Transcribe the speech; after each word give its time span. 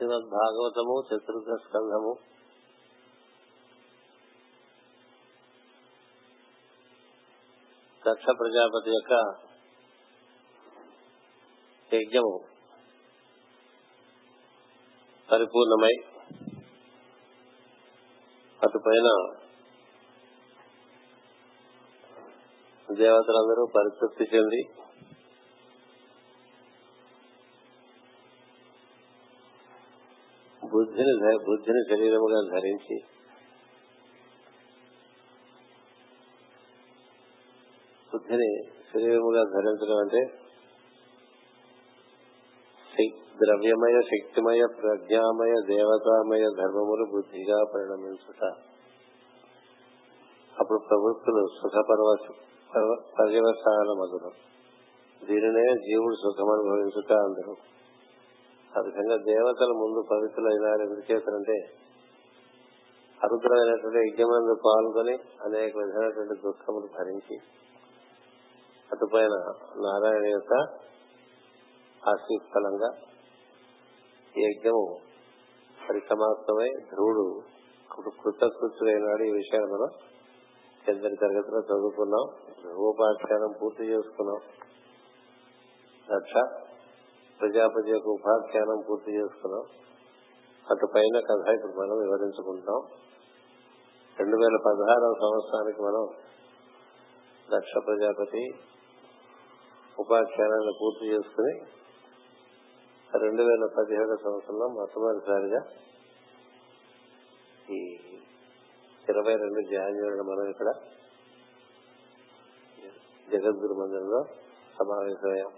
శ్రీమద్ 0.00 0.26
భాగవతము 0.30 0.94
చతుర్థ 1.06 1.54
స్కంధము. 1.62 2.10
దక్ష 8.08 8.24
ప్రజాపతి 8.40 8.90
యొక్క 8.90 9.12
యజ్ఞము 11.94 12.32
పరిపూర్ణమై 15.32 15.92
అటుపైన 18.62 19.08
దేవతలందరూ 22.88 23.66
పరితృప్తి 23.76 24.36
చెంది 24.36 24.62
బుద్ధిని 30.78 31.14
బుద్ధిని 31.44 31.82
శరీరముగా 31.90 32.40
ధరించి 32.54 32.98
బుద్ధిని 38.12 38.50
శరీరముగా 38.92 39.42
ధరించడం 39.54 39.98
అంటే 39.98 40.22
ద్రవ్యమయ 43.40 43.96
శక్తిమయ 44.02 44.62
ప్రజ్ఞామయ 44.82 45.52
దేవతామయ 45.66 46.44
ధర్మములు 46.56 47.04
బుద్ధిగా 47.12 47.58
పరిణమించుట. 47.74 48.42
అప్పుడు 50.60 50.78
ప్రవృత్తులు 50.78 51.42
సుఖపర్వ 51.58 52.08
పర్యవసాన 53.18 53.88
మధురం 54.00 54.34
దీనినే 55.28 55.64
జీవుడు 55.84 56.14
సుఖం 56.14 56.48
అనుభవించుట 56.54 57.12
అందరూ. 57.26 57.54
ఆ 58.78 58.80
విధంగా 58.80 59.16
దేవతల 59.16 59.72
ముందు 59.72 60.00
పవిత్రులైనారు 60.10 60.82
ఎందుచేతంటే 60.82 61.58
అరుద్రమైనటువంటి 63.24 64.00
యజ్ఞమందు 64.08 64.54
పాల్గొని 64.66 65.14
అనేక 65.44 65.76
విధమైనటువంటి 65.76 66.40
దుఃఖములు 66.40 66.88
భరించి 66.98 67.36
అటుపైన 68.92 69.34
నారాయణ 69.86 70.26
యొక్క 70.26 70.54
ఆశీఫలంగా 72.08 72.90
ఈ 74.38 74.44
యజ్ఞము 74.44 74.84
పరిసమాప్తమై 75.88 76.68
ధ్రువుడు 76.68 77.24
కృతకృత్యుడైనాడు. 78.22 79.22
ఈ 79.22 79.30
విషయాన్ని 79.30 79.70
మనం 79.72 79.90
కిందటి 80.84 81.16
తరగతిలో 81.20 81.60
చదువుకున్నాం. 81.60 82.26
ధ్రువోపాఖ్యానం 82.62 83.54
పూర్తి 83.62 83.84
చేసుకున్నాం. 83.84 84.40
దక్ష 86.08 86.34
ప్రజాపతి 87.40 87.90
యొక్క 87.90 88.08
ఉపాఖ్యానం 88.08 88.78
పూర్తి 88.88 89.10
చేసుకున్నాం. 89.16 89.64
అటు 90.66 90.86
పైన 90.94 91.20
కథ 91.28 91.42
ఇప్పుడు 91.56 91.74
మనం 91.80 91.96
వివరించుకుంటాం. 92.04 92.78
రెండు 94.20 94.36
వేల 94.42 94.56
పదహారవ 94.66 95.12
సంవత్సరానికి 95.24 95.80
మనం 95.82 96.04
దక్ష 97.52 97.72
ప్రజాపతి 97.86 98.42
ఉపాఖ్యానాన్ని 99.98 100.72
పూర్తి 100.80 101.04
చేసుకుని 101.12 101.54
రెండు 103.22 103.42
వేల 103.42 103.66
పదిహేడు 103.76 104.16
సంవత్సరంలో 104.24 104.66
మొట్టమొదటిసారిగా 104.78 105.60
ఈ 107.76 107.78
ఇరవై 109.12 109.34
రెండు 109.44 109.60
జాన్యువరి 109.70 110.26
మనం 110.30 110.46
ఇక్కడ 110.50 110.70
జగద్గురు 113.32 113.74
మందిరంలో 113.80 114.20
సమావేశమయ్యాం. 114.78 115.52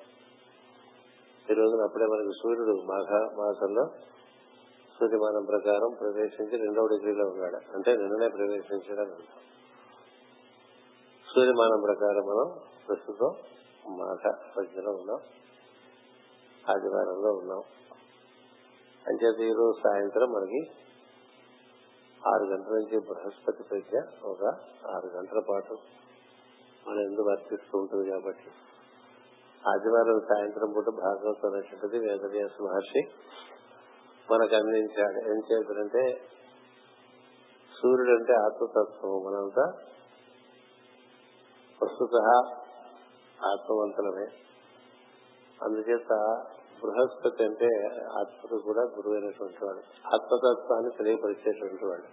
ఈ 1.50 1.54
రోజున 1.54 1.82
అప్పుడే 1.82 2.06
మనకి 2.06 2.28
సూర్యుడు 2.42 2.70
మాఘ 2.70 3.32
మాసంలో 3.38 3.84
సూర్యమానం 5.00 5.44
ప్రకారం 5.44 5.96
ప్రవేశించి 6.00 6.56
రెండవ 6.56 6.86
డిగ్రీలో 6.86 7.28
ఉన్నాడు. 7.28 7.56
అంటే 7.56 7.96
నిన్ననే 7.96 8.28
ప్రవేశించడం. 8.28 9.16
సూర్యమానం 11.34 11.82
ప్రకారం 11.86 12.22
మనం 12.22 12.58
ప్రస్తుతం 12.88 13.34
మాఘ 13.96 14.34
మధ్యలో 14.58 14.90
ఉన్నాం. 14.90 15.18
ఆదివారంలో 16.70 17.32
ఉన్నాం. 17.32 17.62
అంచేత 19.08 19.40
ఈరోజు 19.40 19.78
సాయంత్రం 19.88 20.28
మనకి 20.32 20.70
ఆరు 22.28 22.44
గంటల 22.44 22.72
నుంచి 22.72 22.98
బృహస్పతి 22.98 23.62
ప్రజ్ఞ 23.62 23.98
ఒక 24.24 24.44
ఆరు 24.96 25.06
గంటల 25.16 25.40
పాటు 25.50 25.74
మన 26.88 27.00
ఎందుకు 27.00 27.28
వర్తిస్తూ 27.28 27.78
ఉంటుంది 27.78 28.10
కాబట్టి 28.10 28.50
ఆదివారం 29.68 30.20
సాయంత్రం 30.20 30.72
పూట 30.72 30.84
భాగవతం 30.84 31.52
అనేటువంటిది 31.52 31.98
వేదవ్యాస 31.98 32.50
మహర్షి 32.62 33.00
మనకు 34.32 34.54
అందించాడు 34.54 35.18
ఏం 35.30 35.40
చేతులంటే 35.52 36.20
సూర్యుడు 37.82 38.10
అంటే 38.10 38.32
ఆత్మతత్వం 38.32 39.10
మనంతా 39.10 39.72
ప్రస్తుత 41.80 42.14
ఆత్మవంతులమే. 43.46 44.26
అందుచేత 45.62 46.08
బృహస్పతి 46.82 47.44
అంటే 47.44 47.68
ఆత్మకు 48.20 48.58
కూడా 48.58 48.80
గురువైనటువంటి 48.80 49.64
వాడు. 49.64 49.78
ఆత్మతత్వాన్ని 50.14 50.90
తెలియపరిచేటువంటి 50.90 51.84
వాడు. 51.84 52.08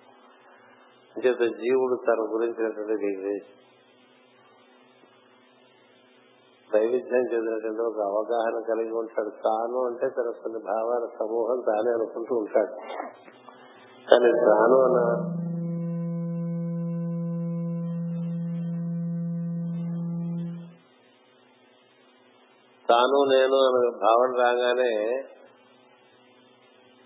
అంచేత 1.17 1.51
జీవుడు 1.51 1.95
తన 1.95 2.19
గురించినటువంటి 2.19 3.47
వైవిధ్యం 6.77 7.23
చెందినటువంటి 7.33 7.81
ఒక 7.81 7.99
అవగాహన 8.07 8.57
కలిగి 8.69 8.91
ఉంటాడు. 8.91 9.31
తాను 9.43 9.79
అంటే 9.85 10.07
తన 10.09 10.31
కొన్ని 10.43 10.59
భావాల 10.65 11.05
సమూహం 11.19 11.59
తానే 11.65 11.91
అనుకుంటూ 11.91 12.35
ఉంటాడు. 12.35 12.73
కానీ 14.07 14.31
తాను 14.45 14.77
అన్న 14.83 14.99
తాను 22.89 23.17
నేను 23.31 23.57
అనే 23.59 23.79
భావన 24.03 24.29
రాగానే 24.41 24.91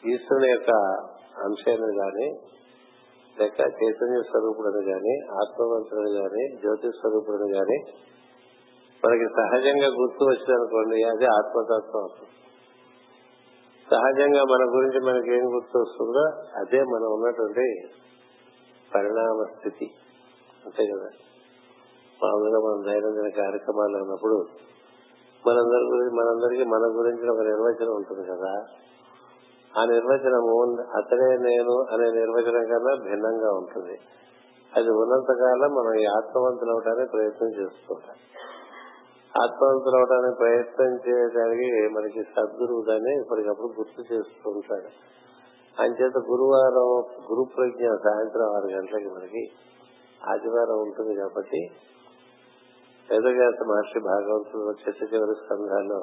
ఈశ్వరుని 0.04 0.50
యొక్క 0.52 0.72
అంశాన్ని 1.46 1.90
గాని 1.98 2.28
లేక 3.38 3.60
చైతన్య 3.80 4.20
స్వరూపుడని 4.30 4.84
గాని 4.92 5.14
ఆత్మవంతుడని 5.42 6.12
గాని 6.20 6.44
జ్యోతి 6.62 6.90
స్వరూపుడని 7.00 7.50
గాని 7.58 7.78
మనకి 9.06 9.26
సహజంగా 9.26 9.88
గుర్తు 9.88 10.24
వచ్చిందనుకోండి 10.24 11.04
అది 11.04 11.26
ఆత్మతత్వం. 11.26 12.08
సహజంగా 13.92 14.44
మన 14.44 14.78
గురించి 14.78 15.00
మనకి 15.06 15.34
ఏం 15.34 15.56
గుర్తు 15.56 15.78
వస్తుందో 15.78 16.24
అదే 16.62 16.84
మనం 16.84 17.14
ఉన్నటువంటి 17.14 17.88
పరిణామ 18.96 19.46
స్థితి 19.58 19.92
అంతే 20.66 20.86
కదా? 20.86 21.10
మామూలుగా 22.24 22.60
మనం 22.60 22.84
దైనందిన 22.86 23.44
కార్యక్రమాలు 23.44 23.98
అన్నప్పుడు 23.98 24.36
మనందరి 25.48 25.86
గురించి 25.86 26.14
మనందరికీ 26.14 26.64
మన 26.64 26.98
గురించి 26.98 27.30
ఒక 27.30 27.40
నిర్వచనం 27.40 27.96
ఉంటుంది 27.96 28.28
కదా? 28.28 28.64
ఆ 29.80 29.86
నిర్వచనము 29.86 30.82
అతడే 30.98 31.38
నేను 31.38 31.86
అనే 31.94 32.20
నిర్వచనం 32.20 32.64
కన్నా 32.64 33.04
భిన్నంగా 33.04 33.52
ఉంటుంది. 33.52 34.00
అది 34.78 34.90
ఉన్నంతకాలం 34.90 35.72
మనం 35.72 36.00
ఈ 36.02 36.06
ఆత్మవంతులు 36.06 36.72
అవడానికి 36.72 37.12
ప్రయత్నం 37.12 37.50
చేస్తుంటాం. 37.50 38.16
ఆత్మవంతులు 39.36 39.96
అవడానికి 39.98 40.38
ప్రయత్నం 40.38 40.94
చేయడానికి 41.08 41.68
మనకి 41.92 42.24
సద్గురువు 42.24 42.82
దాన్ని 42.82 43.14
ఇప్పటికప్పుడు 43.22 43.68
గుర్తు 43.68 44.14
చేస్తూ 44.14 44.50
ఉంటాడు 44.50 44.90
అంచేత 45.78 46.18
గురువారం 46.18 46.90
గురు 47.30 47.44
ప్రజ్ఞ 47.56 47.94
సాయంత్రం 48.04 48.50
ఆరు 48.56 48.68
గంటలకి 48.68 49.10
మనకి 49.10 49.44
ఆదివారం 50.22 50.80
ఉంటుంది 50.82 51.14
కాబట్టి 51.16 51.62
వేదవ్యాస 53.10 53.60
మహర్షి 53.68 54.00
భాగవతులు 54.00 54.74
చెట్ట 54.82 55.14
చివరి 55.14 55.36
స్కంధాల్లో 55.36 56.02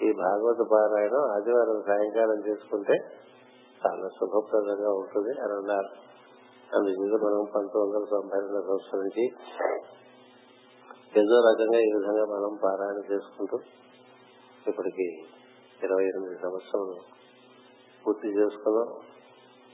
ఈ 0.00 0.12
భాగవత 0.12 0.60
పారాయణం 0.70 1.24
ఆదివారం 1.36 1.82
సాయంకాలం 1.86 2.38
చేసుకుంటే 2.48 2.96
చాలా 3.82 4.08
శుభప్రదంగా 4.08 4.90
ఉంటుంది 4.92 5.32
అని 5.40 5.52
అన్నారు. 5.52 5.90
అందుచేత 6.76 7.16
మనం 7.24 7.40
పంతొమ్మిది 7.54 7.96
వందల 7.96 8.04
తొంభై 8.10 8.38
రెండు 8.38 8.60
సంవత్సరం 8.60 9.00
నుంచి 9.00 9.24
ఏదో 11.16 11.36
రకంగా 11.50 11.78
ఈ 11.78 11.90
విధంగా 11.96 12.24
మనం 12.24 12.58
పారాయణ 12.64 13.12
చేసుకుంటూ 13.12 13.56
ఇప్పటికి 14.68 15.06
ఇరవై 15.84 16.04
ఎనిమిది 16.04 16.36
సంవత్సరాలు 16.42 16.96
పూర్తి 18.06 18.28
చేసుకున్నాం 18.28 18.88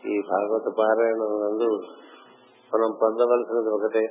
ఈ 0.06 0.20
భాగవత 0.20 0.74
పారాయణం 0.78 1.18
నందు 1.18 1.68
మనం 2.74 2.98
పొందవలసినది 3.02 3.70
ఒకటే. 3.70 4.04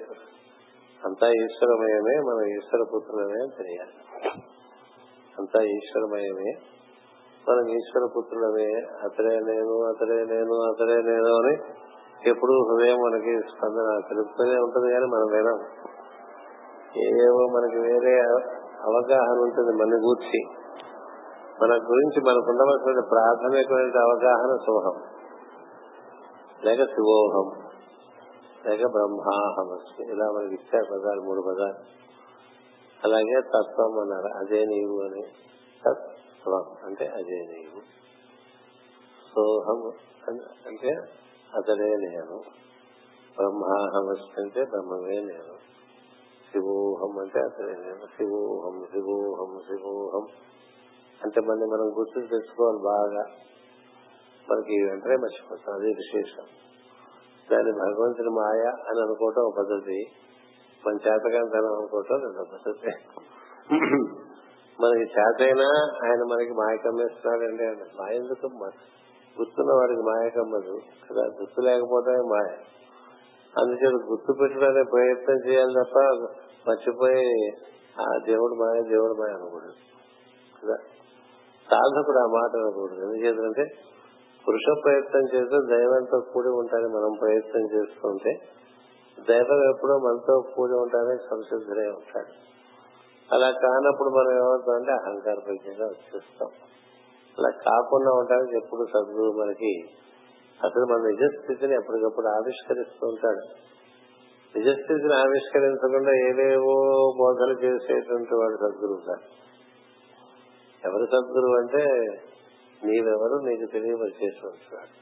అంతా 1.06 1.27
ఈశ్వరమయమే 1.29 2.15
మనం 2.19 2.47
ఈశ్వర 2.47 2.83
పుత్రులమే 2.83 3.41
అని 3.41 3.51
తెలియాలి. 3.57 3.95
అంతా 5.39 5.63
ఈశ్వరమయమే 5.63 6.51
మనం 7.50 7.69
ఈశ్వర 7.69 8.09
పుత్రులమే. 8.18 8.69
అతడే 9.03 9.39
నేను 9.39 9.75
అతడే 9.83 10.25
నేను 10.25 10.53
అతడే 10.53 11.01
నేను 11.01 11.35
అని 11.35 11.53
ఎప్పుడు 12.30 12.53
హృదయం 12.69 12.95
మనకి 12.95 13.39
స్పందన 13.39 14.00
తెలుపుతూనే 14.07 14.57
ఉంటుంది 14.59 14.94
కానీ 14.94 15.06
మనం 15.06 15.27
వినాం 15.31 15.59
ఏవో 17.03 17.47
మనకి 17.47 17.77
వేరే 17.79 18.21
అవగాహన 18.83 19.39
ఉంటుంది 19.39 19.83
మన 19.83 20.05
గూర్చి 20.05 20.44
మన 21.61 21.69
గురించి 21.69 22.21
మనకు 22.21 22.49
ఉండవలసిన 22.49 23.07
ప్రాథమికమైన 23.09 23.99
అవగాహన 23.99 24.57
సోహం. 24.65 25.01
లేక 26.63 26.77
శివోహం 26.77 27.67
లేక 28.65 28.79
బ్రహ్మాహం 28.79 29.77
ఇలా 30.11 30.31
మనకి 30.31 30.53
ఇచ్చారు 30.53 30.85
పదాలు 30.85 31.21
మూడు 31.21 31.41
పదాలు. 31.41 32.07
అలాగే 33.03 33.41
తత్వం 33.41 33.99
అన్నారు. 33.99 34.38
అదే 34.38 34.65
నీవు 34.65 35.01
అని. 35.01 35.23
తత్వం 35.85 36.75
అంటే 36.85 37.05
అదే 37.05 37.39
నీవు. 37.39 37.81
సోహం 39.35 39.91
అంటే 40.67 40.89
అతడే 41.55 41.95
నేను. 41.95 42.41
బ్రహ్మాహం 43.38 44.09
అంటే 44.44 44.63
బ్రహ్మమే 44.63 45.15
నేను. 45.15 45.56
శివోహం 46.57 47.19
అంటే 47.19 47.39
అతడే 47.39 47.74
శివోహం 48.18 48.86
శివోహం 48.86 49.59
శివోహం. 49.59 50.27
అంటే 51.24 51.42
మళ్ళీ 51.42 51.65
మనం 51.65 52.00
గుర్తు 52.00 52.19
తెచ్చుకోవాలి 52.19 52.77
బాగా. 52.77 53.25
మనకి 54.51 54.86
వెంటనే 54.89 55.15
మర్చిపోతాం 55.15 55.75
అదే 55.75 55.88
విశేషం. 55.88 56.44
దాన్ని 57.51 57.71
భగవంతుని 57.71 58.30
మాయ 58.30 58.59
అని 58.59 59.01
అనుకోవటం 59.01 59.42
ఒక 59.42 59.57
పద్ధతి. 59.57 60.06
మన 60.88 60.94
చేతకంతనం 60.94 61.77
అనుకోవటం 61.77 62.15
రెండో 62.15 62.44
పద్ధతి. 62.54 62.92
మనకి 64.81 65.04
చేతైనా 65.04 65.98
ఆయన 66.06 66.24
మనకి 66.24 66.51
మాయ 66.51 66.77
అండి 67.30 68.01
మాయ 68.01 68.15
ఎందుకు 68.15 68.48
గుర్తున్న 69.38 69.74
వాడికి 69.74 70.01
మాయ 70.01 70.30
కమ్మదు 70.30 70.80
కదా? 71.09 71.21
గుర్తు 71.21 71.62
లేకపోతే 71.62 72.12
మాయ. 72.12 72.57
అందుచేత 73.57 73.94
గుర్తు 73.94 74.33
పెట్టడానికి 74.42 74.89
ప్రయత్నం 74.92 75.51
చేయాలి 75.51 75.74
తప్ప 75.83 75.98
మర్చిపోయి 76.68 77.48
ఆ 78.02 78.18
దేవుడు 78.25 78.54
మాయ 78.54 78.81
దేవుడు 78.81 79.14
మాయ 79.14 79.34
అనకూడదు. 79.34 79.74
కదా? 80.64 80.75
సాధకుడు 81.72 82.18
ఆ 82.18 82.25
మాట 82.25 82.66
అనకూడదు. 82.66 82.96
ఎందుచేతంటే 82.96 83.72
పురుష 84.48 84.84
ప్రయత్నం 84.84 85.22
చేస్తూ 85.22 85.66
దైవంతో 85.66 86.19
కూడి 86.34 86.48
ఉంటారని 86.48 86.88
మనం 86.88 87.18
ప్రయత్నం 87.22 87.62
చేస్తుంటే 87.62 88.40
దైవం 89.30 89.69
ఎప్పుడో 89.69 89.98
మనతో 89.98 90.44
కూడి 90.56 90.74
ఉంటారని 90.74 91.18
సంసిద్ధులై 91.18 91.88
ఉంటాడు. 91.88 92.58
అలా 93.34 93.52
కానప్పుడు 93.52 94.10
మనం 94.10 94.31
ఏమవుతామంటే 94.31 94.92
అహంకార 94.92 95.36
ప్రజ్ఞగా 95.46 95.86
వచ్చేస్తాం. 95.86 96.50
అలా 97.40 97.50
కాకుండా 97.50 98.12
ఉండడానికి 98.12 98.58
ఎప్పుడు 98.58 98.86
సద్గురు 98.86 99.31
మనకి 99.31 99.84
అసలు 100.64 100.86
మన 100.86 100.98
నిజస్థితిని 100.98 101.74
ఎప్పటికప్పుడు 101.74 102.28
ఆవిష్కరిస్తూ 102.28 103.08
ఉంటాడు. 103.08 103.76
నిజస్థితిని 104.55 105.15
ఆవిష్కరించకుండా 105.15 106.13
ఏవేవో 106.13 106.75
బోధలు 107.17 107.55
చేసేటువంటి 107.65 108.35
వాడు 108.35 108.55
సద్గురువు 108.55 109.01
సార్. 109.07 109.23
ఎవరు 110.85 111.05
సద్గురువు 111.05 111.55
అంటే 111.61 111.83
నీవెవరు 112.83 113.35
నీకు 113.45 113.71
తెలియవచ్చేటువంటి 113.71 114.75
వాడు. 114.75 114.94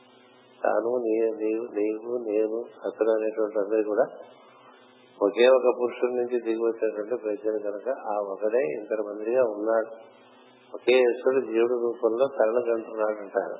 తాను 0.64 0.92
నీవు 1.38 2.18
నేను 2.30 2.58
అతను 2.86 3.12
అనేటువంటి 3.12 3.60
అందరూ 3.60 3.84
కూడా 3.84 4.06
ఒకే 5.22 5.48
ఒక 5.48 5.68
పురుషుడి 5.82 6.14
నుంచి 6.14 6.38
దిగి 6.40 6.64
వచ్చేటువంటి 6.64 7.16
ప్రజలు 7.16 7.60
కనుక 7.60 7.90
ఆ 7.90 8.16
ఒకడే 8.34 8.64
ఇంతటి 8.74 9.02
మందిగా 9.02 9.44
ఉన్నాడు. 9.44 9.92
ఒకే 10.76 10.96
ఈశ్వరుడు 11.00 11.46
జీవుడు 11.46 11.76
రూపంలో 11.84 12.26
కరణ 12.28 12.58
కంటున్నాడు 12.60 13.20
అంటారు 13.22 13.58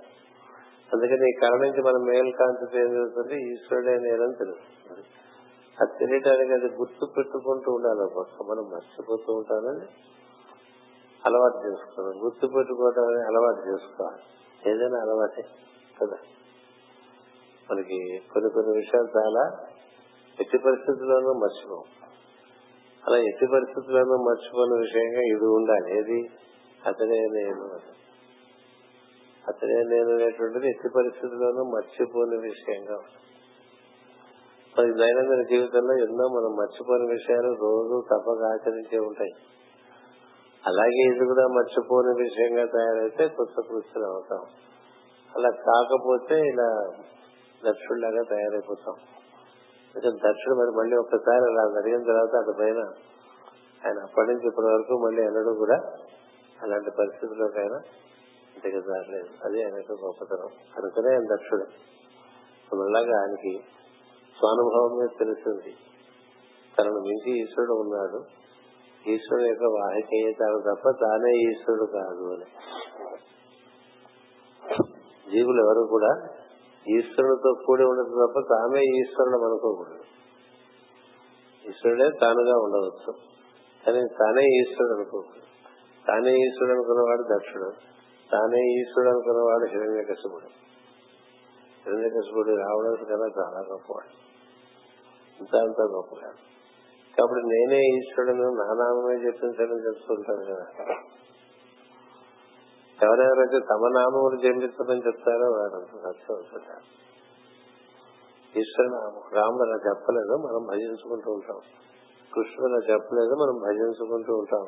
అందుకని 0.94 1.30
ఈ 1.30 1.34
కళ 1.42 1.54
నుంచి 1.62 1.82
మనం 1.82 2.02
మేలు 2.06 2.32
కాంతి 2.40 2.80
ఏం 2.80 2.90
జరుగుతుంది 2.90 3.36
ఈశ్వరుడే 3.54 3.94
నేనని 3.98 4.36
తెలుస్తుంది. 4.40 5.06
అది 5.82 6.00
తెలియటానికి 6.00 6.54
అది 6.54 6.76
గుర్తు 6.76 7.06
పెట్టుకుంటూ 7.18 7.72
ఉండాలి. 7.72 8.20
ఒక 8.20 8.28
మనం 8.44 8.72
మర్చిపోతూ 8.72 9.34
ఉంటానని 9.34 9.86
అలవాటు 11.26 11.68
చేసుకోవాలి. 11.68 12.20
గుర్తు 12.20 12.48
పెట్టుకోవడం 12.48 13.04
అలవాటు 13.04 13.70
చేసుకోవాలి. 13.70 14.22
ఏదైనా 14.72 15.00
అలవాటే 15.00 15.42
కదా. 16.02 16.18
మనకి 17.72 18.22
కొన్ని 18.34 18.52
కొన్ని 18.52 18.78
విషయాలు 18.78 19.08
చాలా 19.20 19.68
ఎట్టి 20.40 20.58
పరిస్థితుల్లోనూ 20.58 21.34
మర్చిపోం 21.34 21.84
అలా 23.08 23.18
ఎట్టి 23.18 23.48
పరిస్థితుల్లోనూ 23.48 24.16
మర్చిపోయిన 24.18 24.74
విషయంగా 24.80 25.22
ఇది 25.22 25.46
ఉండాలి. 25.46 26.00
ఏది? 26.00 26.30
అతడే 26.86 27.20
నేను 27.20 27.80
అతడే 29.48 29.74
నేను 29.74 30.14
అనేటువంటిది 30.14 30.70
ఎట్టి 30.70 30.90
పరిస్థితుల్లోనూ 30.90 31.64
మర్చిపోని 31.64 32.38
విషయంగా 32.38 33.00
మరి 34.80 34.88
దైనందిన 34.88 35.42
జీవితంలో 35.42 35.98
ఎన్నో 35.98 36.28
మనం 36.28 36.56
మర్చిపోని 36.56 37.12
విషయాలు 37.12 37.48
రోజు 37.48 38.04
తప్పక 38.14 38.44
ఆచరించే 38.44 39.00
ఉంటాయి. 39.00 39.32
అలాగే 40.68 41.16
ఇది 41.16 41.26
కూడా 41.26 41.48
మర్చిపోని 41.48 42.24
విషయంగా 42.24 42.66
తయారైతే 42.66 43.28
కొత్త 43.28 43.54
కృష్ణులు 43.54 44.08
అవుతాం. 44.08 44.40
అలా 45.36 45.50
కాకపోతే 45.50 46.40
ఇలా 46.40 46.92
దక్షుడిలాగా 47.70 48.22
తయారైపోతాం. 48.30 48.96
అంటే 49.96 50.10
దక్షుడు 50.10 50.56
మరి 50.56 50.78
మళ్ళీ 50.78 50.98
ఒక్కసారి 50.98 51.44
అలా 51.52 51.82
జరిగిన 51.82 52.04
తర్వాత 52.04 52.36
అటు 52.36 52.58
పైన 52.60 52.80
ఆయన 53.86 54.00
అప్పటి 54.04 54.28
నుంచి 54.28 54.48
ఇప్పటి 54.48 54.66
వరకు 54.66 55.06
మళ్ళీ 55.06 55.24
ఎన్నడూ 55.24 55.54
కూడా 55.54 55.76
అలాంటి 56.64 56.92
పరిస్థితుల్లోకి 56.92 57.60
ఆయన 57.60 57.76
ఇంటికి 58.56 58.78
రాలేదు. 58.78 59.46
అది 59.46 59.64
ఆయనకు 59.64 60.06
గొప్పతనం. 60.06 60.50
అనుకునే 60.78 61.10
ఆయన 61.10 61.36
దక్షుడు. 61.36 61.66
అలాగా 62.76 63.22
ఆయనకి 63.22 63.64
స్వానుభవమే 64.40 65.00
మీద 65.00 65.10
తెలిసింది 65.20 65.76
తనను 66.80 67.00
మించి 67.00 67.42
ఈశ్వరుడు 67.42 67.74
ఉన్నాడు. 67.74 68.24
ఈశ్వరుడు 69.10 69.48
యొక్క 69.48 69.64
వాహికేయతాడు 69.64 70.60
తప్ప 70.60 70.90
తానే 70.90 71.32
ఈశ్వరుడు 71.32 71.86
కాదు 71.86 72.34
అని. 72.34 72.46
జీవులు 75.32 75.62
ఎవరు 75.66 75.88
కూడా 75.90 76.28
ఈశ్వరుడితో 76.90 77.54
కూడి 77.66 77.84
ఉండదు 77.84 78.28
తప్ప 78.28 78.40
తామే 78.40 78.80
ఈశ్వరుడు 78.80 79.46
అనుకోకూడదు. 79.46 80.04
ఈశ్వరుడే 81.70 82.10
తానుగా 82.22 82.58
ఉండవచ్చు. 82.58 83.14
కానీ 83.86 84.02
తానే 84.20 84.44
ఈశ్వరుడు 84.44 84.94
అనుకోకూడదు. 84.96 85.46
తానే 86.08 86.32
ఈశ్వరుడు 86.32 86.74
అనుకున్నవాడు 86.74 87.22
దక్షుడు. 87.22 87.72
తానే 88.32 88.82
ఈశ్వరుడు 88.82 89.10
అనుకున్నవాడు 89.10 89.66
హిరణ్యకశుడు 89.72 90.48
హిరణ్యకశుడు 91.86 92.56
రావడం 92.56 93.04
కదా 93.04 93.44
చాలా 93.44 93.60
గొప్పవాడు. 93.72 94.25
ఇంత 95.40 95.56
అంత 95.56 95.82
గొప్పవాడు 95.82 96.56
కాబట్టి 97.18 97.48
నేనే 97.48 97.84
ఈశ్వరుడు 97.86 98.44
నానామే 98.44 99.28
చెప్పించడం 99.28 99.78
చెప్తుంటాను 99.78 100.56
కదా. 100.56 100.66
ఎవరెవరైతే 103.04 103.60
తమ 103.60 103.88
నామములు 103.88 104.38
జన్మించమని 104.38 105.08
చెప్తారో 105.08 105.48
వారంత 105.52 105.88
సత్యం 105.88 106.36
అవుతుంటారు 106.36 107.06
ఈశ్వర 108.60 108.88
రాముడు 109.40 109.64
అలా 109.64 109.90
చెప్పలేదు 109.90 110.36
మనం 110.36 110.66
భజించుకుంటూ 110.66 111.32
ఉంటాం. 111.32 111.60
కృష్ణుడు 112.34 112.74
అలా 112.74 112.94
చెప్పలేదు 112.94 113.36
మనం 113.36 113.62
భజించుకుంటూ 113.64 114.34
ఉంటాం. 114.34 114.62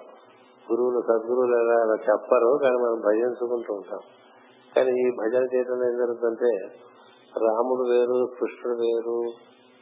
గురువులు 0.71 1.01
సద్గురువులు 1.01 1.55
ఎలా 1.63 1.81
అలా 1.81 1.93
చెప్పరు 1.93 2.59
కానీ 2.62 2.75
మనం 2.75 3.00
భజించుకుంటూ 3.00 3.74
ఉంటాం. 3.74 4.00
కానీ 4.75 5.07
ఈ 5.07 5.12
భజన 5.12 5.55
చేయడం 5.55 5.91
ఏం 5.91 5.97
జరుగుతుందంటే 5.97 6.65
రాముడు 7.38 7.89
వేరు 7.89 8.27
కృష్ణుడు 8.39 8.77
వేరు 8.77 9.31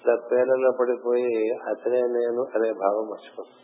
ఇట్లా 0.06 0.28
పేర్లలో 0.32 0.72
పడిపోయి 0.72 1.60
అతనే 1.70 2.02
నేను 2.02 2.46
అనే 2.56 2.72
భావం 2.72 3.10
మర్చిపోతుంది 3.10 3.62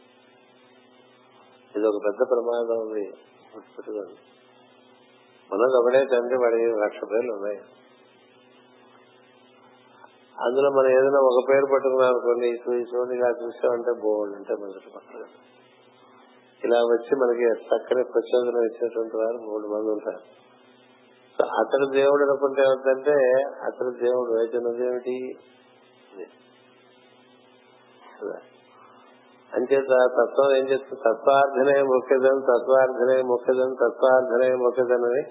ఇది 1.77 1.88
ఒక 1.88 2.05
పెద్ద 2.05 2.29
ప్రమాదం 2.29 2.81
ఉంది. 2.81 3.13
గుర్తుపెట్టుకోండి 3.55 5.77
ఒకటే 5.77 6.05
తండ్రి 6.05 6.38
వాడి 6.38 6.79
లక్ష 6.79 6.98
పేర్లు 7.12 7.33
ఉన్నాయి. 7.33 7.62
అందులో 10.41 10.69
మనం 10.69 10.89
ఏదైనా 10.89 11.19
ఒక 11.19 11.50
పేరు 11.50 11.74
పట్టుకున్నాం 11.74 12.10
అనుకోండి 12.10 12.48
ఇటు 12.48 12.71
చూడండి 12.71 13.15
ఇలా 13.15 13.29
చూసామంటే 13.29 14.01
బోల్డ్ 14.01 14.36
అంటే 14.36 14.53
మొదటి 14.53 14.91
పక్కన 14.95 15.24
ఇలా 16.63 16.77
వచ్చి 16.77 17.15
మనకి 17.15 17.45
చక్కని 17.45 18.03
ప్రచోదనం 18.03 18.63
ఇచ్చేటువంటి 18.63 19.17
వారు 19.17 19.33
మూడు 19.33 19.67
మంది 19.67 19.91
ఉంటారు. 19.91 20.21
అతడు 21.60 21.91
దేవుడు 21.91 22.24
అనుకుంటే 22.24 22.62
ఏమిటంటే 22.62 23.41
అతడు 23.41 23.89
దేవుడు 23.89 24.39
వేచినది 24.39 24.88
ఏమిటి? 24.88 25.39
అంచేత 29.55 29.91
తత్వం 30.19 30.55
ఏం 30.55 30.63
చేస్తుంది? 30.69 31.01
తత్వార్థనే 31.07 31.81
ముఖ్యదం 31.81 32.39
తత్వార్థనే 32.39 33.21
ముఖ్యదం 33.21 33.73
తత్వార్థనే 33.73 34.55
ముఖ్యదం 34.55 35.03
అని 35.03 35.23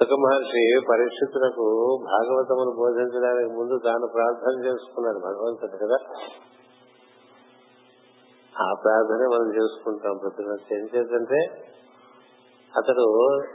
సుఖ 0.00 0.12
మహర్షి 0.18 0.80
పరీక్షితులకు 0.90 1.98
భాగవతమును 2.04 2.70
బోధించడానికి 2.76 3.50
ముందు 3.52 3.78
తాను 3.84 4.06
ప్రార్థన 4.06 4.64
చేసుకున్నాడు 4.64 5.18
భగవంతుడు 5.18 5.76
కదా. 5.76 5.98
ఆ 8.62 8.74
ప్రార్థన 8.84 9.26
మనం 9.34 9.48
చేసుకుంటాం 9.54 10.16
ప్రతిరోజు. 10.16 10.74
ఏం 10.74 10.88
చేద్దంటే 10.94 11.40
అతడు 12.76 13.06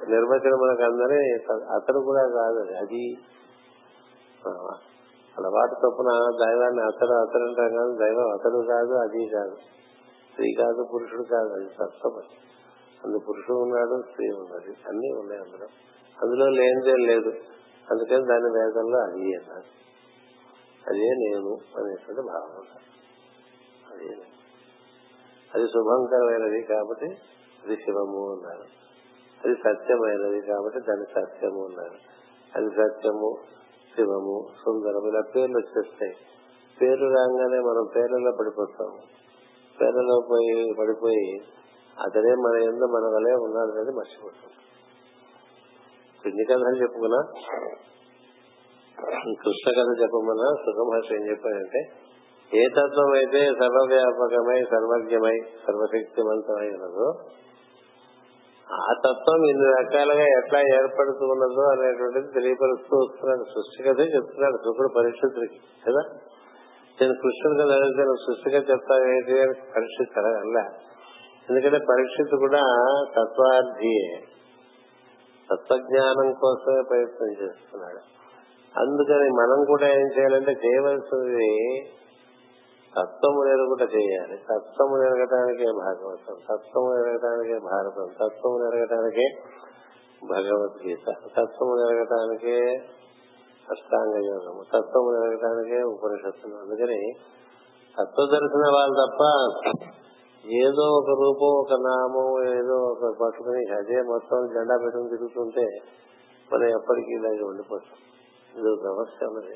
నిర్వచనం 0.09 0.59
మనకు 0.67 0.83
అందరి 0.83 1.33
అతడు 1.75 1.99
కూడా 1.99 2.21
కాదు 2.21 2.75
అది. 2.75 3.05
అలవాటు 5.39 5.75
తప్పున 5.75 6.07
దైవాన్ని 6.45 6.81
అతడు 6.81 7.11
అతడు 7.11 7.43
అంటాం 7.43 7.75
కాదు 7.77 7.97
దైవం 7.99 8.33
అతడు 8.33 8.67
కాదు 8.69 8.93
అది 8.93 9.27
కాదు. 9.27 9.55
స్త్రీ 10.31 10.53
కాదు 10.53 10.87
పురుషుడు 10.93 11.23
కాదు 11.23 11.49
అది 11.49 11.65
తత్వం 11.65 12.21
అందు 13.05 13.19
పురుషుడు 13.29 13.57
ఉన్నాడు 13.57 14.01
స్త్రీ 14.09 14.27
ఉన్నది 14.27 14.73
అన్ని 14.87 15.19
ఉన్నాయి 15.19 15.41
అందులో. 15.41 15.67
అందులో 16.23 16.45
లేనిదే 16.45 16.93
లేదు. 16.93 17.29
అందుకని 17.91 18.25
దాని 18.29 18.43
వేదంలో 18.43 18.99
అది 18.99 19.35
అన్నారు. 19.35 19.85
అదే 20.89 21.09
నేను 21.09 21.57
అనేటువంటి 21.77 22.21
భావన. 22.21 22.77
అదే 23.93 24.07
అది 25.55 25.67
శుభంకరమైనది 25.67 26.61
కాబట్టి 26.61 27.05
అది 27.65 27.75
శివము 27.75 28.33
అన్నారు. 28.33 28.85
అది 29.45 29.55
సత్యమైనది 29.55 30.41
కాబట్టి 30.41 30.79
దాన్ని 30.79 31.05
సత్యము 31.05 31.65
అన్నారు. 31.65 31.97
అది 32.55 32.69
సత్యము 32.69 33.35
శివము. 33.95 34.45
సుందరము. 34.65 35.07
ఇలా 35.07 35.21
పేర్లు 35.35 35.57
వచ్చేస్తాయి. 35.57 36.15
పేరు 36.81 37.05
రాగానే 37.05 37.59
మనం 37.59 37.87
పేర్లలో 37.95 38.31
పడిపోతాం. 38.39 38.91
పేర్లలో 39.81 40.27
పోయి 40.31 40.73
పడిపోయి 40.79 41.37
అతనే 42.01 42.33
మన 42.33 42.63
ఎందు 42.63 42.85
మన 42.85 43.05
వలే 43.15 43.33
ఉన్నాడు 43.33 43.71
అనేది 43.71 43.95
మర్చిపోతాం. 43.95 44.51
ఎన్ని 46.25 46.45
కథలు 46.45 46.81
చెప్పుకున్నా? 46.81 47.21
కృష్ణ 49.43 49.81
కథ 49.81 50.01
చెప్పమన్నా 50.01 50.49
సుఖభాష 50.65 51.13
ఏం 51.13 51.29
చెప్పాడంటే 51.29 51.79
ఏ 52.53 52.67
తత్వం 52.69 53.13
అయితే 53.13 53.45
సర్వవ్యాపకమై 53.45 54.63
సర్వజ్ఞమై 54.63 55.37
సర్వశక్తివంతమై 55.67 56.67
ఉన్నదో 56.67 57.13
ఆ 58.73 58.93
తత్వం 59.05 59.49
ఇన్ని 59.49 59.67
రకాలుగా 59.81 60.27
ఎట్లా 60.27 60.59
ఏర్పడుతూ 60.59 61.25
ఉన్నదో 61.25 61.69
అనేటువంటిది 61.71 62.33
తెలియపరుస్తూ 62.33 62.97
వస్తున్నాడు. 62.97 63.43
సృష్టి 63.43 63.83
కథే 63.83 64.03
చెప్తున్నాడు 64.03 64.57
శుకుడు 64.57 64.87
పరిస్థితులకి 64.87 65.57
కదా? 65.57 66.01
నేను 67.01 67.13
కృష్ణుడు 67.13 67.63
కదా 67.63 67.75
అడిగితే 67.75 68.01
నువ్వు 68.01 68.33
సృష్టిగా 68.33 68.57
చెప్తాను 68.57 69.03
ఏంటి 69.03 69.41
అని 69.41 69.53
పరీక్షిత్ 69.75 70.17
అలా. 70.17 70.65
ఎందుకంటే 71.49 71.85
పరీక్షిత్ 71.89 72.35
కూడా 72.35 72.61
తత్వార్థియే 73.15 74.21
తత్వజ్ఞానం 75.51 76.33
కోసమే 76.33 76.81
ప్రయత్నం 76.81 77.31
చేస్తున్నాడు. 77.41 78.15
అందుకని 78.79 79.29
మనం 79.29 79.65
కూడా 79.65 79.87
ఏం 79.87 80.07
చేయాలంటే 80.17 80.51
చేయవలసింది 80.51 81.51
సత్వము 82.95 83.39
ఎరుగుట 83.53 83.83
చేయాలి. 83.95 84.35
సత్వము 84.49 84.95
ఎరగటానికే 85.03 85.67
భాగవతం 85.79 86.35
సత్వము 86.49 86.91
ఎరగటానికే 86.99 87.57
భారతం 87.65 88.05
సత్వము 88.19 88.57
ఎరగటానికే 88.67 89.25
భగవద్గీత 90.31 91.07
సత్వము 91.35 91.73
ఎరగటానికే 91.85 92.57
అష్టాంగ 93.71 94.15
యోగము 94.25 94.61
సత్వము 94.63 95.09
ఎరగటానికే 95.17 95.79
ఉపనిషత్తులు. 95.83 96.55
అందుకని 96.55 96.99
తత్వ 97.97 98.23
దర్శన 98.33 98.65
వాళ్ళు 98.75 98.95
తప్ప 99.03 99.21
ఏదో 100.45 100.83
ఒక 100.99 101.11
రూపం 101.21 101.51
ఒక 101.61 101.75
నామం 101.81 102.27
ఏదో 102.55 102.75
ఒక 102.91 103.03
పట్టుకుని 103.21 103.61
అదే 103.75 103.97
మొత్తం 104.01 104.39
జెండా 104.47 104.75
పెట్టుకుని 104.83 105.09
తిరుగుతుంటే 105.09 105.65
మనం 106.51 106.67
ఎప్పటికీ 106.67 107.11
ఇలాగే 107.11 107.43
ఉండిపోతాం. 107.43 107.97
ఇది 108.57 108.67
ఒక 108.73 108.81
సమస్య 108.87 109.25
ఉన్నది 109.25 109.55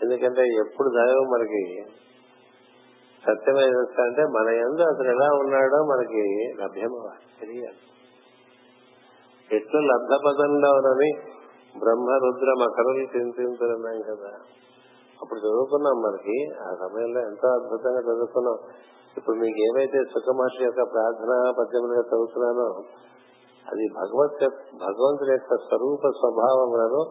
ఎందుకంటే 0.00 0.42
ఎప్పుడు 0.64 0.88
దైవం 0.88 1.26
మనకి 1.26 1.62
సత్యమైన 3.26 4.02
అంటే 4.02 4.22
మన 4.22 4.48
ఎందు 4.48 4.82
అతను 4.82 5.08
ఎలా 5.08 5.28
ఉన్నాడో 5.36 5.84
మనకి 5.84 6.52
లభ్యమవ్వాలి. 6.62 7.40
తెలియాలి. 7.40 7.80
ఎట్లు 9.56 9.80
లబ్ధ 9.80 10.12
పదంలోనని 10.26 11.12
బ్రహ్మ 11.78 12.10
రుద్ర 12.24 12.52
మకరులు 12.64 12.98
చింతించున్నాం 12.98 14.00
కదా. 14.00 14.32
అప్పుడు 15.22 15.38
చదువుకున్నాం 15.38 16.02
మనకి. 16.02 16.48
ఆ 16.62 16.74
సమయంలో 16.74 17.20
ఎంతో 17.20 17.48
అద్భుతంగా 17.48 18.00
చదువుకున్నాం. 18.00 18.58
ఇప్పుడు 19.16 19.36
మీకు 19.36 19.58
ఏమైతే 19.58 19.98
సుఖమహర్షి 19.98 20.64
యొక్క 20.64 20.82
ప్రార్థన 20.82 21.52
పద్యములుగా 21.58 22.00
చదువుతున్నానో 22.00 22.82
అది 23.72 23.88
భగవత్ 23.96 24.44
భగవంతుడి 24.74 25.30
యొక్క 25.30 25.56
స్వరూప 25.56 26.08
స్వభావములను 26.08 27.02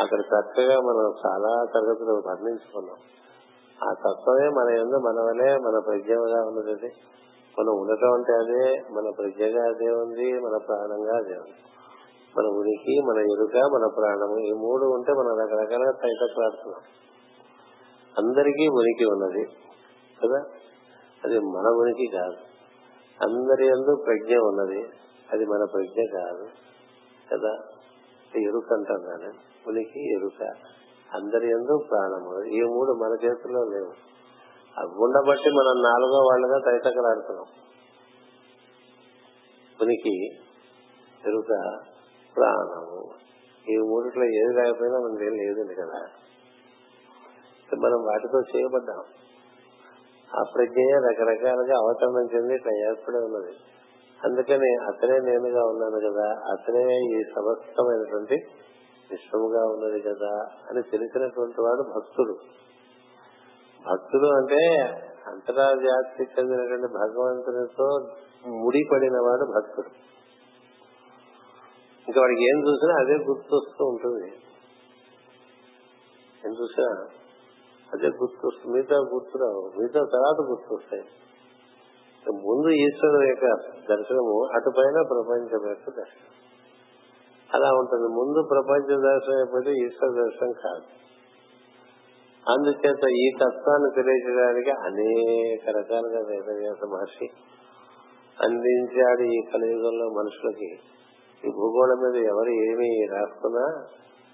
అక్కడ 0.00 0.18
చక్కగా 0.20 0.76
మనం 0.80 1.12
చాలా 1.26 1.64
తరగతులు 1.74 2.22
వర్ణించుకున్నాం. 2.28 2.96
ఆ 3.80 3.92
తత్వమే 3.92 4.48
మన 4.48 4.68
ఎందు 4.74 4.96
మన 4.96 5.20
వలే 5.20 5.56
మన 5.56 5.78
ప్రజ్ఞగా 5.86 6.46
ఉన్నది 6.46 6.90
మనం 7.58 7.72
ఉండటం 7.80 8.12
అంటే 8.12 8.32
అదే 8.32 8.80
మన 8.90 9.10
ప్రజ్ఞగా 9.18 9.62
అదే 9.68 9.90
ఉంది 9.90 10.40
మన 10.40 10.56
ప్రాణంగా 10.56 11.16
అదే 11.16 11.36
ఉంది. 11.36 11.58
మన 12.36 12.46
ఉనికి 12.46 13.00
మన 13.00 13.18
ఎరుక 13.18 13.56
మన 13.74 13.86
ప్రాణము 13.96 14.38
ఈ 14.40 14.52
మూడు 14.52 14.84
ఉంటే 14.86 15.12
మనం 15.12 15.38
రకరకాలుగా 15.38 15.92
తైతట్లాడుతున్నాం 15.92 16.82
అందరికీ 18.18 18.68
ఉనికి 18.68 19.04
ఉన్నది 19.04 19.44
కదా? 20.22 20.40
అది 21.24 21.38
మన 21.38 21.68
ఉనికి 21.68 22.06
కాదు. 22.16 22.36
అందరి 23.22 23.66
ఎందు 23.66 24.02
ప్రజ్ఞ 24.04 24.36
ఉన్నది 24.38 24.80
అది 25.32 25.44
మన 25.44 25.64
ప్రజ్ఞ 25.64 26.18
కాదు 26.18 26.46
కదా? 27.32 27.52
ఎరుక 28.34 28.72
అంటాను 28.72 29.06
కానీ 29.06 29.30
ఉనికి 29.66 30.14
ఎరుక. 30.14 30.42
అందరి 31.14 31.50
ఎందు 31.50 31.84
ప్రాణము. 31.90 32.44
ఈ 32.44 32.60
మూడు 32.62 32.92
మన 32.92 33.26
చేతుల్లో 33.26 33.64
లేవు. 33.64 33.92
అవి 34.78 34.94
ఉండబట్టి 34.98 35.50
మనం 35.50 35.82
నాలుగో 35.82 36.18
వాళ్ళగా 36.18 36.58
తైతకలాడుతున్నాం. 36.58 37.44
ఉనికి 39.82 40.26
ఎరుక 41.28 41.78
ప్రాణము. 42.36 43.08
ఈ 43.70 43.76
మూడిట్లో 43.76 44.24
ఏది 44.24 44.54
లేకపోయినా 44.54 44.98
మనకి 44.98 45.26
ఏం 45.26 45.32
లేదండి 45.32 45.74
కదా. 45.74 46.06
మనం 47.78 48.04
వాటితో 48.04 48.40
చేయబడ్డాం. 48.40 49.04
ఆ 50.38 50.42
ప్రజ్ఞ 50.54 50.96
రకరకాలుగా 51.08 51.78
అవతరణం 51.78 52.28
చెంది 52.34 52.54
ఇట్లా 52.54 52.72
ఏర్పడి 52.72 53.16
ఉన్నది. 53.16 53.56
అందుకని 54.24 54.76
అతనే 54.84 55.18
నేనుగా 55.18 55.64
ఉన్నాను 55.64 56.10
కదా. 56.10 56.52
అతనే 56.52 56.96
ఈ 56.98 57.22
సమస్తమైనటువంటి 57.22 58.34
విశ్వముగా 59.10 59.64
ఉన్నది 59.64 60.00
కదా 60.00 60.32
అని 60.70 60.82
తెలిసినటువంటి 60.82 61.60
వాడు 61.60 61.82
భక్తుడు. 61.96 62.36
భక్తుడు 63.90 64.26
అంటే 64.26 64.84
అంతరా 65.26 65.74
జాతికి 65.74 66.40
చెందినటువంటి 66.40 66.86
భగవంతునితో 66.92 67.98
ముడిపడిన 68.50 69.12
వాడు 69.12 69.52
భక్తుడు. 69.56 69.88
ఇంకా 72.08 72.20
వాడికి 72.20 72.42
ఏం 72.42 72.68
చూసినా 72.68 72.94
అదే 73.00 73.24
గుర్తొస్తూ 73.24 73.84
ఉంటుంది. 73.84 74.26
ఏం 76.46 76.52
చూసినా 76.52 77.06
అదే 77.94 78.06
గుర్తొస్తుంది. 78.06 78.76
మిగతా 78.76 78.96
గుర్తురావు 78.96 79.80
మిగతా 79.80 80.00
తర్వాత 80.12 80.46
గుర్తొస్తాయి. 80.50 81.04
ముందు 82.26 82.68
ఈశ్వరుడు 82.68 83.26
యొక్క 83.26 83.46
దర్శనము 83.90 84.48
అటుపైన 84.54 85.02
ప్రపంచం 85.02 85.68
యొక్క 85.68 85.90
దర్శనం. 85.90 86.45
అలా 87.54 87.70
ఉంటుంది. 87.72 88.08
ముందు 88.08 88.48
ప్రపంచ 88.50 88.86
దర్శనం 89.10 89.36
అయిపోతే 89.36 89.70
ఈశ్వర 89.72 90.22
దర్శనం 90.22 90.52
కాదు. 90.52 90.86
అందుచేత 92.50 93.08
ఈ 93.10 93.30
తత్వాన్ని 93.36 93.90
తెలియజేయడానికి 93.94 94.70
అనేక 94.70 95.76
రకాలుగా 95.76 96.20
వేదవ్యాస 96.28 96.84
మహర్షి 96.92 97.28
అందించాడు 98.42 99.22
ఈ 99.22 99.40
కలియుగంలో 99.52 100.06
మనుషులకి. 100.08 100.70
ఈ 101.44 101.50
భూగోళం 101.50 101.98
మీద 101.98 102.24
ఎవరు 102.24 102.48
ఏమి 102.48 103.06
రాసుకున్నా 103.12 103.84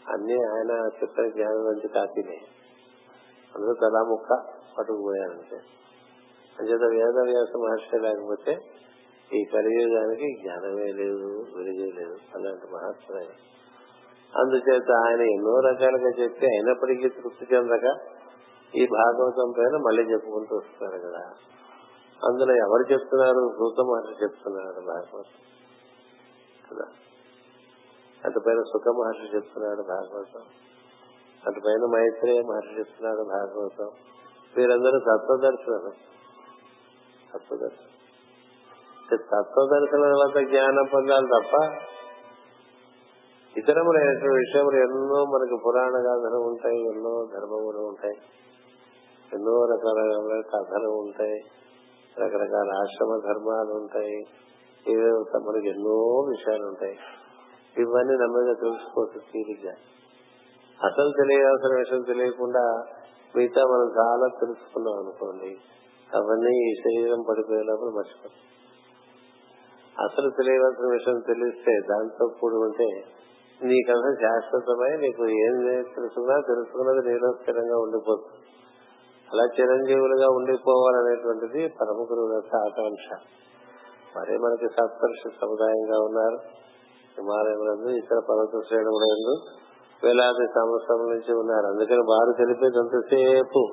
అన్ని 0.08 0.34
ఆయన 0.34 0.72
చిత్ర 0.86 1.28
జ్ఞానం 1.28 1.64
నుంచి 1.64 1.88
కాపీనే 1.88 2.38
అందరూ 3.54 3.74
తలా 3.74 4.02
ముక్క 4.02 4.52
పట్టుకుపోయారంటే 4.78 5.56
అంచేత 6.60 6.84
వేదవ్యాస 6.90 7.52
మహర్షి 7.56 7.98
లేకపోతే 7.98 8.56
ఈ 9.34 9.44
కలియుగానికి 9.44 10.42
జ్ఞానమే 10.42 10.92
లేదు 10.92 11.44
వెలుగే 11.56 11.90
లేదు. 11.90 12.16
అలాంటి 12.34 12.66
మహత్వమే 12.72 13.26
అందుచేత 14.36 14.90
ఆయన 15.06 15.20
ఎన్నో 15.20 15.60
రకాలుగా 15.60 16.08
చెప్పి 16.08 16.46
అయినప్పటికీ 16.46 17.08
తృప్తి 17.08 17.54
చెందక 17.54 17.98
ఈ 18.74 18.86
భాగవతం 18.86 19.52
పైన 19.58 19.76
మళ్ళీ 19.76 20.02
చెప్పుకుంటూ 20.02 20.56
వస్తున్నారు 20.56 21.08
కదా. 21.08 21.24
అందులో 22.28 22.56
ఎవరు 22.56 22.92
చెప్తున్నారు? 22.92 23.50
సూత 23.58 23.84
మహర్షి 23.84 24.22
చెప్తున్నాడు 24.22 24.86
భాగవతం. 24.86 25.40
కదా. 26.70 26.84
అటుపైన 28.24 28.60
సుఖ 28.60 28.82
మహర్షి 28.88 29.36
చెప్తున్నాడు 29.36 29.82
భాగవతం. 29.82 30.40
అటుపైన 31.46 31.80
మైత్రేయ 31.94 32.40
మహర్షి 32.40 32.78
చెప్తున్నాడు 32.78 33.22
భాగవతం. 33.22 33.90
వీరందరూ 34.56 34.98
తత్వదర్శనం 34.98 35.92
తత్వదర్శనం 37.34 37.91
తత్వదర్శనం 39.16 40.02
వల్ల 40.02 40.48
జ్ఞానం 40.48 40.88
పొందాలి 40.94 41.26
తప్ప 41.26 41.78
ఇతరములైనటువంటి 43.58 44.36
విషయములు 44.36 44.76
ఎన్నో 44.76 45.24
మనకి 45.24 45.62
పురాణ 45.66 45.90
గాథలు 45.90 46.36
ఉంటాయి 46.36 46.84
ఎన్నో 46.86 47.26
ధర్మములు 47.34 47.78
ఉంటాయి 47.78 48.16
ఎన్నో 49.34 49.64
రకాల 49.64 50.40
కథలు 50.40 50.88
ఉంటాయి 50.88 51.40
రకరకాల 52.18 52.70
ఆశ్రమ 52.76 53.20
ధర్మాలు 53.24 53.74
ఉంటాయి 53.74 54.16
ఇవే 54.86 55.10
మనకి 55.48 55.68
ఎన్నో 55.68 56.24
విషయాలు 56.28 56.66
ఉంటాయి. 56.66 56.98
ఇవన్నీ 57.78 58.16
నెమ్మదిగా 58.16 58.52
తెలుసుకోవచ్చు 58.52 59.20
తీరిగ్గా. 59.32 59.74
అసలు 60.84 61.12
తెలియాల్సిన 61.18 61.78
విషయం 61.78 62.02
తెలియకుండా 62.02 62.82
మిగతా 63.36 63.62
మనం 63.62 63.88
చాలా 64.00 64.26
తెలుసుకున్నాం 64.40 64.94
అనుకోండి 64.94 65.56
అవన్నీ 66.16 66.70
ఈ 66.70 66.74
శరీరం 66.74 67.24
పడిపోయే 67.28 67.62
లోపల 67.62 67.84
మర్చిపోతాం. 67.84 68.61
అసలు 69.98 70.30
తెలియవలసిన 70.30 70.92
విషయం 70.92 71.20
తెలిస్తే 71.26 71.80
దాంతో 71.90 72.26
కూడి 72.40 72.54
ఉంటే 72.54 73.04
నీ 73.64 73.82
శాశ్వతమై 74.22 74.96
నీకు 74.96 75.26
ఏం 75.26 75.82
తెలుసుకున్నా 75.94 76.40
తెలుసుకున్నది 76.40 77.08
నీలో 77.08 77.32
స్థిరంగా 77.32 77.76
ఉండిపోతుంది. 77.76 78.38
అలా 79.32 79.44
చిరంజీవులుగా 79.60 80.26
ఉండిపోవాలనేటువంటిది 80.26 81.68
పరమ 81.68 81.96
గురువు 81.96 82.34
యొక్క 82.34 82.56
ఆకాంక్ష. 82.56 83.20
మరి 84.16 84.38
మనకి 84.38 84.66
సత్పరుష 84.66 85.34
సముదాయంగా 85.40 86.04
ఉన్నారు. 86.04 86.36
హిమాలయములందు 87.18 87.88
ఇతర 87.88 88.18
పర్వత 88.18 88.64
శ్రేణులందు 88.68 89.34
వేలాది 90.04 90.46
సంవత్సరం 90.46 91.10
నుంచి 91.10 91.38
ఉన్నారు. 91.38 91.66
అందుకని 91.66 91.98
వారు 91.98 92.32
తెలిపేది 92.32 92.78
అంతసేపు 92.78 93.68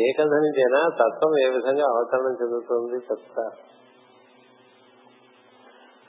ఏ 0.00 0.12
కథ 0.18 0.26
నుంచైనా 0.26 0.88
తత్వం 0.88 1.38
ఏ 1.38 1.50
విధంగా 1.50 1.84
అవతరణం 1.84 2.32
చెందుతుంది 2.42 2.96
చెప్తారు 2.96 3.72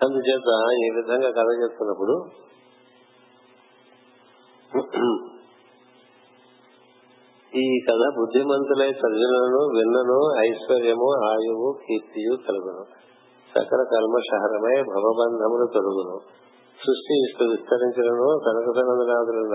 అందుచేత 0.03 0.49
ఈ 0.85 0.89
విధంగా 0.89 1.29
కథ 1.29 1.63
చెప్తున్నప్పుడు 1.63 2.25
ఈ 7.55 7.79
కథ 7.89 8.13
బుద్ధిమంతులై 8.17 8.91
సజ్జనులను 8.91 9.61
విన్నను 9.77 10.19
ఐశ్వర్యము 10.39 11.27
ఆయువు 11.29 11.75
కీర్తియు 11.87 12.35
కలుగును. 12.35 12.83
సకల 13.55 13.83
కల్మషహరమై 13.91 14.81
భవబంధములు 14.81 15.65
తొలుగును. 15.73 16.17
సృష్టి 16.85 17.19
ఇష్టు 17.19 17.43
విస్తరించను 17.43 18.39
కనక 18.45 18.67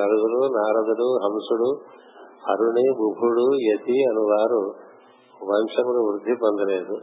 నలుగురు 0.01 0.55
నారదుడు 0.55 1.19
హంసుడు 1.25 1.71
అరుణి 2.51 2.85
బుభుడు 2.99 3.47
యతి 3.55 4.05
అనువారు. 4.05 4.63
వంశములు 5.45 5.99
వృద్ధి 5.99 6.35
పొందలేదు. 6.43 6.99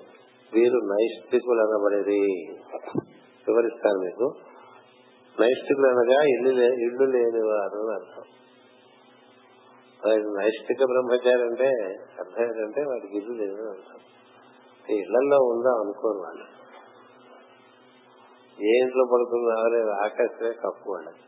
వీరు 0.53 0.77
నైష్ఠికులనబడేది. 0.77 2.55
అనబడేది 2.55 3.14
వివరిస్తాను 3.47 3.99
మీకు. 3.99 4.33
నైష్టికులు 5.41 5.87
అనగా 5.87 6.23
ఇల్లు 6.23 6.63
ఇల్లు 6.63 7.03
లేని 7.03 7.47
వారు 7.47 7.79
అని 7.79 7.93
అర్థం. 7.93 8.23
నైష్టిక 10.35 10.77
బ్రహ్మచారి 10.77 11.41
అంటే 11.41 11.67
అర్థం 12.19 12.43
ఏంటంటే 12.43 12.81
వాడికి 12.81 13.17
ఇల్లు 13.17 13.31
లేదు 13.31 13.53
అని 13.53 13.69
అర్థం. 13.69 13.99
ఇళ్ళలో 14.95 15.37
ఉందాం 15.37 15.73
అనుకోరు 15.73 16.17
వాళ్ళు 16.17 16.65
ఏ 18.63 18.77
ఇంట్లో 18.77 19.05
పడుతుందో 19.13 19.67
లేదు 19.67 19.89
ఆకాశమే 19.89 20.51
కప్పు 20.51 20.91
వాళ్ళకి 20.91 21.25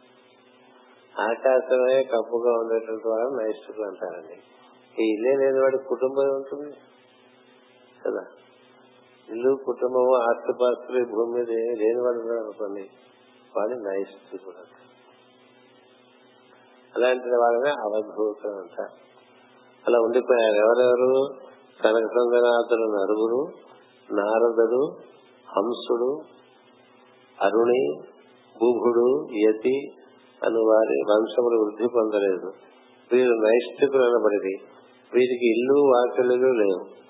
ఆకాశమే 1.21 2.03
కప్పుగా 2.03 2.51
ఉండేటువంటి 2.59 3.07
వారు 3.07 3.45
నైష్టికులు 3.45 3.86
అంటారండి. 3.86 4.36
ఈ 5.03 5.07
ఇల్లే 5.13 5.36
లేని 5.36 5.59
వాడి 5.59 5.77
కుటుంబం 5.77 6.36
ఉంటుంది 6.36 6.75
కదా? 8.05 8.46
ఇల్లు 9.31 9.57
కుటుంబము 9.65 10.15
ఆస్తిపాస్తులు 10.15 11.05
భూమి 11.05 11.34
మీద 11.34 11.48
లేని 11.77 12.01
వాళ్ళు 12.01 12.22
కూడా 12.22 12.39
అనుకోండి 12.39 12.89
వాడి 13.57 13.75
కూడా 14.46 14.63
అలాంటి 16.96 17.27
వాళ్ళనే 17.27 17.69
అవధూతం 17.69 18.50
అంటారు 18.50 19.07
అలా 19.88 20.00
ఉండిపోయారు. 20.00 20.55
ఎవరెవరు? 20.55 21.27
కనక 21.81 22.07
సంగనాథులు 22.07 22.86
నరుగురు 22.86 23.51
నారదుడు 24.13 24.96
హంసుడు 25.57 26.22
అరుణి 27.41 27.93
బుభుడు 28.57 29.27
యతి 29.31 29.91
అను 30.43 30.60
వారి 30.60 30.98
వంశములు 31.12 31.57
వృద్ధి 31.63 31.88
పొందలేదు. 31.96 32.51
వీరు 33.12 33.31
నైష్ఠికులు 33.31 34.01
అనబడిది 34.01 34.55
వీరికి 35.13 35.60
ఇల్లు 35.60 35.74
వాకిళ్ళు 35.74 36.34
లేవు. 36.34 37.06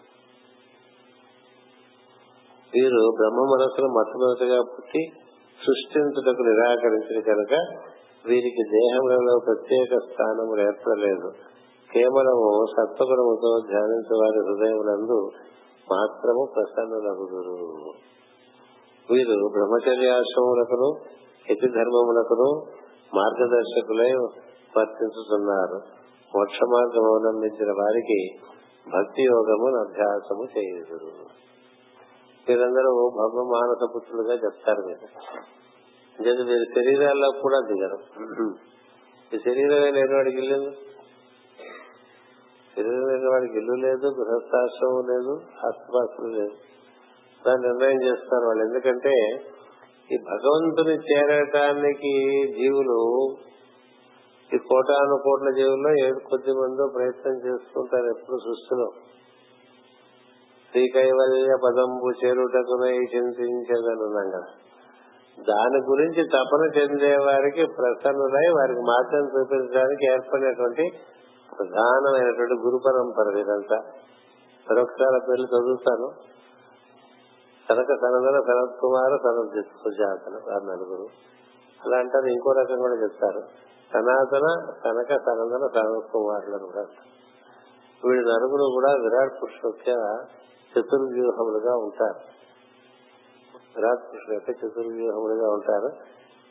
వీరు 2.77 3.03
బ్రహ్మ 3.15 3.39
మనసును 3.53 3.87
మొట్టమొదటిగా 3.87 4.59
పుట్టి 4.61 5.01
సృష్టించుటకు 5.65 6.41
నిరాకరించిన 6.41 7.19
కనుక 7.19 7.53
వీరికి 8.27 8.63
దేహములలో 8.69 9.39
ప్రత్యేక 9.45 9.91
స్థానం 10.09 10.59
ఏర్పడలేదు. 10.59 11.29
కేవలము 11.93 12.47
సత్వగుణముతో 12.71 13.51
ధ్యానించే 13.69 14.15
వారి 14.21 14.39
హృదయములందు 14.47 15.19
మాత్రము 15.91 16.47
ప్రసన్నులగుదురు. 16.55 17.57
వీరు 19.11 19.37
బ్రహ్మచర్యాశ్రములకును 19.53 20.89
యతి 21.51 21.67
ధర్మములకును 21.67 22.49
మార్గదర్శకులై 23.15 24.11
వర్తించుతున్నారు. 24.77 25.77
మోక్ష 26.35 26.59
మార్గం 26.73 27.03
అవలంబించిన 27.11 27.71
వారికి 27.71 28.19
భక్తి 28.95 29.23
యోగమును 29.23 29.77
అభ్యాసము 29.77 30.43
చేయుదురు. 30.57 31.11
మీరందరూ 32.49 33.11
భవ్య 33.17 33.43
మానస 33.53 33.89
పుత్రులుగా 33.95 34.33
చెప్తారు 34.33 34.81
మీరు. 34.81 35.07
అంటే 36.17 36.43
మీరు 36.43 36.63
శరీరాల్లో 36.63 37.39
కూడా 37.41 37.59
దిగరు. 37.67 37.97
ఈ 39.33 39.39
శరీరమే 39.39 39.91
లేని 39.91 40.13
వాడికి 40.13 40.37
ఇల్లు 40.37 40.71
శరీరం 42.75 43.07
లేని 43.07 43.29
వాడికి 43.29 43.57
ఇల్లు 43.57 43.73
లేదు 43.73 44.07
గృహస్థాశ్రమం 44.07 45.03
లేదు 45.09 45.33
ఆస్తిపాస్తులు 45.67 46.27
లేదు. 46.27 46.55
దాన్ని 47.47 47.67
నిర్ణయం 47.67 48.03
చేస్తారు 48.03 48.45
వాళ్ళు. 48.45 48.63
ఎందుకంటే 48.63 49.13
ఈ 50.11 50.17
భగవంతుని 50.17 50.95
చేరటానికి 50.95 52.13
జీవులు 52.57 53.35
ఈ 54.53 54.57
కోటాను 54.57 55.17
కోట్ల 55.23 55.51
జీవుల్లో 55.51 56.05
ఏడు 56.05 56.29
కొద్ది 56.29 56.51
మందో 56.51 56.91
ప్రయత్నం 56.95 57.33
చేసుకుంటారు 57.33 58.05
ఎప్పుడు 58.05 58.37
సృష్టిలో. 58.37 58.91
శ్రీ 60.77 60.87
కైవల్య 60.93 61.55
పదంబు 61.65 62.25
చేరుటకునై 62.25 62.97
చింతించగలున్నాం 62.97 64.29
కదా 64.29 64.49
దాని 65.49 65.77
గురించి 65.89 66.23
తపన 66.23 66.79
చెందే 66.79 67.15
వారికి 67.15 67.65
ప్రసన్నులై 67.65 68.47
వారికి 68.47 68.79
మార్గం 68.79 69.25
చూపించడానికి 69.25 70.11
ఏర్పడినటువంటి 70.11 70.91
ప్రధానమైనటువంటి 71.57 72.53
గురు 72.53 72.79
పరంపర 72.85 73.37
ఇదంతా. 73.37 73.75
మరొకసారి 74.71 75.25
పేర్లు 75.29 75.45
చదువుతాను. 75.45 76.09
సనక 77.69 77.87
సనదన 77.87 78.39
సనత్ 78.39 78.79
కుమార్ 78.79 79.19
సనత్ 79.19 79.65
సుజాతన 79.65 80.33
వారు 80.33 80.63
నలుగురు. 80.63 81.07
అలా 81.85 81.97
అంటారు 81.97 82.25
ఇంకో 82.25 82.51
రకం 82.51 82.75
కూడా 82.75 82.93
చెప్తారు. 82.93 83.41
సనాతన 83.93 84.71
సనక 84.83 85.09
సనందన 85.09 85.67
సనత్ 85.73 86.11
కుమారులను 86.11 86.65
కూడా 86.65 86.85
వీడి 88.05 88.21
నలుగురు 88.21 88.71
కూడా 88.73 88.91
విరాట్ 88.91 89.43
పురుషుల 89.43 90.25
చతుర్వ్యూహములుగా 90.77 91.75
ఉంటారు. 91.75 92.19
విరాట్ 93.77 94.03
పురుషుల 94.09 94.33
యొక్క 94.33 94.49
చతుర్వ్యూహములుగా 94.49 95.49
ఉంటారు. 95.49 95.89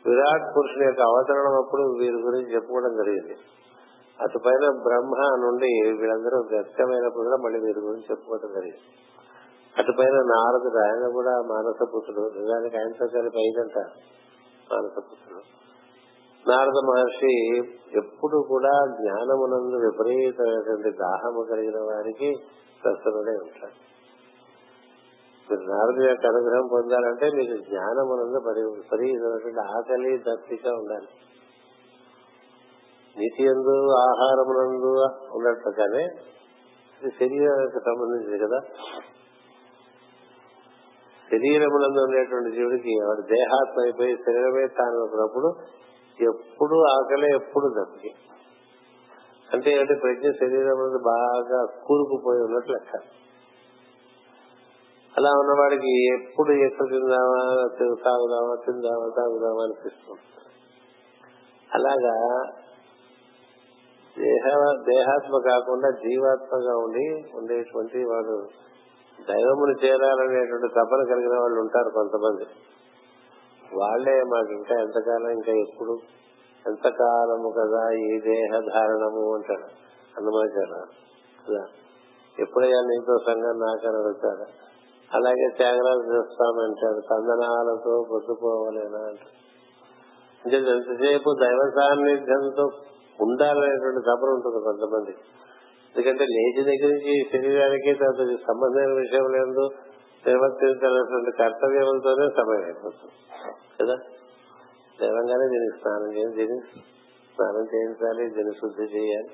విరాట్ 0.09 0.57
పురుషుని 0.57 0.85
యొక్క 0.85 1.01
అవతరణం 1.01 1.55
అప్పుడు 1.63 1.81
వీరి 1.81 2.21
గురించి 2.21 2.53
చెప్పుకోవడం 2.53 2.95
జరిగింది. 2.95 3.35
అటు 4.21 4.37
పైన 4.37 4.69
బ్రహ్మ 4.83 5.13
నుండి 5.45 5.91
వీళ్ళందరూ 5.97 6.37
వ్యక్తమైనప్పుడు 6.51 7.23
కూడా 7.23 7.37
మళ్ళీ 7.45 7.59
వీరి 7.59 7.79
గురించి 7.79 8.05
చెప్పుకోవడం 8.11 8.53
జరిగింది. 8.53 8.81
అటు 9.77 9.91
పైన 9.99 10.17
నారదుడు 10.33 10.77
ఆయన 10.77 11.11
కూడా 11.11 11.29
మానస 11.29 11.87
పుత్రుడు 11.95 12.39
నిజానికి 12.39 12.77
ఆయనతో 12.77 13.07
కలిపి 13.13 13.37
ఐదంట 13.37 13.77
మానస 14.73 14.95
పుత్రుడు 14.97 15.43
నారద 16.49 16.77
మహర్షి 16.85 17.57
ఎప్పుడు 17.97 18.45
కూడా 18.47 18.73
జ్ఞానమునందు 18.85 19.77
విపరీతమైనటువంటి 19.85 20.97
దాహము 20.97 21.45
కలిగిన 21.49 21.77
వారికి 21.77 22.35
ప్రసన్నుడే 22.83 23.31
ఉంటాడు. 23.31 23.96
మీరు 25.51 25.61
నారదు 25.61 26.01
యొక్క 26.09 26.25
అనుగ్రహం 26.25 26.67
పొందాలంటే 26.71 27.25
మీకు 27.25 27.55
జ్ఞానమునందు 27.69 28.39
విపరీతమైనటువంటి 28.75 29.59
ఆకలి 29.59 30.17
దప్పిక 30.17 30.67
ఉండాలి. 30.67 31.07
నీతి 33.17 33.43
ఎందు 33.43 33.89
ఆహారమునందు 33.89 34.91
ఉన్నట్లుగానే 35.31 36.03
ఇది 37.01 37.11
శరీరానికి 37.11 37.79
సంబంధించింది 37.79 38.45
కదా. 38.45 38.59
శరీరమునందు 41.31 41.99
ఉండేటువంటి 41.99 42.55
జీవుడికి 42.55 43.05
వాడు 43.07 43.21
దేహాత్మ 43.21 43.81
అయిపోయి 43.81 44.17
శరీరమే 44.17 44.67
తాను 44.67 44.97
ఉన్నప్పుడు 44.97 45.55
ఎప్పుడు 46.21 46.83
ఆకలి 46.89 47.35
ఎప్పుడు 47.35 47.73
దప్పిక. 47.79 48.15
అంటే 49.53 49.71
ఏంటి 49.71 49.93
ప్రజ్ఞ 49.93 50.31
శరీరం 50.31 51.01
బాగా 51.03 51.65
కూరుకుపోయి 51.65 52.41
ఉన్నట్లు 52.43 52.73
లెక్క. 52.73 53.26
అలా 55.17 55.29
ఉన్నవాడికి 55.29 56.05
ఎప్పుడు 56.13 56.51
ఎక్కడ 56.51 56.85
తిందామా 56.85 57.39
తాగుదామా 58.05 58.55
తిందామా 58.65 59.07
తాగుదామా 59.17 59.63
అనిపిస్తుంది. 59.63 60.21
అలాగా 61.73 62.15
దేహ 64.17 64.45
దేహాత్మ 64.87 65.37
కాకుండా 65.45 65.89
జీవాత్మగా 65.89 66.77
ఉండి 66.77 67.29
ఉండేటువంటి 67.35 67.97
వాడు 67.97 68.47
దైవమును 69.27 69.85
చేరాలనేటువంటి 69.85 70.67
తపన 70.67 71.03
కలిగిన 71.09 71.39
వాళ్ళు 71.39 71.59
ఉంటారు 71.59 71.89
కొంతమంది. 71.89 72.45
వాళ్ళే 73.77 74.23
మాకు 74.23 74.51
ఇంకా 74.51 74.75
ఎంతకాలం 74.81 75.29
ఇంకా 75.29 75.51
ఎప్పుడు? 75.51 75.99
ఎంతకాలము 76.67 77.49
కదా 77.49 77.89
ఈ 77.91 78.19
దేహ 78.19 78.59
ధారణము 78.59 79.35
అంటాడు 79.35 79.67
అన్నమాచార 80.17 80.85
కదా? 81.47 81.65
ఎప్పుడయ్యా 82.39 82.81
నీతో 82.81 83.17
సంఘం 83.17 83.59
నాకని 83.59 83.97
అడుగుతాడా 83.97 84.47
అలాగే 85.13 85.49
త్యాగరాజు 85.57 86.15
చేస్తాను 86.15 86.63
అంటాడు 86.63 87.01
కందనాలతో 87.09 88.07
పొద్దుపోవలేనా 88.11 88.97
అంటాడు. 88.97 89.47
అంటే 90.45 90.57
ఎంతసేపు 90.57 91.35
దైవ 91.41 91.71
సాన్నిధ్యంతో 91.75 92.69
ఉండాలనేటువంటి 93.21 93.99
తపన 93.99 94.29
ఉంటుంది 94.29 94.63
కొంతమంది. 94.63 95.11
ఎందుకంటే 95.95 96.25
లేచి 96.29 96.63
దగ్గర 96.63 96.93
నుంచి 96.93 97.29
శరీరానికి 97.31 97.93
తనకి 97.93 98.43
సంబంధమైన 98.47 98.93
విషయం 98.93 99.31
లేదు. 99.31 99.69
నిర్వర్తించాల్సినటువంటి 100.27 101.37
కర్తవ్యములతోనే 101.37 102.29
సమయం 102.29 102.63
అయిపోతుంది. 102.63 103.13
కదా? 103.81 103.95
దేవంగానే 105.01 105.47
దీనికి 105.47 105.79
స్నానం 105.79 106.17
చేయాలి 106.17 106.35
దీనికి 106.35 106.79
స్నానం 107.35 107.65
చేయించాలి 107.75 108.35
దీన్ని 108.35 108.53
శుద్ధి 108.53 108.83
చేయాలి. 108.83 109.29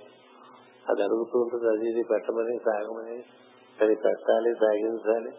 అది 0.90 1.04
అడుగుతూ 1.04 1.40
ఉంటుంది 1.40 1.68
అది 1.68 1.90
ఇది 1.90 2.04
పెట్టమని 2.04 2.58
సాగమని 2.58 3.24
అది 3.82 3.96
పెట్టాలి 3.96 4.54
సాగించాలి. 4.54 5.32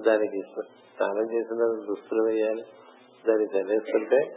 దానికి 0.00 0.42
స్నానం 0.60 1.34
చేసిన 1.34 1.56
తర్వాత 1.56 1.86
దుస్తులు 1.86 2.22
వేయాలి. 2.22 2.62
దాన్ని 3.28 3.44
చదివేస్తుంటే 3.44 4.36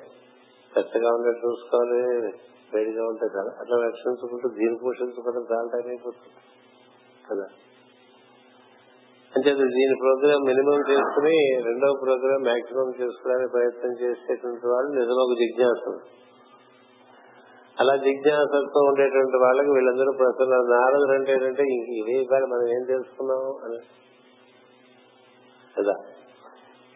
పెద్దగా 0.75 1.09
ఉండేది 1.09 1.37
చూసుకోవాలి 1.37 2.01
వేడిగా 2.73 3.07
ఉంటే 3.07 3.25
చాలా. 3.37 3.51
అట్లా 3.59 3.77
రక్షించుకుంటూ 3.85 4.49
దీన్ని 4.49 4.77
పోషించుకోవడం 4.83 5.45
చాలా 5.51 5.69
టైం 5.73 5.87
అయిపోతుంది. 5.87 6.33
కదా? 7.29 7.47
అంటే 9.35 9.53
దీని 9.53 9.95
ప్రోగ్రామ్ 9.95 10.45
మినిమం 10.45 10.79
చేసుకుని 10.91 11.61
రెండవ 11.65 11.93
ప్రోగ్రామ్ 12.03 12.45
మాక్సిమం 12.45 12.93
చేసుకోవడానికి 13.01 13.51
ప్రయత్నం 13.51 13.91
చేసేటువంటి 14.01 14.67
వాళ్ళు 14.67 14.91
నిజమకు 14.91 15.33
జిజ్ఞాసం 15.33 15.99
అలా 17.79 17.95
జిజ్ఞాసత్వం 17.95 18.87
ఉండేటువంటి 18.87 19.37
వాళ్ళకి 19.37 19.69
వీళ్ళందరూ 19.69 20.11
ప్రసన్న 20.11 20.55
నారదులు 20.55 21.11
అంటే 21.11 21.31
ఏంటంటే 21.31 21.63
ఇవే 21.95 22.21
ఇవ్వాలి 22.21 22.45
మనం 22.45 22.67
ఏం 22.67 22.83
తెలుసుకున్నాము 22.83 23.59
అని. 23.65 24.06
కదా? 25.77 25.95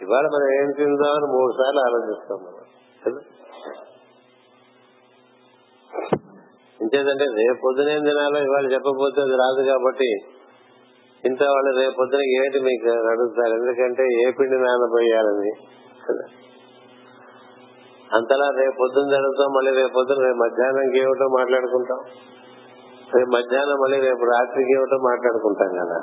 ఇవాళ 0.01 0.25
మనం 0.25 0.61
ఏం 0.61 0.71
తిందామని 0.71 1.27
మూడు 1.31 1.51
సార్లు 1.51 1.81
ఆలోచిస్తాం 1.81 2.37
మనం 2.37 2.65
కదా? 3.01 3.21
ఇంకేదంటే 6.81 7.23
రేపు 7.23 7.59
పొద్దునేం 7.65 8.03
తినాలో 8.03 8.39
ఇవాళ 8.39 8.71
చెప్పకపోతే 8.73 9.21
అది 9.21 9.35
రాదు 9.35 9.61
కాబట్టి 9.69 10.09
ఇంత 11.25 11.43
వాళ్ళు 11.43 11.79
రేపు 11.79 11.95
పొద్దున 11.99 12.21
ఏంటి 12.21 12.59
మీకు 12.59 13.07
అడుగుతారు. 13.07 13.53
ఎందుకంటే 13.53 14.03
ఏ 14.03 14.31
పిండి 14.31 14.57
నానబోయాలని 14.57 15.51
కదా? 16.07 16.25
అంతలా 18.15 18.47
రేపు 18.57 18.75
పొద్దున 18.79 19.09
జరుగుతాం 19.09 19.49
మళ్ళీ 19.51 19.71
రేపు 19.81 19.93
పొద్దున 19.93 20.25
రేపు 20.25 20.37
మధ్యాహ్నంకి 20.37 20.99
ఏమిటో 20.99 21.27
మాట్లాడుకుంటాం. 21.27 21.99
రేపు 23.17 23.29
మధ్యాహ్నం 23.29 23.77
మళ్ళీ 23.81 23.99
రేపు 23.99 24.23
రాత్రికి 24.23 24.73
ఏమిటో 24.75 24.97
మాట్లాడుకుంటాం 24.97 25.71
కదా? 25.85 25.99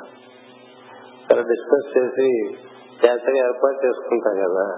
ఇక్కడ 1.29 1.43
డిస్కస్ 1.43 1.97
చేసి 1.97 2.53
జాగ్రత్తగా 3.03 3.35
ఏర్పాటు 3.35 3.87
చేసుకుంటాం 3.87 4.33
కదా. 4.35 4.77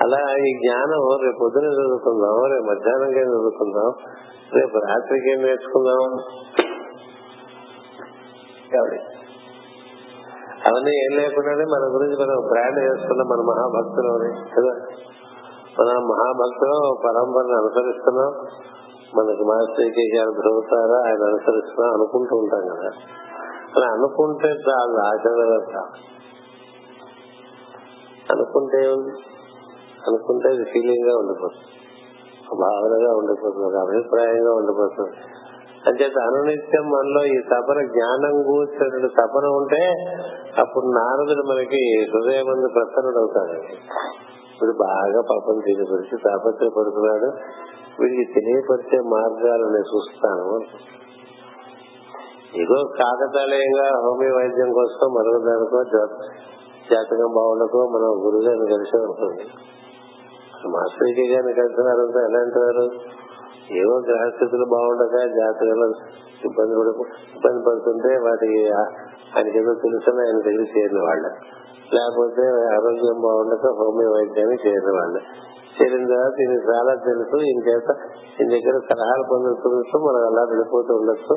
అలా 0.00 0.36
ఈ 0.36 0.52
జ్ఞానం 0.58 1.24
రేపు 1.24 1.38
పొద్దున 1.40 1.64
చదువుకుందాం 1.64 2.52
రేపు 2.52 2.64
మధ్యాహ్నంగా 2.64 3.20
ఏం 3.20 3.28
చదువుకుందాం 3.28 3.92
రేపు 4.60 4.78
రాత్రికి 4.78 5.30
ఏం 5.30 5.38
నేర్చుకుందాం. 5.42 6.18
అవన్నీ 10.68 11.04
ఏం 11.04 11.16
లేకుండానే 11.16 11.64
మన 11.64 11.94
గురించి 11.94 12.16
మనం 12.16 12.48
బ్రాండ్ 12.48 12.78
చేసుకున్నాం 12.78 13.28
మన 13.28 13.40
మహాభక్తులు 13.40 14.12
కదా? 14.56 14.74
మన 15.80 15.98
మహాభక్తులు 15.98 16.96
పరంపరను 17.04 17.56
అనుసరిస్తున్నాం. 17.56 18.32
మనకి 19.14 19.42
మాస్టర్ 19.42 19.90
కేసీఆర్ 19.90 20.34
ధ్రువుతారా 20.40 20.98
ఆయన 21.06 21.22
అనుసరిస్తున్నాం 21.28 21.94
అనుకుంటూ 21.94 22.36
ఉంటాం 22.36 22.60
కదా. 22.60 22.90
అని 23.76 23.84
అనుకుంటే 23.84 24.48
చాలు 24.48 24.98
ఆచరణ 25.06 25.78
అనుకుంటే 28.30 28.78
అనుకుంటే 30.08 30.48
అది 30.48 30.64
ఫీలింగ్గా 30.64 31.16
ఉండిపోతుంది. 31.16 31.70
భావనగా 32.54 33.16
ఉండిపోతుంది 33.16 33.78
అభిప్రాయంగా 33.78 34.52
ఉండిపోతుంది. 34.54 35.16
అంచేత 35.86 36.18
అనునిత్యం 36.18 36.82
మనలో 36.82 37.24
ఈ 37.24 37.40
తపన 37.52 37.86
జ్ఞానం 37.86 38.42
కూర్చున్న 38.42 39.06
తపన 39.06 39.46
ఉంటే 39.46 39.82
అప్పుడు 40.60 40.84
నారదుడు 40.84 41.42
మనకి 41.46 42.06
హృదయం 42.14 42.46
మంది 42.46 42.72
ప్రసన్నుడు 42.72 43.18
అవుతాడు. 43.18 43.58
వీడు 44.62 44.76
బాగా 44.78 45.20
పాపం 45.20 45.58
దీని 45.58 45.84
తాపత్రయపడుతున్నాడు 46.16 47.28
వీడికి 48.00 48.32
తెలియపరిచే 48.32 48.98
మార్గాలు 48.98 49.64
నేను 49.64 49.88
చూస్తాను. 49.96 50.60
ఇగో 52.54 52.84
కాకతాళీయంగా 52.84 53.86
హోమియో 54.04 54.34
వైద్యం 54.36 54.72
కోసం 54.72 55.12
మరొక 55.14 55.44
దానికో 55.44 55.82
జాతకం 56.90 57.34
బావులకో 57.34 57.78
మనం 57.88 58.26
గురుగారిని 58.26 58.66
కలిసి 58.66 58.96
ఉంటుంది. 58.96 59.44
మాస్టర్కి 60.68 61.32
గారిని 61.32 61.52
కలిసినారు 61.52 62.00
ఎలా 62.00 62.40
అంటున్నారు? 62.40 62.84
ఏవో 63.72 63.98
గ్రహస్థితులు 63.98 64.64
బాగుండగా 64.64 65.26
జాతకాలు 65.26 65.88
ఇబ్బంది 66.44 66.90
ఇబ్బంది 67.36 67.64
పడుతుంటే 67.66 68.08
వాటికి 68.08 68.70
ఆయనకి 69.36 69.58
ఏదో 69.58 69.74
తెలుసుని 69.74 70.26
ఆయన 70.26 70.38
దగ్గర 70.38 70.78
చేరిన 70.78 70.98
వాళ్ళ. 70.98 71.26
లేకపోతే 71.94 72.42
ఆరోగ్యం 72.48 73.20
బాగుండక 73.20 73.66
హోమియో 73.66 74.10
వైద్యాన్ని 74.10 74.56
చేరిన 74.66 74.90
వాళ్ళ. 75.00 75.16
చేరిన 75.76 76.06
తర్వాత 76.06 76.36
ఈయన 76.40 76.52
చాలా 76.72 76.94
తెలుసు. 76.94 77.36
ఈయన 77.36 77.60
చేత 77.68 77.88
ఈయన 78.40 78.48
దగ్గర 78.50 78.76
సలహాలు 78.90 79.24
పొందుతుండొచ్చు 79.30 79.98
మనం 79.98 80.20
అలా 80.30 80.42
వెళ్ళిపోతూ 80.50 80.94
ఉండొచ్చు. 80.94 81.34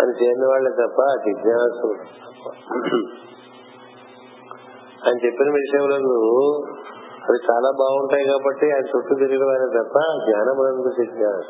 అని 0.00 0.24
చేరిన 0.24 0.46
వాళ్ళే 0.46 0.70
తప్ప 0.70 1.00
జిజ్ఞాసు 1.28 1.88
ఆయన 5.06 5.16
చెప్పిన 5.26 5.50
విషయంలో 5.50 5.94
అవి 7.22 7.38
చాలా 7.50 7.70
బాగుంటాయి 7.70 8.24
కాబట్టి 8.24 8.66
ఆయన 8.72 8.86
చుట్టూ 8.86 9.14
తిరిగిన 9.14 9.44
వారే 9.44 9.66
తప్ప 9.78 9.98
జ్ఞానమునందు 10.26 10.90
జిజ్ఞాస? 11.00 11.44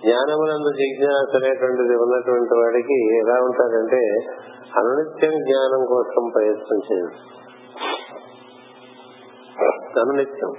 జ్ఞానమునందు 0.00 0.70
జిజ్ఞాస 0.72 1.36
అనేటువంటిది 1.36 1.96
ఉన్నటువంటి 1.96 2.54
వాడికి 2.54 3.16
ఎలా 3.16 3.36
ఉంటారంటే 3.42 4.00
అనునిత్యం 4.78 5.30
జ్ఞానం 5.30 5.86
కోసం 5.86 6.30
ప్రయత్నం 6.34 6.78
చేయాలి. 6.78 7.16
అనునిత్యం. 9.60 10.52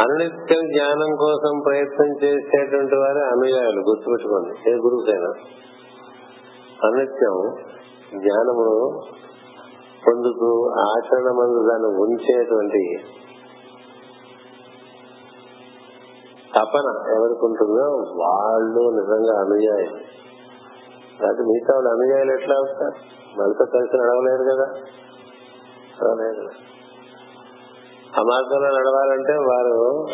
అనునిత్యం 0.00 0.68
జ్ఞానం 0.68 1.16
కోసం 1.16 1.60
ప్రయత్నం 1.66 2.24
చేసేటువంటి 2.24 2.96
వారే 2.96 3.20
అనుయాయులు 3.20 3.80
గుర్తుపెట్టుకోండి. 3.80 4.70
ఏ 4.70 4.74
గురువుకైనా. 4.74 5.30
అనునిత్యం 6.84 7.64
జ్ఞానమును 8.20 9.00
పొందుతూ 10.06 10.70
ఆచరణ 10.78 11.30
మందు 11.30 11.68
దాన్ని 11.70 12.00
ఉంచేటువంటి 12.00 12.96
తపన 16.54 17.14
ఎవరికి 17.16 17.44
ఉంటుందో 17.44 18.12
వాళ్ళు 18.24 18.90
నిజంగా 19.00 19.40
అనుయాయులు. 19.40 20.18
కాబట్టి 21.22 21.42
మిగతా 21.42 21.74
వాళ్ళు 21.74 21.88
అనుయాయులు 21.88 22.32
ఎట్లా 22.32 22.54
అవుతారు 22.54 23.18
మనతో 23.40 23.64
కలిసి 23.64 23.96
నడవలేరు 23.96 24.54
కదా? 24.54 24.66
నడవలేరు 26.02 26.67
ఆ 28.18 28.22
మార్గంలో 28.22 28.78
నడవాలంటే 28.78 29.32
వారు 29.32 30.06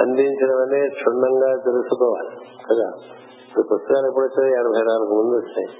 అందించినవన్నీ 0.00 0.88
క్షుణ్ణంగా 0.88 1.56
తెలుసుకోవాలి. 1.56 2.28
కదా? 2.70 2.88
ఇప్పుడు 3.48 3.66
పుస్తకాలు 3.74 4.06
ఎప్పుడు 4.06 4.24
వచ్చాయి? 4.24 4.52
ఎనభై 4.52 4.82
నాలుగు 4.82 5.22
ముందు 5.22 5.36
వచ్చాయి. 5.36 5.78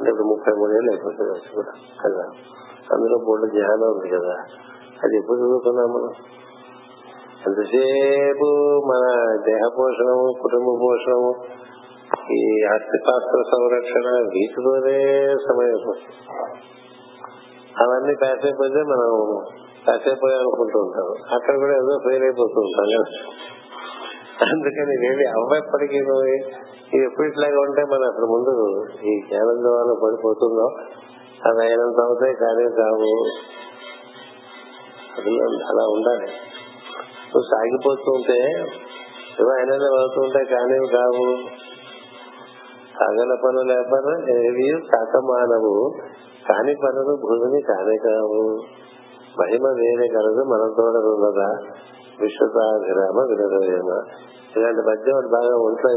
అంటే 0.00 0.10
ఇప్పుడు 0.10 0.26
ముప్పై 0.26 0.52
మూడేళ్ళు 0.52 0.90
అయిపోతుంది 0.92 1.30
వచ్చి 1.30 1.54
కూడా. 1.54 1.72
కదా? 2.04 2.22
అందులో 2.92 3.24
బోర్డు 3.24 3.46
జ్ఞానం 3.46 3.82
ఉంది 3.82 4.08
కదా? 4.08 4.34
అది 5.04 5.16
ఎప్పుడు 5.16 5.38
చదువుకున్నాం 5.38 5.86
మనం? 5.86 6.12
ఎంతసేపు 7.46 8.44
మన 8.86 9.36
దేహ 9.46 9.70
పోషణము 9.78 10.32
కుటుంబ 10.42 10.78
పోషణము 10.82 11.34
ఈ 12.30 12.64
ఆస్తిపాత్ర 12.74 13.42
సంరక్షణ 13.50 14.28
వీటితోనే 14.34 15.34
సమయం 15.48 15.94
అవన్నీ 17.80 18.14
కాసేపోతే 18.14 18.82
మనం 18.82 19.42
కాసేపోయి 19.86 20.34
అనుకుంటూ 20.34 20.78
ఉంటారు 20.78 21.34
అక్కడ 21.34 21.54
కూడా 21.56 21.72
ఏదో 21.72 21.98
ఫెయిల్ 21.98 22.22
అయిపోతూ 22.22 22.60
ఉంటాం 22.60 22.86
కదా 22.86 23.08
అందుకని 24.44 24.92
ఇవేవి 24.94 25.24
అవ్వప్పటికీ 25.24 25.96
ఇది 25.96 27.04
ఎప్పుడు 27.04 27.26
ఇట్లాగా 27.26 27.60
ఉంటే 27.60 27.82
మనం 27.84 28.04
అసలు 28.04 28.26
ముందు 28.26 28.52
ఈ 29.02 29.22
జ్ఞానం 29.28 29.58
ద్వారా 29.62 29.94
పడిపోతుందో 30.02 30.66
అది 31.46 31.60
అయినంత 31.60 32.00
అవుతాయి 32.00 32.34
కానీ 32.34 32.64
కావు. 32.76 33.12
అలా 35.70 35.84
ఉండాలి. 35.86 36.28
నువ్వు 37.30 37.42
సాగిపోతూ 37.42 38.12
ఉంటే 38.12 38.38
ఏదో 39.40 39.50
అయినంత 39.50 39.82
అవుతూ 39.82 40.00
అవుతుంటాయి 40.00 40.46
కానీ 40.46 40.86
కావు. 40.86 41.26
సగల 42.94 43.34
పనులు 43.44 43.72
లేపన 43.72 44.08
ఏవి 44.30 44.80
కాకమానవు. 44.88 45.92
కాని 46.48 46.74
పనులు 46.74 47.14
భూమిని 47.16 47.62
కానే 47.62 47.96
కావు. 47.96 48.62
మహిమ 49.40 49.66
వేరే 49.76 50.06
కలదు 50.08 50.44
మన 50.44 50.68
తోడనున్నదా 50.76 51.48
విశ్వసాభిరామ 52.20 53.18
వినరేమ 53.30 53.90
ఇలాంటి 54.56 54.82
పద్యం 54.86 55.26
బాగా 55.30 55.54
ఒంట్లో 55.60 55.90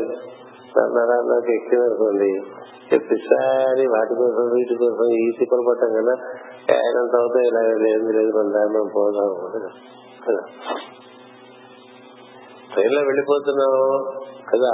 నరాల్లోకి 0.95 1.51
ఎక్కిననుకోండి 1.53 2.29
ప్రతిసారి 2.89 3.87
వాటి 3.87 4.13
కోసం 4.15 4.45
వీటి 4.55 4.75
కోసం 4.75 5.05
ఈ 5.15 5.31
తిప్పలు 5.39 5.63
పట్టం 5.67 5.93
కదా 5.93 6.15
ఆయనంత 6.75 7.15
అవుతాయి 7.15 7.47
ఇలా 7.47 7.61
లేదు 7.61 8.11
లేదు 8.11 8.31
మన 8.37 8.47
దాన్ని 8.49 8.91
పోదాం. 8.93 9.31
కదా 10.27 10.41
ట్రైన్లో 12.73 13.01
వెళ్ళిపోతున్నాం 13.01 13.73
కదా? 14.53 14.73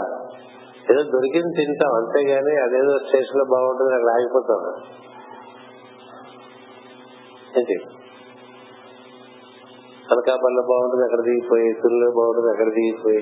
ఏదో 0.92 1.04
దొరికింది 1.04 1.56
తింటాం 1.56 1.94
అంతేగాని 1.96 2.54
అదేదో 2.58 2.98
స్టేషన్లో 2.98 3.46
బాగుంటుంది 3.46 3.94
అక్కడ 3.96 4.10
ఆగిపోతాం. 4.10 4.62
ఏంటి? 7.58 7.76
అనకాపల్లిలో 10.12 10.62
బాగుంటుంది 10.62 11.04
అక్కడ 11.04 11.20
దిగిపోయి 11.20 11.74
తుల్లో 11.74 12.12
బాగుంటుంది 12.12 12.50
అక్కడ 12.50 12.68
దిగిపోయి 12.68 13.22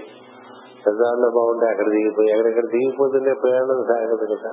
పెద్దవాళ్ళలో 0.86 1.30
బాగుంటే 1.30 1.66
అక్కడ 1.66 1.86
దిగిపోయి 1.86 2.30
ఎక్కడెక్కడ 2.30 2.66
దిగిపోతుంటే 2.66 3.34
ప్రయాణం 3.34 3.80
సాగదు 3.84 4.36
కదా. 4.36 4.50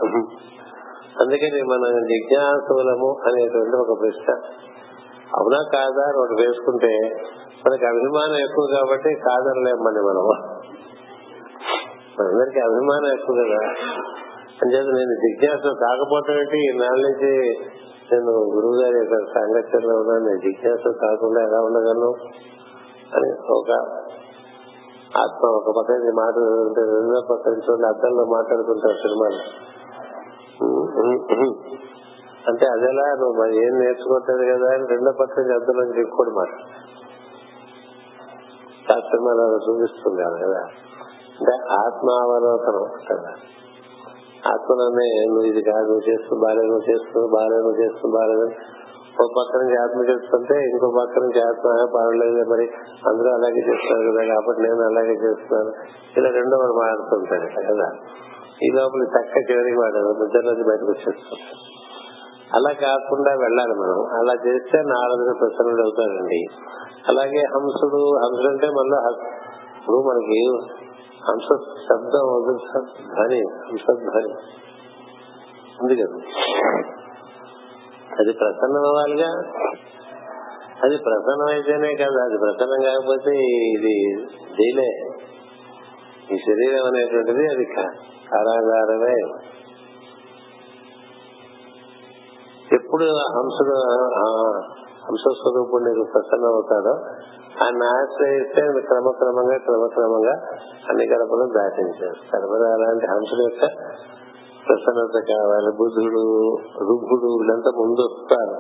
అందుకని 1.21 1.63
మనం 1.63 2.03
జిజ్ఞాసులము 2.03 3.17
అనేటువంటి 3.27 3.77
ఒక 3.77 4.01
ప్రశ్న. 4.01 4.31
అవునా 5.39 5.61
కాదా 5.73 6.21
ఒకటి 6.21 6.43
వేసుకుంటే 6.43 6.93
మనకి 7.67 7.87
అభిమానం 7.87 8.37
ఎక్కువ 8.37 8.65
కాబట్టి 8.77 9.15
కాదనలేమని 9.15 10.03
మనం. 10.03 10.27
మనందరికి 12.19 12.61
అభిమానం 12.61 13.13
ఎక్కువ 13.13 13.37
కదా. 13.37 13.63
అంచేత 14.63 14.85
నేను 14.85 15.15
జిజ్ఞాస 15.15 15.63
కాకపోవటం 15.81 16.35
ఏంటి 16.35 16.79
నాలుగు 16.79 17.07
నుంచి 17.09 17.33
నేను 18.13 18.31
గురువు 18.31 18.83
గారి 18.83 18.97
యొక్క 18.99 19.33
సాంగత్యంలో 19.35 19.97
ఉన్నాను 19.97 20.25
నేను 20.25 20.39
జిజ్ఞాస 20.39 20.95
కాకుండా 21.03 21.41
ఎలా 21.43 21.61
ఉండగలను? 21.61 22.11
అని 23.17 23.31
ఒక 23.53 23.71
ఆత్మ 25.19 25.47
ఒక 25.47 25.75
పక్కన 25.79 25.95
మాట్లాడుతుంటే 25.95 26.81
రెండో 26.81 27.21
పక్క 27.31 27.49
చూడండి 27.49 27.87
అద్దంలో 27.87 28.25
మాట్లాడుకుంటారు 28.25 28.97
సినిమాలు. 28.97 29.41
అంటే 32.49 32.67
అదేలా 32.67 33.07
నువ్వు 33.15 33.43
మరి 33.43 33.67
ఏం 33.67 33.81
నేర్చుకోవట్లేదు 33.81 34.53
కదా 34.53 34.75
అని 34.75 34.87
రెండో 34.91 35.13
పక్కన 35.21 35.43
అద్దంలో 35.43 35.85
ఇంకోటి 35.85 36.31
మాట. 36.31 36.49
శాస్త్రం 38.89 39.23
చూపిస్తుంది 39.55 40.23
కదా. 40.45 40.63
అంటే 41.41 41.55
ఆత్మావలోకనం 41.73 42.87
కదా 43.11 43.35
ఆత్మలోనే 44.53 45.07
నువ్వు 45.27 45.45
ఇది 45.45 45.63
కాదు 45.63 45.87
నువ్వు 45.87 46.07
చేస్తూ 46.11 46.37
బాగాలేదు 46.37 46.67
నువ్వు 46.67 46.87
చేస్తూ 46.91 47.29
బాగాలేదు 47.35 47.63
నువ్వు 47.63 47.81
చేస్తూ 47.83 48.09
బాగాలేదు. 48.09 48.47
ఒక 49.15 49.31
పక్క 49.39 49.57
నుంచి 49.57 49.77
ఆత్మ 49.83 50.01
చేస్తుంటే 50.11 50.55
ఇంకో 50.61 50.87
పక్క 50.99 51.19
నుంచి 51.19 51.41
ఆత్మ 51.41 51.67
పర్వాలేదు 51.95 52.51
మరి. 52.51 52.67
అందరూ 53.09 53.29
అలాగే 53.35 53.61
చేస్తున్నారు 53.69 54.05
కదా 54.11 54.35
కాబట్టి 54.35 54.63
నేను 54.63 54.83
అలాగే 54.83 55.15
చేస్తున్నాను. 55.15 55.73
ఇలా 56.17 56.31
రెండో 56.31 56.57
వాడు 56.57 56.73
మాట్లాడుతుంటాడు 56.73 57.73
కదా. 57.73 57.89
ఈ 58.63 58.69
లోపల 58.75 59.03
చక్క 59.03 59.51
చివరికి 59.51 59.79
వాడు 59.81 60.25
నిద్రలోంచి 60.25 60.65
బయటకు 60.69 60.91
వచ్చేస్తాం 60.91 61.39
అలా 62.55 62.73
కాకుండా 62.73 63.31
వెళ్ళాలి 63.31 63.75
మనం. 63.75 63.99
అలా 64.19 64.35
చేస్తే 64.47 64.79
నారదుడు 64.79 65.39
ప్రసన్నుడు 65.39 65.83
అవుతాడండి. 65.83 66.45
అలాగే 67.09 67.43
హంసుడు 67.55 68.03
హంసుడు 68.25 68.49
అంటే 68.49 68.67
మళ్ళీ 68.67 68.99
ఇప్పుడు 69.79 69.97
మనకి 69.97 70.41
హంస 71.29 71.49
శబ్దం 71.89 72.27
ధ్వని 73.15 73.41
హంసధ్వని 73.41 74.35
ఉంది 75.81 75.97
కదా. 75.97 76.17
అది 78.21 78.33
ప్రసన్నం 78.33 78.87
అవ్వాలిగా. 78.87 79.29
అది 80.85 80.97
ప్రసన్నం 80.97 81.47
అయితేనే 81.51 81.95
కదా. 81.95 82.25
అది 82.25 82.39
ప్రసన్నం 82.39 82.83
కాకపోతే 82.85 83.31
ఇది 83.73 84.27
జైలే 84.39 84.91
ఈ 86.33 86.37
శరీరం 86.37 86.87
అనేటువంటిది 86.87 87.49
అది 87.49 87.65
కారాగారమే. 88.33 89.17
ఎప్పుడు 92.73 93.05
హంస 93.05 93.59
హంసస్వరూపుడు 95.05 95.83
నీకు 95.85 96.11
ప్రసన్నం 96.13 96.49
అవుతాడో 96.49 96.95
ఆయన 97.63 97.83
ఆశ్రయిస్తే 97.97 98.63
క్రమక్రమంగా 98.81 99.57
క్రమక్రమంగా 99.57 100.35
అన్ని 100.89 101.05
గడపలు 101.13 101.45
దాటించారు. 101.59 102.19
సర్వదా 102.33 102.69
అలాంటి 102.75 103.07
హంసుల 103.07 103.41
యొక్క 103.43 103.65
ప్రసన్నత 104.67 105.17
కావాలి. 105.29 105.71
బుద్ధుడు 105.77 106.25
రుభుడు 106.81 107.29
వీళ్ళంతా 107.35 107.71
ముందు 107.81 108.01
వస్తారు 108.01 108.57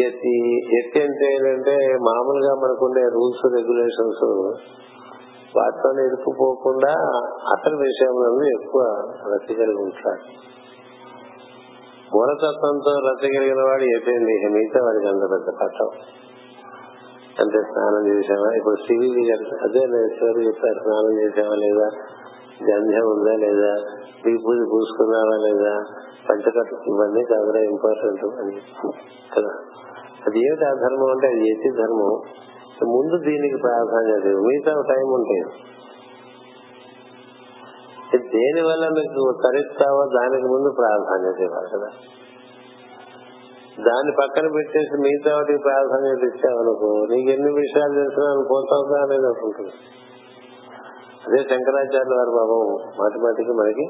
ఎత్తి 0.00 0.34
ఎత్తి 0.78 1.00
అంటే 1.00 1.26
ఏంటంటే 1.34 1.74
మామూలుగా 2.02 2.54
మనకుండే 2.54 3.00
రూల్స్ 3.00 3.54
రెగ్యులేషన్స్ 3.54 4.24
వాటితో 5.56 5.88
ఇరుక్కుపోకుండా 6.02 6.92
అసలు 7.52 7.76
విషయంలో 7.76 8.44
ఎక్కువ 8.44 8.82
రతి 9.32 9.54
కలిగి 9.54 9.82
ఉంటాడు 9.82 10.24
మూలతత్వంతో 12.14 12.92
రతి 13.08 13.28
కలిగిన 13.36 13.62
వాడు 13.62 13.82
ఎత్తండి 13.82 14.34
మిగతా 14.52 14.80
వాడికి 14.84 15.06
అంత 15.06 15.24
పెద్ద 15.30 15.48
పట్టం. 15.62 15.90
అంటే 17.40 17.58
స్నానం 17.62 18.06
చేసావా 18.06 18.56
ఇప్పుడు 18.56 18.74
సివివి 18.74 19.32
అదే 19.62 19.78
చివరి 19.78 20.46
చెప్పారు 20.46 20.78
స్నానం 20.78 21.20
చేసావా 21.20 21.54
లేదా? 21.54 21.88
గంధ్యం 22.62 23.04
ఉందా 23.04 23.32
లేదా? 23.32 23.72
ఈ 24.30 24.36
పూజ 24.36 24.58
పూసుకున్నావా 24.72 25.36
లేదా? 25.36 25.84
పంచకట్టు 26.30 26.74
ఇవన్నీ 26.74 27.20
చాలా 27.20 27.60
ఇంపార్టెంట్ 27.60 28.40
అని 28.40 28.60
కదా. 29.36 29.52
అది 30.26 30.38
ఏమిటి 30.46 30.64
ఆ 30.64 30.72
ధర్మం 30.72 31.10
అంటే? 31.10 31.26
అది 31.26 31.50
ఏది 31.50 31.70
ధర్మం. 31.70 32.22
ముందు 32.86 33.18
దీనికి 33.18 33.56
ప్రాధాన్యత 33.56 34.26
మిగతా 34.36 34.82
టైం 34.94 35.08
ఉంటాయి. 35.08 35.44
దేని 38.16 38.60
వల్ల 38.60 38.88
మీకు 38.88 39.40
తరిస్తావో 39.44 40.04
దానికి 40.04 40.46
ముందు 40.46 40.74
ప్రాధాన్యత 40.78 41.40
ఇవ్వాలి 41.40 41.68
కదా. 41.74 41.90
దాన్ని 43.86 44.12
పక్కన 44.12 44.46
పెట్టేసి 44.46 44.94
మిగతా 45.02 45.30
వాటికి 45.34 45.60
ప్రాధాన్యత 45.62 46.22
ఇచ్చావనుకో 46.22 46.90
నీకు 47.10 47.28
ఎన్ని 47.30 47.50
విషయాలు 47.52 47.94
తెలిసినా 47.94 48.26
పోతావుగా 48.50 48.98
అనేది 49.02 49.26
అనుకుంటుంది 49.26 49.74
అదే 51.26 51.40
శంకరాచార్యుల 51.42 52.14
వారి 52.18 52.30
బాబం 52.30 52.62
మాటి 52.98 53.18
మాటికి 53.18 53.52
మనకి 53.52 53.86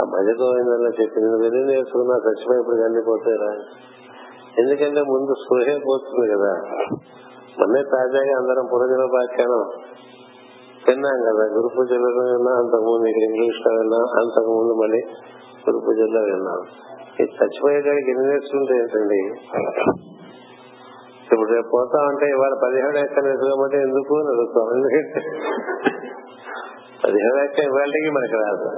ఆ 0.00 0.04
భజ 0.04 0.28
గోవిందంలో 0.40 0.90
చెప్పింది 0.90 1.26
నువ్వు 1.26 1.44
వెళ్ళి 1.46 1.60
నేర్చుకున్నా 1.64 2.16
చచ్చిపోయినప్పుడు 2.16 2.76
అన్ని 2.82 3.02
పోతాయిరా 3.02 3.50
ఎందుకంటే 4.58 5.00
ముందు 5.02 5.32
స్పృహే 5.34 5.76
పోతుంది 5.78 6.26
కదా. 6.34 6.52
మొన్నే 7.58 7.82
తాజాగా 7.82 8.32
అందరం 8.36 8.64
పునర్జనోపాఖ్యానం 8.72 9.62
విన్నాం 10.88 11.18
కదా. 11.20 11.44
గురు 11.54 11.68
పూజలో 11.68 12.10
విన్నా 12.16 12.52
అంతకుముందు 12.56 13.06
ఇక్కడ 13.06 13.24
ఇంగ్లీష్లో 13.30 13.70
విన్నాం 13.78 14.04
అంతకుముందు 14.18 14.72
మళ్ళీ 14.72 15.00
గురు 15.64 15.78
పూజల్లో 15.78 16.20
విన్నాం. 16.20 16.60
ఇది 17.20 17.32
చచ్చిపోయేదానికి 17.32 18.10
ఎన్ని 18.10 18.26
నేర్చుకుంటే 18.26 18.74
ఏంటండి? 18.78 19.20
ఇప్పుడు 21.32 21.52
రేపు 21.52 21.68
పోతా 21.72 21.98
ఉంటే 22.02 22.26
ఇవాళ 22.26 22.54
పదిహేడు 22.64 22.98
ఎక్క 22.98 23.20
నేర్చుకోమంటే 23.20 23.76
ఎందుకు 23.82 24.18
అని 24.18 24.28
అడుగుతాం. 24.28 24.76
ఎందుకంటే 24.76 25.20
పదిహేడు 27.04 27.44
ఎక్క 27.44 27.58
ఇవాళకి 27.58 28.10
మనకు 28.10 28.36
రాదు. 28.36 28.68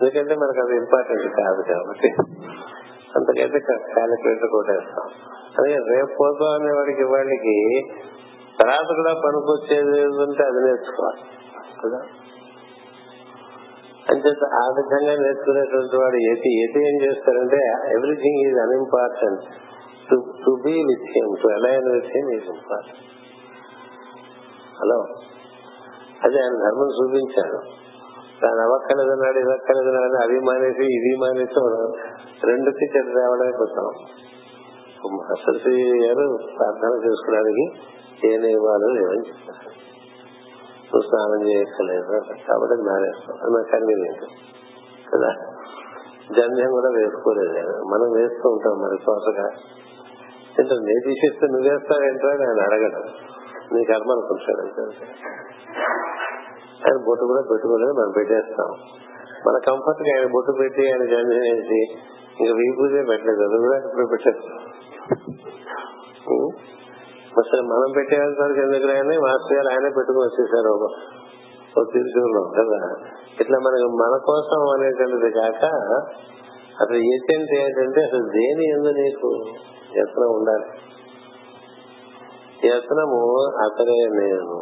ఎందుకంటే 0.00 0.34
మనకు 0.34 0.66
అది 0.66 0.76
ఇంపార్టెంట్ 0.76 1.22
కాదు 1.22 1.62
కాబట్టి. 1.62 2.08
అంతకైతే 3.16 3.58
క్యాలిక్యులేటర్ 3.58 4.50
కొట్టేస్తాం. 4.50 5.06
అదే 5.58 5.74
రేపు 5.74 6.10
పోతా 6.20 6.54
అనే 6.54 6.72
వాడికి 6.72 7.00
ఇవాళకి 7.00 7.82
తర్వాత 8.62 8.96
కూడా 8.96 9.12
పనికొచ్చేది 9.14 10.06
ఉంటే 10.06 10.42
అది 10.42 10.60
నేర్చుకోవాలి. 10.64 11.22
కదా? 11.84 12.00
అంటే 14.10 14.30
ఆ 14.56 14.64
విధంగా 14.76 15.14
నేర్చుకునేటువంటి 15.18 15.96
వాడు 15.96 16.18
ఎతి 16.30 16.50
ఎతి 16.62 16.80
ఏం 16.86 16.96
చేస్తారంటే 17.02 17.60
everything 17.96 18.40
is 18.44 18.58
unimportant 18.58 19.44
to 20.08 20.16
to 20.40 20.52
be 20.64 20.74
with 20.88 21.06
him 21.14 21.34
to 21.42 21.48
align 21.56 21.88
with 21.92 22.10
him 22.14 22.30
is 22.36 22.48
important 22.54 23.02
hello 24.78 24.98
అదే 26.20 26.38
ఆయన 26.42 26.56
ధర్మం 26.62 26.88
చూపించాడు. 26.96 27.58
దాని 28.40 28.60
అవ్వక్కలేదన్నాడు 28.64 29.38
ఇవ్వక్కలేదన్నాడు 29.38 30.16
అది 30.22 30.36
మానేసి 30.46 30.84
ఇది 30.96 31.10
మానేసి 31.22 31.60
రెండుకి 32.48 32.86
చెడు 32.94 33.12
రావడమే 33.18 33.52
పోతాం 33.58 33.88
సరస్వతి 35.40 35.72
గారు 36.02 36.24
ప్రార్థన 36.56 36.92
చేసుకోవడానికి 37.04 37.64
ఏ 38.26 38.32
నియమాలు 38.36 38.88
లేవని 38.96 39.24
చెప్తారు 39.28 39.70
నువ్వు 40.90 41.08
స్నానం 41.08 41.48
చేయక్కలేదు 41.48 42.04
కాబట్టి 42.28 42.82
మానేస్తాం. 42.82 43.38
అది 43.42 43.50
నాకు 43.50 43.70
కన్వీనియంట్ 43.72 44.20
కదా? 45.14 45.32
జంధ్యం 46.36 46.70
కూడా 46.70 46.88
వేసుకోలేదు 46.88 47.70
మనం 47.70 48.12
వేస్తూ 48.12 48.50
ఉంటాం 48.50 48.72
మరి 48.72 48.98
శ్వాసగా 49.04 49.46
అంటే 50.58 50.74
నేను 50.74 51.00
తీసేస్తే 51.04 51.46
నువ్వు 51.46 51.70
వేస్తావేంటో 51.70 52.28
ఆయన 52.28 52.60
అడగడం. 52.60 53.02
నీ 53.72 53.84
కర్మ 53.84 54.12
అనుకుంటాడు 54.12 54.60
ఆయన 56.86 57.04
బొట్టు 57.06 57.24
కూడా 57.24 57.40
పెట్టుకోలేదు 57.50 57.92
మనం 57.92 58.12
పెట్టేస్తాం. 58.16 58.66
మన 59.46 59.58
కంఫర్ట్గా 59.58 60.18
ఆయన 60.18 60.26
బొట్టు 60.32 60.52
పెట్టి 60.52 60.92
ఆయన 60.92 61.04
జంధ్యం 61.04 61.40
వేసి 61.40 61.92
ఇంకా 62.40 62.52
వీ 62.54 63.04
పెట్టలేదు. 63.04 63.42
అది 63.42 63.58
కూడా 63.58 63.76
ఇప్పుడు 63.76 64.06
పెట్టేస్తాం 64.06 64.56
అసలు 67.32 67.62
మనం 67.62 67.90
పెట్టేవాళ్ళకి 67.94 68.60
ఎందుకు 68.60 68.86
ఆయన 68.92 69.18
మాస్టర్ 69.18 69.56
గారు 69.56 69.68
ఆయనే 69.68 69.88
పెట్టుకుని 69.88 70.24
వచ్చేసారు 70.26 70.70
ఒక 70.72 71.84
తిరుచూరులో 71.92 72.42
కదా. 72.50 72.78
ఇట్లా 73.40 73.58
మనకి 73.58 73.84
మన 73.84 74.16
కోసం 74.24 74.60
అనేటువంటిది 74.72 75.30
కాక 75.30 75.64
అసలు 76.80 76.96
ఏజెంట్ 76.96 77.52
ఏంటంటే 77.54 78.00
అసలు 78.04 78.24
దేని 78.28 78.64
ఎందు 78.70 78.88
నీకు 78.88 79.30
యత్నం 79.98 80.30
ఉండాలి? 80.32 80.66
యత్నము 82.66 83.20
అతనే 83.62 83.98
నేను 84.16 84.56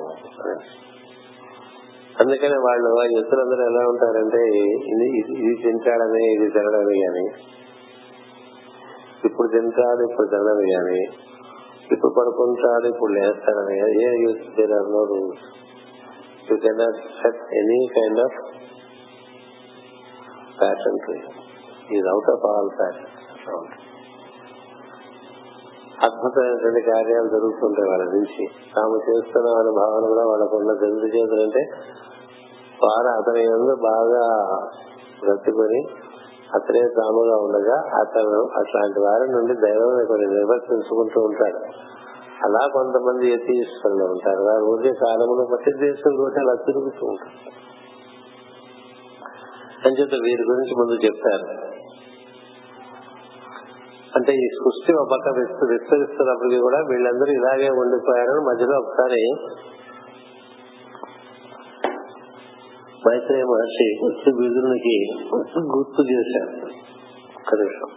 అందుకనే 2.21 2.57
వాళ్ళు 2.59 3.01
ఆ 3.01 3.05
యుద్ధులందరూ 3.05 3.63
ఎలా 3.67 3.89
ఉంటారంటే 3.89 4.41
ఇది 4.85 5.09
ఇది 5.17 5.63
తింటాడని 5.63 6.35
ఇది 6.35 6.51
తినడని 6.51 6.97
గాని 7.03 7.25
ఇప్పుడు 9.25 9.49
తింటాడు 9.49 10.03
ఇప్పుడు 10.11 10.27
తినడని 10.27 10.75
గాని 10.75 11.01
ఇప్పుడు 11.91 12.13
పడుకుంటాడు 12.13 12.87
ఇప్పుడు 12.87 13.13
లేస్తాడని 13.13 13.77
a 14.03 14.11
use 14.23 14.43
there 14.57 14.89
no 14.91 15.03
rules 15.05 15.45
you 16.49 16.57
cannot 16.57 17.01
set 17.19 17.43
any 17.53 17.81
kind 17.95 18.21
of 18.21 18.39
pattern 20.59 20.99
to 20.99 21.15
is 21.91 22.09
out 22.09 22.31
of 22.31 22.47
all 22.47 22.71
pattern 22.79 23.15
అద్భుతమైనటువంటి 25.99 26.81
కార్యాలు 26.89 27.29
జరుగుతుంటాయి 27.29 27.89
వాళ్ళ 27.91 28.05
నుంచి. 28.11 28.45
తాము 28.75 28.97
చేస్తున్న 28.99 29.55
అనే 29.55 29.71
భావన 29.79 30.05
కూడా 30.07 30.25
వాళ్ళకు 30.27 30.59
తెలుసు 30.59 30.85
ఎందుకు 30.89 31.09
చేతులంటే 31.15 31.63
వారు 32.83 33.09
అతని 33.09 33.43
బాగా 33.83 34.23
బ్రతుకొని 35.23 35.81
అతనే 36.55 36.81
తాముగా 36.81 37.37
ఉండగా 37.37 38.01
అతను 38.01 38.49
అట్లాంటి 38.59 39.01
వారి 39.01 39.33
నుండి 39.33 39.55
దైవం 39.55 40.07
కొన్ని 40.07 40.27
నిర్వర్తించుకుంటూ 40.27 41.21
ఉంటాడు. 41.21 41.59
అలా 42.45 42.69
కొంతమంది 42.73 43.33
యతీశ్వరులు 43.33 44.05
ఉంటారు. 44.05 44.43
వారు 44.43 44.65
ఊరికే 44.65 44.95
కాలమును 44.95 45.49
బట్టి 45.53 45.73
దేశం 45.81 46.17
కూడా 46.17 46.41
అలా 46.41 46.55
తిరుగుతూ 46.55 47.07
ఉంటారు. 47.07 47.69
అని 49.87 50.05
వీరి 50.05 50.43
గురించి 50.43 50.75
ముందు 50.79 51.05
చెప్తారు 51.05 51.69
అంటే 54.17 54.33
ఈ 54.33 54.49
సృష్టి 54.49 54.93
ఒక 54.93 55.09
పక్క 55.13 55.39
విస్తరిస్తున్నప్పటికీ 55.39 56.61
కూడా 56.61 56.79
వీళ్ళందరూ 56.79 57.33
ఇలాగే 57.33 57.69
ఉండిపోయారని 57.71 58.41
మధ్యలో 58.41 58.79
ఒకసారి 58.79 59.33
మైత్రేయ 63.09 63.45
మహర్షి 63.45 63.87
వచ్చి 64.05 64.31
విదురునికి 64.39 64.97
గుర్తు 65.77 66.03
చేశారు. 66.13 66.53
ఒక్క 67.39 67.55
నిమిషం. 67.55 67.91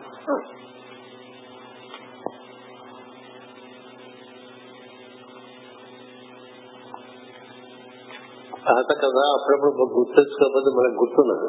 పాత 8.68 8.98
కదా 9.04 9.24
అప్పుడప్పుడు 9.34 9.94
గుర్తెచ్చుకోకపోతే 9.94 10.70
మనకు 10.70 11.00
గుర్తున్నది 11.00 11.48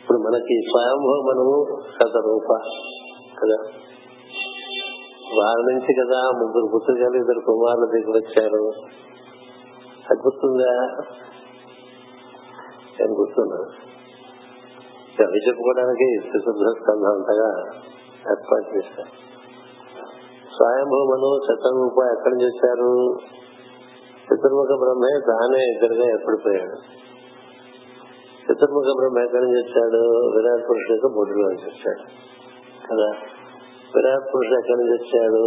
ఇప్పుడు 0.00 0.18
మనకి 0.18 0.56
స్వయంభవమనము 0.70 1.56
కథ 1.98 2.16
రూప 2.26 2.50
కదా? 3.38 3.58
వారి 5.38 5.74
నుంచి 5.74 5.94
కదా 5.94 6.20
ముగ్గురు 6.36 6.66
పుత్రికలు 6.74 7.16
ఇద్దరు 7.16 7.40
కుమారుల 7.46 7.84
దగ్గర 7.84 8.16
వచ్చారు. 8.16 8.62
అది 10.10 10.20
గుర్తుందా 10.20 10.72
అని 13.02 13.14
గుర్తున్నా 13.14 13.58
అవి 15.22 15.40
చెప్పుకోవడానికి 15.48 16.06
శుద్ధ 16.28 16.78
స్కంధం 16.78 17.12
అంతగా 17.12 17.48
ఏర్పాటు 18.30 18.76
చేశారు. 18.76 19.12
స్వయంభూమను 20.56 21.30
శతరూప 21.46 21.98
ఎక్కడి 22.12 22.34
నుంచి 22.34 22.46
వచ్చారు 22.46 22.90
చతుర్ముఖ 24.28 24.70
బ్రహ్మే 24.78 25.20
తానే 25.20 25.60
ఇద్దరుగా 25.72 26.06
ఏర్పడిపోయాడు. 26.06 26.76
చతుర్ముఖ 28.44 28.88
బ్రహ్మ 28.96 29.18
ఎక్కడి 29.18 29.44
నుంచి 29.44 29.60
వచ్చాడు 29.62 30.00
విరాట్ 30.36 30.70
పురుషుడు 30.70 30.92
యొక్క 30.92 31.06
బొడ్డులో 31.16 31.48
నుంచి 31.48 31.64
వచ్చాడు 31.64 32.04
కదా? 32.86 33.08
విరాట్ 33.96 34.34
పురుషుడు 34.34 34.58
ఎక్కడి 34.58 34.78
నుంచి 34.78 34.96
వచ్చాడు 34.98 35.42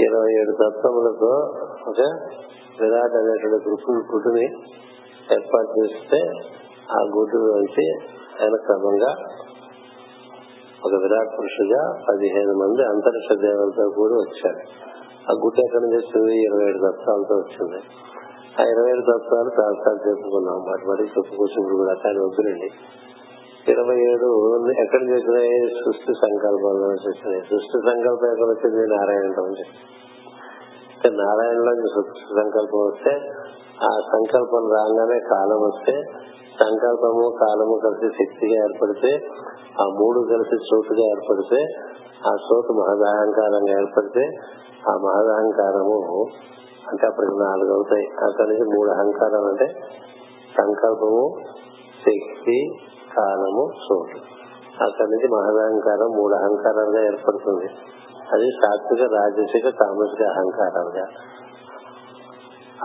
ఇరవై 0.00 0.40
ఏడు 0.40 0.52
తత్వములతో 0.52 1.32
ఒక 1.88 2.00
విరాట్ 2.80 3.16
అనేటువంటి 3.16 3.68
గురుకుడు 3.68 4.02
పుట్టుని 4.14 4.46
ఏర్పాటు 5.32 5.70
చేస్తే 5.78 6.20
ఆ 6.90 7.00
గుడ్డు 7.18 7.36
నుంచి 7.36 7.90
ఆయన 8.42 8.56
క్రమంగా 8.56 9.12
ఒక 10.84 10.92
విరాట్ 11.02 11.38
పురుషుగా 11.38 11.82
పదిహేను 12.10 12.52
మంది 12.52 12.82
అంతరిక్ష 12.82 13.42
దేవతలతో 13.42 13.90
కూడి 13.96 14.14
వచ్చారు. 14.14 14.62
ఆ 15.30 15.32
గుడ్డ 15.44 15.58
ఎక్కడి 15.58 15.82
నుంచి 15.82 15.96
వచ్చింది? 15.96 16.42
ఇరవై 16.42 16.68
ఏడు 16.68 16.78
తత్వాలతో 16.78 17.34
వచ్చింది. 17.34 17.80
ఆ 18.60 18.64
ఇరవై 18.64 18.90
ఏడు 18.90 19.00
తత్వాలు 19.00 19.50
చాలాసార్లు 19.60 20.08
చెప్పుకున్నాం. 20.08 20.54
వాటి 20.54 20.88
వాటి 20.88 21.02
చెప్పుకోవచ్చు 21.02 21.76
కూడా 21.76 21.94
కానీ 22.04 22.18
వద్దులండి 22.18 22.70
ఇరవై 23.72 23.96
ఏడు 24.12 24.28
ఎక్కడ 24.70 25.00
నుంచి 25.00 25.68
సృష్టి 25.84 26.12
సంకల్పంలో 26.14 26.88
వచ్చినాయి. 26.88 27.40
సృష్టి 27.40 27.78
సంకల్పం 27.90 28.30
ఎక్కడ 28.30 28.48
వచ్చింది? 28.48 28.96
నారాయణలో 28.96 29.46
నారాయణలో 31.24 31.74
సృష్టి 31.74 32.20
సంకల్పం 32.20 32.78
వస్తే 32.78 33.20
ఆ 33.82 33.90
సంకల్పం 34.12 34.64
రాగానే 34.72 35.18
కాలం 35.20 35.60
వస్తే 35.60 35.94
సంకల్పము 36.60 37.24
కాలము 37.40 37.74
కలిసి 37.82 38.08
శక్తిగా 38.18 38.56
ఏర్పడితే 38.64 39.10
ఆ 39.80 39.84
మూడు 40.00 40.20
కలిసి 40.20 40.56
చోటుగా 40.68 41.04
ఏర్పడితే 41.10 41.60
ఆ 42.26 42.32
చోటు 42.46 42.72
మహదహంకారంగా 42.72 43.72
ఏర్పడితే 43.80 44.24
ఆ 44.88 44.94
మహదహంకారము 44.96 45.98
అంటే 46.88 47.06
అప్పటికి 47.06 47.36
నాలుగు 47.38 47.72
అవుతాయి. 47.72 48.06
అక్కడి 48.28 48.48
నుంచి 48.48 48.66
మూడు 48.76 48.90
అహంకారం 48.90 49.44
అంటే 49.48 49.66
సంకల్పము 50.58 51.24
శక్తి 52.04 52.58
కాలము 53.16 53.64
చోటు 53.84 54.18
అక్కడి 54.84 55.10
నుంచి 55.10 55.28
మహదహంకారం 55.28 56.10
మూడు 56.16 56.34
అహంకారాలుగా 56.34 57.00
ఏర్పడుతుంది. 57.00 57.68
అది 58.32 58.50
సాత్విక 58.50 59.02
రాజసిక 59.14 59.68
తామసిక 59.68 60.22
అహంకారాలుగా. 60.22 61.06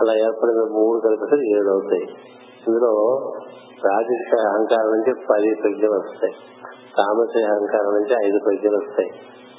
అలా 0.00 0.14
ఏర్పడిన 0.14 0.60
మూడు 0.72 1.00
కలిపితే 1.00 1.58
ఏడు 1.58 1.70
అవుతాయి. 1.70 2.06
ఇందులో 2.68 2.92
రాజసిక 3.84 4.40
అహంకారం 4.40 4.90
నుంచి 4.90 5.12
పది 5.30 5.54
ప్రజ్ఞలు 5.54 5.98
వస్తాయి. 5.98 6.34
తామసిక 6.98 7.44
అహంకారం 7.50 7.94
నుంచి 7.94 8.28
ఐదు 8.28 8.38
ప్రజ్ఞలు 8.44 8.76
వస్తాయి. 8.76 9.10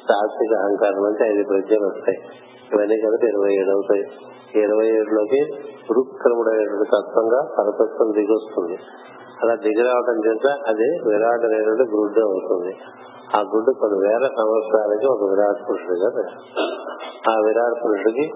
సాత్విక 0.10 0.54
అహంకారం 0.60 1.04
నుంచి 1.04 1.34
ఐదు 1.34 1.48
ప్రజ్ఞలు 1.48 1.86
వస్తాయి. 1.88 2.18
ఇవన్నీ 2.74 2.98
కలిపి 2.98 3.28
ఇరవై 3.28 3.54
ఏడు 3.54 3.72
అవుతాయి. 3.72 4.04
ఇరవై 4.62 4.88
ఏడులోకి 4.88 5.40
రుక్రముడైనటువంటి 5.94 6.90
తత్వంగా 6.90 7.42
పరతత్వం 7.60 8.12
దిగొస్తుంది. 8.12 8.78
అలా 9.44 9.56
దిగిరావడం 9.56 10.32
చేత 10.32 10.48
అది 10.68 10.90
విరాట్ 11.08 11.46
అనేటువంటి 11.46 11.96
గుడ్డు 11.96 12.20
అవుతుంది. 12.20 12.78
ఆ 13.36 13.40
గుడ్డు 13.40 13.72
కొన్ని 13.72 14.08
వేల 14.08 14.28
సంవత్సరాలకి 14.28 15.06
ఒక 15.06 15.24
విరాట్ 15.30 15.70
పురుషుడిగా 15.70 16.10
ఆ 17.32 17.40
విరాట్ 17.46 17.86
పురుషుడికి 17.86 18.34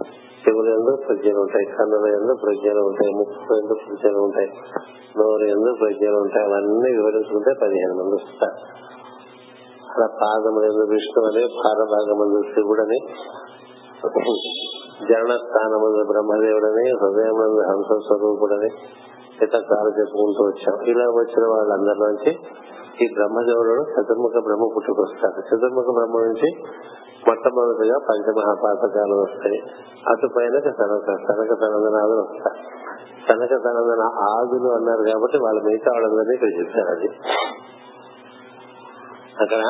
చెవులు 0.49 0.69
ఎందు 0.69 0.91
ప్రజ్ఞలు 1.07 1.39
ఉంటాయి 1.39 1.65
కన్నుల 1.65 2.05
ఎందు 2.13 2.33
ప్రజ్ఞలు 2.43 2.81
ఉంటాయి 2.81 3.11
ముక్కు 3.13 3.53
ఎందు 3.53 3.73
ప్రజ్ఞలు 3.73 4.19
ఉంటాయి 4.19 4.49
నోరు 5.17 5.45
ఎందు 5.45 5.71
ప్రజ్ఞలు 5.79 6.17
ఉంటాయి 6.17 6.45
అవన్నీ 6.45 6.89
వివరించుకుంటే 6.97 7.51
పదిహేను 7.61 7.93
మంది 7.93 8.15
వస్తారు. 8.15 8.57
అలా 9.91 10.07
పాదములు 10.21 10.65
ఎందు 10.65 10.83
విష్ణు 10.89 11.21
అని 11.25 11.43
పాదభాగమందు 11.57 12.41
శివుడని 12.53 12.99
జన 15.09 15.37
స్థానముందు 15.37 16.03
బ్రహ్మదేవుడని 16.07 16.85
హృదయమందు 17.01 17.61
హంస 17.61 17.99
స్వరూపుడని 18.07 18.69
ఇట్లా 19.33 19.59
ఇతకాలు 19.59 19.89
చెప్పుకుంటూ 19.89 20.41
వచ్చాం. 20.43 20.75
ఇలా 20.85 21.05
వచ్చిన 21.11 21.43
వాళ్ళందరిలోంచి 21.45 22.31
ఈ 23.01 23.13
బ్రహ్మదేవుడు 23.13 23.75
చతుర్ముఖ 23.91 24.31
బ్రహ్మ 24.31 24.65
పుట్టుకొస్తాడు 24.75 25.39
చతుర్ముఖ 25.47 25.83
బ్రహ్మ 25.83 26.15
నుంచి 26.25 26.49
మొట్టమొదటిగా 27.27 27.97
పంచమహాపాతకాలు 28.09 29.15
వస్తాయి. 29.15 29.59
అటు 30.07 30.27
పైన 30.37 30.59
సనక 30.59 31.07
సనక 31.27 31.51
తనదనాలు 31.61 32.15
వస్తాయి. 32.21 32.57
సనక 33.29 33.49
తనదన 33.49 34.03
ఆదులు 34.29 34.69
అన్నారు 34.69 35.03
కాబట్టి 35.11 35.37
వాళ్ళ 35.37 35.61
మిగతా 35.63 35.91
వాళ్ళందరినీ 35.93 36.33
ఇక్కడ 36.33 36.51
చెప్పారు 36.59 36.89
అది. 36.97 37.09
అక్కడ 39.41 39.61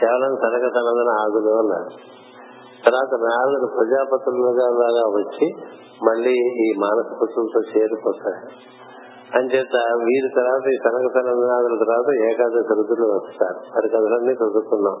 కేవలం 0.00 0.36
సనక 0.36 0.74
తనదన 0.74 1.10
ఆదులు 1.20 1.52
అన్నారు. 1.58 1.90
తర్వాత 2.86 3.12
నారదుడు 3.20 3.70
ప్రజాపతులుగా 3.76 4.68
లాగా 4.82 5.04
వచ్చి 5.18 5.46
మళ్ళీ 6.02 6.34
ఈ 6.66 6.74
మానస 6.78 7.06
పుత్రులతో 7.22 7.60
చేరుకొస్తారు 7.76 8.42
అంచేత 9.34 9.74
వీరి 10.04 10.28
తర్వాత 10.36 10.68
ఈ 10.68 10.76
తనక 10.84 11.10
తనందనాదుల 11.14 11.78
తర్వాత 11.84 12.14
ఏకాదశి 12.14 12.74
రుతులు 12.74 13.06
వస్తారు 13.06 13.58
వారి 13.58 13.88
కథలన్నీ 13.88 14.32
చదువుకున్నాం. 14.32 14.96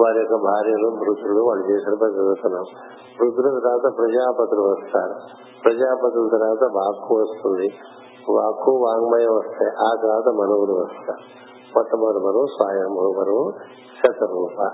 వారి 0.00 0.18
యొక్క 0.18 0.34
భార్యలు 0.34 0.88
మృతులు 0.88 1.42
వాళ్ళు 1.42 1.64
చేసిన 1.70 1.94
పని 2.02 2.12
చదువుతున్నాం 2.12 2.64
రుద్రుల 3.22 3.58
తర్వాత 3.58 3.98
ప్రజాపతులు 3.98 4.60
వస్తారు. 4.60 5.14
ప్రజాపతుల 5.64 6.28
తర్వాత 6.32 6.72
వాక్కు 6.76 7.14
వస్తుంది. 7.14 7.68
వాక్కు 8.30 8.70
వాంగ్మయం 8.70 9.36
వస్తాయి. 9.36 9.72
ఆ 9.86 9.90
తర్వాత 10.02 10.34
మనవులు 10.34 10.72
వస్తారు. 10.72 11.42
మొట్టమొదటి 11.76 12.18
మనువు 12.18 12.46
స్వయంభవ 12.46 13.52
శతరూప. 14.02 14.70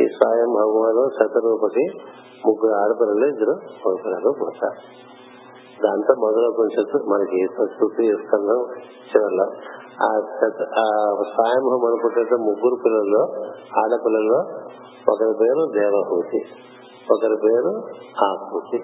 ఈ 0.00 0.06
స్వయంభవరు 0.06 1.08
శతరూపకి 1.18 1.84
ముగ్గురు 2.46 2.72
ఆడపిల్లలు 2.72 3.26
ఇద్దరు 3.26 3.54
కొడుకులకు 3.84 4.34
పోతారు. 4.40 5.08
దాంతో 5.84 6.14
మొదలు 6.18 6.52
కొంచెం 6.56 7.00
మనకి 7.08 7.46
తృప్తి 7.56 8.12
స్కందం 8.26 8.60
చివరిలో 9.08 9.44
ఆ 10.04 10.20
శత- 10.20 10.68
అనుకుంటే 11.86 12.36
ముగ్గురు 12.36 12.76
పిల్లల్లో 12.84 13.22
ఆడపిల్లల్లో 13.78 14.38
ఒకరి 15.08 15.34
పేరు 15.40 15.70
దేవహూతి 15.74 16.44
ఒకరి 17.10 17.36
పేరు 17.44 17.82
ఆకృతి 18.24 18.76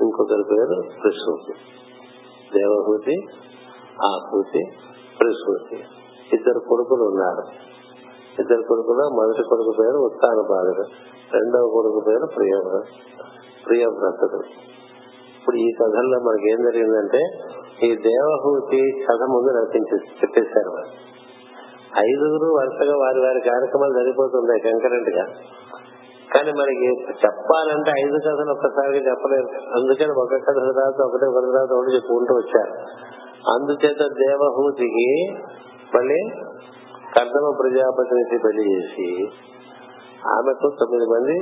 ఇంకొకరి 0.00 0.42
పేరు 0.42 0.82
ప్రసూతి. 1.02 1.52
దేవహూతి 2.58 3.26
ఆకృతి 4.04 4.64
ప్రసూతి. 5.20 5.76
ఇద్దరు 6.32 6.58
కొడుకులు 6.68 7.02
ఉన్నారు. 7.04 7.42
ఇద్దరు 8.40 8.62
కొడుకులో 8.62 9.08
మొదటి 9.08 9.42
కొడుకు 9.42 9.72
పేరు 9.80 9.96
ఉత్తానపాదుడు 9.96 10.82
రెండవ 11.32 11.70
కొడుకు 11.72 12.04
పేరు 12.06 12.26
ప్రియ 12.26 12.82
ప్రియవ్రతుడు 13.66 14.73
ఇప్పుడు 15.44 15.60
ఈ 15.60 15.70
కథల్లో 15.80 16.18
మనకి 16.18 16.46
ఏం 16.50 16.60
జరిగిందంటే 16.64 17.20
ఈ 17.86 17.88
దేవహూతి 17.96 18.78
కథ 19.04 19.22
ముందు 19.28 19.50
నడిపించి 19.56 19.96
చెప్పేశారు 20.16 20.70
ఐదుగురు 21.98 22.46
వరుసగా 22.54 22.94
వారి 22.96 23.20
వారి 23.20 23.40
కార్యక్రమాలు 23.50 23.92
జరిగిపోతున్నాయి 23.92 24.60
కంకరెంట్గా 24.60 25.24
కానీ 26.34 26.52
మనకి 26.60 26.88
చెప్పాలంటే 27.10 27.90
ఐదు 27.90 28.18
కథలు 28.26 28.52
ఒక్కసారిగా 28.52 29.10
చెప్పలేరు. 29.10 29.50
అందుకని 29.76 30.12
ఒక 30.12 30.32
కథ 30.32 30.56
తర్వాత 30.70 30.96
ఒకటి 31.06 31.24
ఒకటి 31.28 31.46
తర్వాత 31.46 31.72
ఒకటి 31.76 31.94
చెప్పుకుంటూ 31.94 32.34
వచ్చారు. 32.34 32.74
అందుచేత 33.52 34.02
దేవహూతికి 34.24 35.08
మళ్ళీ 35.96 36.20
కర్దమ 37.16 37.46
ప్రజాపతిని 37.60 38.38
పెళ్ళి 38.38 38.64
చేసి 38.72 39.08
ఆమెకు 40.28 40.68
తొమ్మిది 40.80 41.06
మంది 41.14 41.36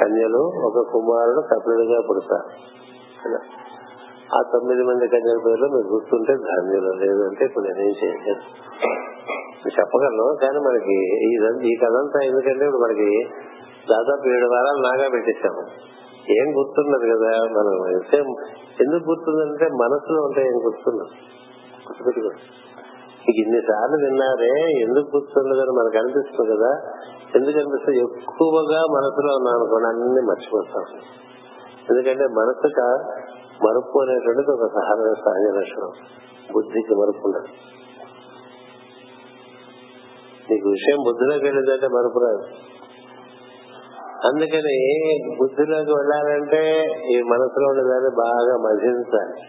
కన్యలు 0.00 0.42
ఒక 0.66 0.90
కుమారుడు 0.92 1.40
కపిలుడిగా 1.40 2.00
పుడతారు. 2.10 2.71
ఆ 4.34 4.38
తొమ్మిది 4.42 4.82
మంది 4.82 5.08
కన్యల 5.08 5.38
పేర్లు 5.38 5.66
మీరు 5.68 5.88
గుర్తుంటే 5.88 6.32
ధాన్యులు 6.32 6.92
లేదంటే 6.92 7.44
ఇప్పుడు 7.44 7.64
నేనేం 7.64 7.94
చేయలేదు. 8.02 8.42
చెప్పగలను 9.68 10.26
కానీ 10.34 10.58
మనకి 10.58 10.96
ఇదంతా 11.26 11.66
ఈ 11.66 11.74
కథంతా 11.74 12.18
ఎందుకంటే 12.24 12.64
ఇప్పుడు 12.64 12.82
మనకి 12.82 13.08
దాదాపు 13.88 14.28
ఏడు 14.28 14.46
వారాలు 14.46 14.80
నాగా 14.82 15.08
పెట్టేశాము 15.08 15.62
ఏం 16.30 16.48
గుర్తున్నది 16.58 17.06
కదా 17.12 17.30
మనం 17.52 17.74
అయితే 17.84 18.18
ఎందుకు 18.80 19.04
గుర్తుందంటే 19.10 19.66
మనసులో 19.74 20.20
ఉంటే 20.22 20.40
ఏం 20.40 20.56
గుర్తున్నది 20.64 21.16
గుర్తుపెట్టుకో 21.86 22.32
మీకు 23.26 23.38
ఇన్నిసార్లు 23.38 23.96
విన్నారే 24.04 24.54
ఎందుకు 24.82 25.16
గుర్తుండదని 25.16 25.70
మనకు 25.70 25.98
అనిపిస్తుంది 25.98 26.56
కదా. 26.56 26.70
ఎందుకు 27.34 27.58
అనిపిస్తుంది 27.58 27.98
ఎక్కువగా 27.98 28.80
మనసులో 28.94 29.32
ఉన్నాను 29.36 29.56
అనుకోండి 29.56 29.88
అన్ని 29.88 30.22
మర్చిపోతాం. 30.26 30.86
ఎందుకంటే 31.90 32.24
మనసుక 32.24 32.80
మరుపు 33.64 33.98
అనేటువంటిది 34.02 34.50
ఒక 34.50 34.66
సహజ 34.66 35.14
సహజ 35.24 35.56
లక్షణం. 35.56 35.90
బుద్ధికి 36.52 36.94
మరుపు 36.94 37.26
ఉండదు. 37.26 37.52
నీకు 40.50 40.68
విషయం 40.68 40.96
బుద్ధిలోకి 40.96 41.44
వెళ్ళిందంటే 41.44 41.86
మరుపు 41.86 42.18
రాదు. 42.18 42.46
అందుకని 44.26 44.76
బుద్ధిలోకి 45.38 45.90
వెళ్ళాలంటే 45.90 46.82
ఈ 47.10 47.22
మనసులో 47.22 47.68
ఉండేదాన్ని 47.68 48.10
బాగా 48.18 48.56
మధించాలి. 48.56 49.42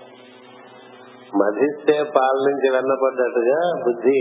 మధిస్తే 1.37 2.11
పాల 2.15 2.49
నుంచి 2.49 2.71
వెన్నపడ్డట్టుగా 2.71 3.81
బుద్ధి 3.85 4.19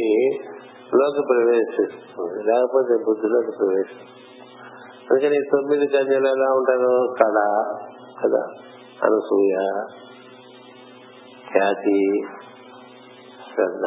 లోకి 0.95 1.23
ప్రవేశిస్తుంది. 1.29 2.45
లేకపోతే 2.45 2.95
బుద్ధిలోకి 3.05 3.51
ప్రవేశిస్తుంది. 3.59 4.11
అందుకని 5.11 5.37
ఈ 5.37 5.43
తొమ్మిది 5.53 5.87
కన్యలు 5.87 6.27
ఎలా 6.27 6.53
ఉంటారు? 6.53 7.15
కళ 7.23 7.39
కదా 8.25 8.43
అనసూయ 9.07 9.57
ఖ్యాతి 11.51 12.01
శ్రద్ధ 13.49 13.87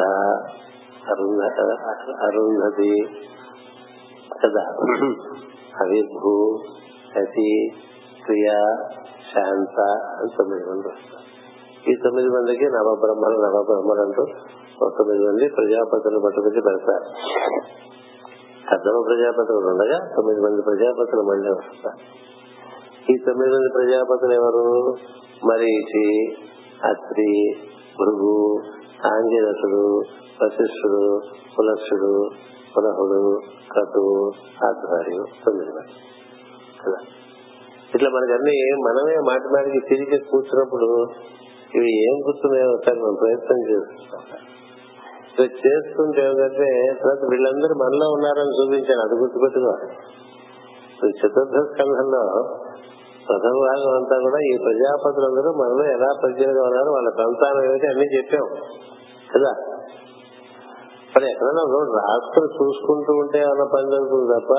అరుంధ 1.12 1.42
అరుంధతి 2.28 2.94
కదా 4.44 4.64
అవిర్భూ 5.84 6.34
శశి 7.14 7.50
ప్రియ 8.26 8.50
శాంత 9.30 9.80
అని 10.18 10.30
తొమ్మిది 10.38 10.66
మంది 10.70 10.88
వస్తారు. 10.88 11.26
ఈ 11.90 11.94
తొమ్మిది 12.04 12.30
మందికి 12.36 12.66
నవబ్రహ్మలు 12.76 13.38
నవబ్రహ్మలు 13.46 14.02
అంటూ 14.06 14.24
ఒక 14.82 14.90
తొమ్మిది 14.98 15.24
మంది 15.28 15.46
ప్రజాపతులు 15.58 16.20
పట్టుకొచ్చి 16.26 16.62
పెడతారు. 16.68 17.08
కర్దమ 18.70 18.98
ప్రజాపతులు 19.10 19.68
ఉండగా 19.72 19.98
తొమ్మిది 20.16 20.42
మంది 20.46 20.62
ప్రజాపతులు 20.70 21.24
మళ్ళీ 21.32 21.50
వస్తారు. 21.58 22.00
ఈ 23.10 23.16
తొమ్మిది 23.26 23.54
మంది 23.54 23.70
ప్రజాపతులు 23.74 24.34
ఎవరు? 24.34 24.94
మరీచి 25.48 26.34
అత్రి 26.84 27.56
భృగు 28.00 28.60
ఆంజనసుడు 29.06 30.02
వశిష్ఠుడు 30.44 31.20
పులక్షుడు 31.60 32.30
పులహుడు 32.78 33.40
క్రతువు 33.72 34.32
ఆధ్వర్యం 34.66 35.24
తొమ్మిది 35.46 35.72
మంది. 35.72 35.94
కదా? 36.82 37.00
ఇట్లా 37.96 38.10
మనకన్నీ 38.10 38.56
మనమే 38.82 39.16
మాటి 39.28 39.44
మాటికి 39.44 39.80
తిరిగి 39.90 40.18
కూర్చున్నప్పుడు 40.32 41.06
ఇవి 41.76 42.04
ఏం 42.04 42.28
గుర్తున్నాయో 42.28 42.72
ఒకసారి 42.72 43.00
మనం 43.00 43.16
ప్రయత్నం 43.22 43.58
చేస్తున్నాం 43.70 44.46
ఇవి 45.40 45.68
చేస్తుంటే 45.68 46.22
ఏంటంటే 46.22 46.94
తర్వాత 47.04 47.30
వీళ్ళందరూ 47.32 47.76
మనలో 47.76 48.12
ఉన్నారని 48.12 48.54
చూపించాను 48.60 49.02
అది 49.02 49.16
గుర్తుపెట్టుకోవాలి. 49.22 49.94
చతుర్థ 51.12 51.74
స్కంధంలో 51.74 52.56
ప్రథమ 53.30 53.50
భాగం 53.50 53.96
అంతా 53.96 54.20
కూడా 54.20 54.40
ఈ 54.54 54.58
ప్రజాపతులందరూ 54.64 55.52
మనలో 55.52 55.92
ఎలా 55.92 56.20
ప్రజలుగా 56.22 56.64
ఉన్నారు 56.64 56.92
వాళ్ళ 56.92 57.10
సంతానం 57.10 57.66
ఏమిటి 57.66 57.88
అన్ని 57.88 58.18
చెప్పాం. 58.18 58.48
కదా? 59.36 59.54
మరి 61.16 61.32
ఎక్కడైనా 61.32 61.62
రోజు 61.62 62.64
చూసుకుంటూ 62.64 63.14
ఉంటే 63.14 63.40
ఏమన్నా 63.40 63.66
పని 63.76 63.92
జరుగుతుంది 63.92 64.40
తప్ప 64.40 64.54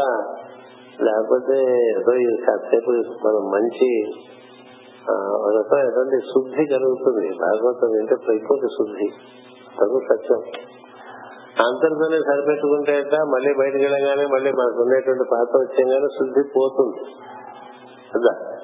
లేకపోతే 1.03 1.57
ఏదో 1.75 2.37
కాసేపు 2.47 2.91
మనం 2.91 3.51
మంచి 3.51 4.03
ఎటువంటి 5.89 6.27
శుద్ధి 6.27 6.67
కలుగుతుంది 6.67 7.29
భాగవతం 7.29 7.89
అంటే 7.89 8.15
ప్రకృతి 8.15 8.67
శుద్ధి. 8.67 9.09
అది 9.83 10.05
సత్యం. 10.05 10.39
అంతటితోనే 11.67 12.19
సరిపెట్టుకుంటే 12.19 12.93
మళ్ళీ 13.35 13.55
బయటకు 13.59 13.83
వెళ్ళగానే 13.83 14.27
మళ్ళీ 14.27 14.51
మనకు 14.51 14.83
ఉండేటువంటి 14.83 15.25
పాత 15.33 15.57
వచ్చేగానే 15.57 16.07
శుద్ధి 16.07 16.43
పోతుంది. 16.57 17.15
కదా? 18.15 18.56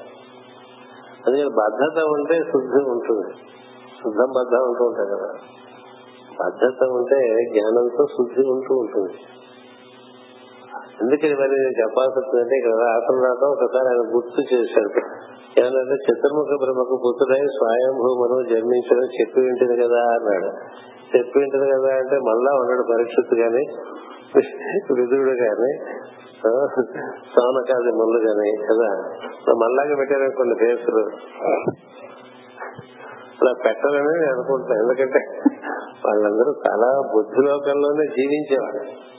అందుకని 1.27 1.49
బద్ధత 1.49 2.03
ఉంటే 2.03 2.39
శుద్ధి 2.39 2.91
ఉంటుంది. 2.91 3.33
శుద్ధం 4.03 4.31
బద్ధం 4.39 4.63
ఉంటూ 4.63 4.85
ఉంటాయి 4.85 5.09
కదా. 5.09 5.31
బద్ధత 6.45 6.85
ఉంటే 6.85 7.19
జ్ఞానంతో 7.53 8.07
శుద్ధి 8.07 8.49
ఉంటూ 8.49 8.75
ఉంటుంది. 8.75 9.15
ఎందుకని 11.03 11.35
మరి 11.35 11.51
నేను 11.51 11.81
చెప్పాల్సి 11.83 12.19
వచ్చిందంటే 12.19 12.57
ఇక్కడ 12.57 12.71
రాత్రి 12.71 13.17
రావడం 13.25 13.49
ఒకసారి 13.49 13.89
ఆయన 13.89 14.17
గుర్తు 14.17 14.55
చేశాడు. 14.55 15.01
ఏమనంటే 15.61 15.95
చిత్రముఖ 15.95 16.47
బ్రహ్మకు 16.63 16.97
పుత్రుడై 17.07 17.47
స్వయంభూమను 17.47 18.43
జన్మించడం 18.43 19.07
చెప్పి 19.21 19.41
ఉంటుంది 19.41 19.77
కదా 19.83 20.01
అన్నాడు. 20.15 20.47
చెప్పి 21.17 21.39
ఉంటుంది 21.39 21.67
కదా 21.73 21.95
అంటే 21.97 22.17
మళ్ళా 22.19 22.51
ఉన్నాడు 22.55 22.95
పరీక్షిత్తు 22.95 23.35
గాని 23.35 23.65
విధుడు 24.93 25.31
గాని 25.31 25.73
సౌనకాది 27.37 27.93
ముళ్ళు 27.93 28.19
గాని 28.29 28.51
కదా. 28.63 28.91
మళ్ళాగా 29.55 29.97
పెట్టారు 29.97 30.37
కొన్ని 30.37 30.55
కేసులు 30.55 31.03
అలా 33.43 33.53
పెట్టాలని 33.65 34.21
నేను 34.21 34.33
అనుకుంటున్నాను 34.33 34.83
ఎందుకంటే 34.83 35.51
వాళ్ళందరూ 36.07 36.53
చాలా 36.69 37.03
బుద్ధిలోకంలోనే 37.15 38.07
జీవించేవారు. 38.07 39.13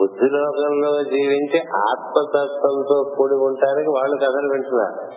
బుద్ధిలోకంలో 0.00 1.02
జీవించి 1.02 1.60
ఆత్మతత్వంతో 1.76 3.14
కూడి 3.16 3.34
ఉండటానికి 3.34 3.88
వాళ్ళు 3.88 4.16
కథలు 4.16 4.52
వింటున్నారు. 4.52 5.10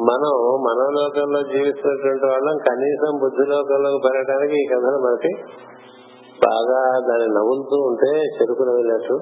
మనం 0.00 0.32
మనోలోకంలో 0.66 1.42
జీవిస్తున్నటువంటి 1.42 2.26
వాళ్ళం 2.26 2.56
కనీసం 2.70 3.18
బుద్ధిలోకంలోకి 3.22 4.08
పెరగడానికి 4.08 4.62
ఈ 4.62 4.66
కథలు 4.66 4.98
మనకి 5.06 5.32
బాగా 6.44 7.06
దాన్ని 7.08 7.28
నవ్వులుతూ 7.28 7.76
ఉంటే 7.76 8.18
చెరుకు 8.18 8.62
నవ్వినట్టు. 8.62 9.14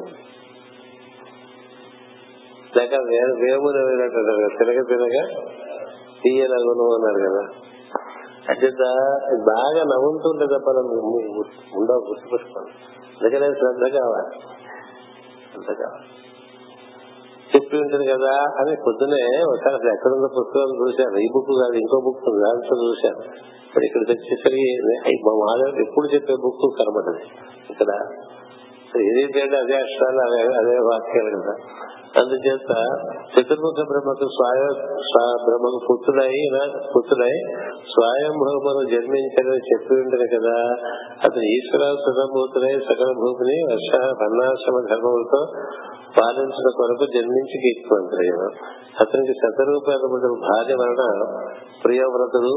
లేక 2.79 2.95
వేము 3.43 3.71
నవ్వినట్టు 3.71 4.19
అంటారు 4.19 4.37
కదా. 4.37 4.59
తినగ 4.59 4.83
తినగ 4.83 5.43
తీయనగును 6.25 6.87
అన్నారు 6.95 7.31
కదా. 7.31 7.43
అచేత 8.49 8.83
బాగా 9.39 9.83
నవ్వుతుంటే 9.83 10.45
తప్ప 10.45 10.69
ఉండవు 11.79 12.09
గుర్తుపెట్టుకోండి 12.09 12.71
అందుకనే 13.21 13.49
శ్రద్ధ 13.49 13.97
కావాలి. 13.97 14.41
శ్రద్ధ 15.53 15.81
కావాలి. 15.83 16.20
చెప్పి 17.55 17.77
ఉంటుంది 17.77 18.07
కదా 18.13 18.33
అని 18.61 18.73
పొద్దునే 18.87 19.23
ఒకసారి 19.51 19.75
అసలు 19.79 19.93
ఎక్కడుందో 19.95 20.29
పుస్తకాలు 20.37 20.75
చూశాను. 20.81 21.19
ఈ 21.25 21.29
బుక్ 21.35 21.53
కాదు 21.63 21.77
ఇంకో 21.83 21.99
బుక్ 22.07 22.29
ఉంది 22.31 22.41
దాంట్లో 22.47 22.77
చూశాను. 22.83 23.23
ఇప్పుడు 23.67 23.85
ఇక్కడ 23.85 24.03
తెచ్చేసరికి 24.11 24.71
మా 25.27 25.33
మాధవ్ 25.41 25.81
ఎప్పుడు 25.87 26.07
చెప్పే 26.15 26.35
బుక్ 26.45 26.67
కనబడ్డది 26.81 27.25
ఇక్కడ. 27.71 27.91
ఏదైతే 29.09 29.41
అదే 29.59 29.77
అక్షరాలు 29.83 30.21
అదే 30.29 30.41
అదే 30.63 30.77
వాక్యాలు 30.91 31.31
కదా. 31.37 31.55
అందుచేత 32.15 32.73
చతుర్ముఖ 33.33 33.81
బ్రహ్మకు 33.91 34.27
స్వాయ 34.29 34.63
బ్రహ్మకు 35.45 35.79
పుత్రుడై 35.89 36.33
పుత్రుడై 36.95 37.35
స్వయంభూమను 37.93 38.83
జన్మించని 38.91 39.61
చెప్పి 39.69 39.93
ఉంటుంది 39.95 40.27
కదా. 40.35 40.57
అతను 41.23 41.47
ఈశ్వర 41.51 41.85
సుధభూతుడై 42.03 42.73
సకల 42.89 43.11
భూమిని 43.13 43.57
వర్ష 43.71 43.91
వర్ణాశ్రమ 44.21 44.83
ధర్మములతో 44.87 45.41
పాలించిన 46.17 46.69
కొరకు 46.77 47.07
జన్మించి 47.07 47.57
కీర్తిమంతుడైన 47.65 48.45
అతనికి 49.01 49.35
శతరూపాయల 49.41 50.07
భార్య 50.45 50.75
వలన 50.75 51.05
ప్రియవ్రతుడు 51.85 52.55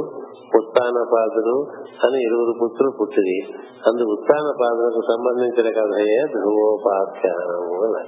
ఉత్తానపాదుడు 0.60 1.58
అని 2.06 2.18
ఇరువురు 2.26 2.54
పుత్రులు 2.64 2.92
పుట్టిది 2.98 3.38
అందు 3.88 4.04
ఉత్తానపాదులకు 4.12 5.02
సంబంధించిన 5.08 5.70
కథయే 5.70 6.18
ధ్రువోపాఖ్యానము 6.34 7.78
అని 7.88 8.04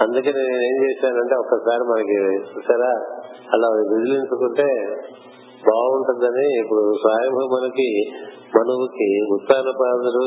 అందుకని 0.00 0.42
నేను 0.42 0.62
ఏం 0.62 0.76
చేశానంటే 0.84 1.34
ఒక్కసారి 1.34 1.80
మనకి 1.80 2.16
చూసారా? 2.50 2.92
అలా 3.52 3.68
విదిలించుకుంటే 3.68 4.66
బాగుంటుందని 5.68 6.60
ఇప్పుడు 6.60 6.92
స్వయంభూమునికి 7.02 7.88
మనువుకి 8.56 9.08
ఉత్తానపాదుడు 9.34 10.26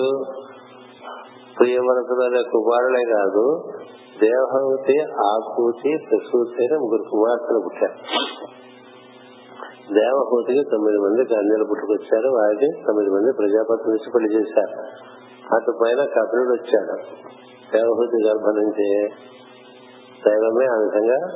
ప్రియవరతుడు 1.60 2.24
అనే 2.24 2.42
కుమారులే 2.44 3.04
కాదు 3.14 3.46
దేవహూతి 4.22 4.96
ఆకూతి 5.02 5.98
ప్రసూతి 6.10 6.64
అని 6.66 6.78
ముగ్గురు 6.80 7.04
కుమార్తెలు 7.10 7.60
పుట్టారు. 7.66 7.98
దేవహూతికి 9.94 10.64
తొమ్మిది 10.72 10.98
మంది 10.98 11.26
కన్యలు 11.26 11.64
పుట్టుకొచ్చారు 11.64 12.30
వారికి 12.30 12.70
తొమ్మిది 12.88 13.10
మంది 13.10 13.32
ప్రజాపతి 13.38 13.90
నుంచి 13.90 14.10
పెళ్ళి 14.14 14.30
చేశారు. 14.36 14.76
అటు 15.56 15.72
పైన 15.72 16.06
కపిలుడు 16.06 16.54
వచ్చాడు. 16.54 16.96
దేవహూతి 17.78 18.28
గర్భం 18.28 18.56
నుంచి 18.64 18.88
దైవమే 20.26 20.66
ఆ 20.66 20.78
విధంగా 20.78 21.28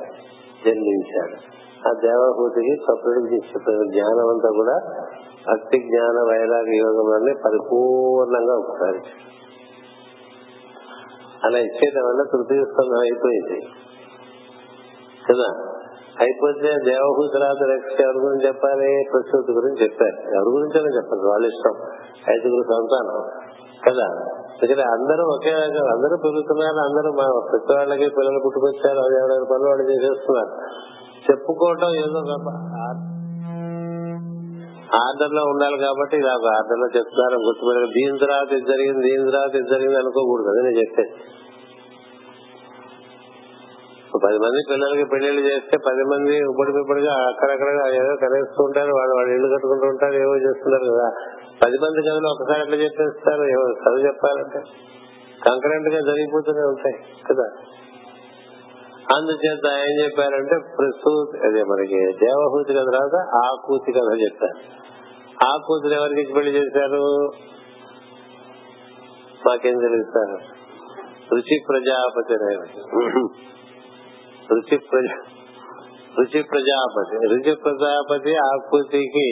జన్మించాడు 0.66 1.54
ఆ 1.88 1.92
దేవహూతికి 2.02 2.76
కపిలుడికి 2.76 3.48
చెప్పిన 3.48 3.92
జ్ఞానం 3.92 4.30
అంతా 4.30 4.50
కూడా 4.56 5.06
భక్తి 5.54 5.78
జ్ఞాన 5.78 6.30
వైరాగ 6.30 6.74
యోగంలోనే 6.74 7.34
పరిపూర్ణంగా 7.46 8.56
ఉపకరించాడు 8.56 9.34
అలా 11.46 11.58
ఇచ్చేయడం 11.58 12.04
వల్ల 12.06 12.24
తృతీయ 12.32 12.60
అయిపోయింది. 13.02 13.62
కదా? 15.30 15.80
అయిపోతే 16.20 16.68
దేవహూతి 16.86 17.38
రాత 17.38 17.64
రక్ష 17.64 18.02
ఎవరి 18.02 18.18
గురించి 18.18 18.48
చెప్పాలి? 18.48 19.04
ప్రసూతి 19.14 19.52
గురించి 19.52 19.84
చెప్పారు. 19.84 20.16
ఎవరి 20.16 20.50
గురించి 20.50 20.96
చెప్పాలి. 20.96 21.30
వాళ్ళ 21.30 21.46
ఇష్టం. 21.46 21.76
ఐదుగురు 22.34 22.62
సంతానం. 22.62 23.44
కదా? 23.88 24.34
ఎందుకంటే 24.54 24.84
అందరూ 24.96 25.24
ఒకే 25.36 25.52
రకం 25.52 25.88
అందరూ 25.88 26.16
పెరుగుతున్నారు 26.18 26.80
అందరూ 26.80 27.10
మా 27.14 27.26
ప్రతి 27.52 27.74
వాళ్ళకి 27.74 28.08
పిల్లలు 28.10 28.40
పుట్టుకొచ్చారు 28.40 29.00
అది 29.00 29.16
ఎవరైనా 29.20 29.48
పనులు 29.52 29.70
వాళ్ళు 29.70 29.86
చేసేస్తున్నారు. 29.92 30.52
చెప్పుకోవటం 31.26 31.92
ఏదో 32.04 32.22
ఆర్డర్లో 34.98 35.44
ఉండాలి 35.46 35.78
కాబట్టి 35.78 36.16
ఇలా 36.18 36.34
ఆర్డర్లో 36.58 36.88
చెప్తున్నారు 36.98 37.38
గుర్తుపెట్టారు 37.46 37.90
దీని 37.98 38.18
తర్వాత 38.18 38.50
ఇది 38.54 38.66
జరిగింది 38.72 39.02
దీని 39.08 39.32
తర్వాత 39.32 39.56
ఇది 39.56 39.70
జరిగింది 39.70 39.98
అనుకోకూడదు 39.98 40.50
అది 40.50 40.62
నేను 40.66 40.78
చెప్పేది. 40.82 41.14
పది 44.22 44.38
మంది 44.38 44.60
పిల్లలకి 44.72 45.06
పెళ్ళిళ్ళు 45.10 45.42
చేస్తే 45.42 45.78
పది 45.78 46.04
మంది 46.04 46.46
ఉమ్మడి 46.46 46.72
పిప్పటిగా 46.74 47.14
అక్కడక్కడ 47.28 47.94
ఏదో 47.94 48.16
కనేస్తూ 48.16 48.64
ఉంటారు 48.64 48.92
వాళ్ళు 48.92 49.16
వాళ్ళు 49.16 49.34
ఇల్లు 49.34 49.48
కట్టుకుంటూ 49.54 49.88
ఉంటారు 49.88 50.14
ఏవో 50.14 50.36
చేస్తున్నారు 50.36 50.86
కదా. 50.92 51.08
పది 51.64 51.78
మంది 51.78 52.02
కథలు 52.02 52.28
ఒకసారి 52.28 52.62
ఎట్లా 52.62 52.76
చెప్పేస్తారు 52.76 53.44
ఏవో 53.44 53.66
చదువు 53.70 54.08
చెప్పాలంటే. 54.08 54.60
కంకరెంట్గా 55.46 56.02
జరిగిపోతూనే 56.02 56.60
ఉంటాయి 56.60 56.98
కదా. 57.30 57.48
అందుచేత 59.18 59.66
ఏం 59.74 60.04
చెప్పారంటే 60.04 60.58
ప్రసూతి 60.78 61.48
అదే 61.48 61.64
మనకి 61.64 62.12
దేవహూతి 62.12 62.74
కథ 62.74 62.80
తర్వాత 62.80 63.16
ఆకూతి 63.46 63.92
కథ 63.92 64.22
చెప్పారు. 64.22 64.58
ఆకూతిని 65.46 65.96
ఎవరికి 65.96 66.34
పెళ్ళి 66.34 66.52
చేశారు? 66.52 67.32
మాకేం 69.48 69.80
తెలుస్తారు 69.80 70.38
రుచి 71.34 71.60
ప్రజాపతి 71.70 72.34
రుచి 74.52 74.78
ప్రజ 74.78 75.08
రుచి 76.20 76.44
ప్రజాపతి 76.44 77.16
రుచి 77.28 77.56
ప్రజాపతి 77.56 78.36
ఆకృతికి 78.36 79.28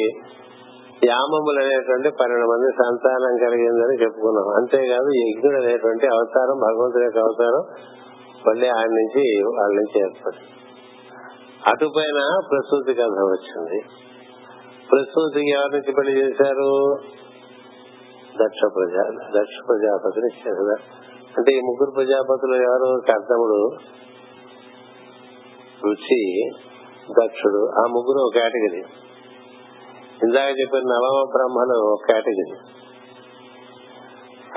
యామములు 1.05 1.59
అనేటువంటి 1.59 2.09
పన్నెండు 2.09 2.45
మంది 2.45 2.71
సంతానం 2.71 3.37
కలిగిందని 3.37 4.01
చెప్పుకున్నాం. 4.01 4.47
అంతేకాదు 4.55 5.09
యజ్ఞుడు 5.15 5.55
అనేటువంటి 5.55 6.05
అవతారం 6.07 6.57
భగవంతుడి 6.57 7.03
యొక్క 7.03 7.17
అవతారం 7.17 7.63
మళ్ళీ 8.47 8.67
ఆయన 8.67 8.91
నుంచి 8.91 9.25
వాళ్ళ 9.43 9.75
నుంచి 9.75 9.99
ఏర్పడి 9.99 10.37
అటుపైన 11.67 12.39
ప్రసూతి 12.51 12.93
కథ 12.93 13.07
వచ్చింది. 13.07 13.81
ప్రసూతికి 14.91 15.51
ఎవరి 15.51 15.73
నుంచి 15.73 15.91
పెళ్ళి 15.91 16.13
చేశారు? 16.21 16.95
దక్ష 18.43 18.59
ప్రజా 18.75 19.03
దక్ష 19.41 19.55
ప్రజాపతిని 19.67 20.27
చేశారు. 20.27 20.75
అంటే 21.37 21.51
ఈ 21.51 21.59
ముగ్గురు 21.59 21.91
ప్రజాపతులు 21.91 22.55
ఎవరు? 22.55 23.01
కర్తముడు 23.07 23.69
రుచి 25.85 26.49
దక్షుడు 27.21 27.71
ఆ 27.79 27.81
ముగ్గురు 27.81 28.25
ఒక 28.25 28.33
కేటగిరీ. 28.35 28.83
ఇందాక 30.23 30.49
చెప్పిన 30.49 30.79
నవమ 30.79 31.23
బ్రహ్మలు 31.31 31.77
ఒక 31.77 31.99
కేటగిరీ. 32.07 32.59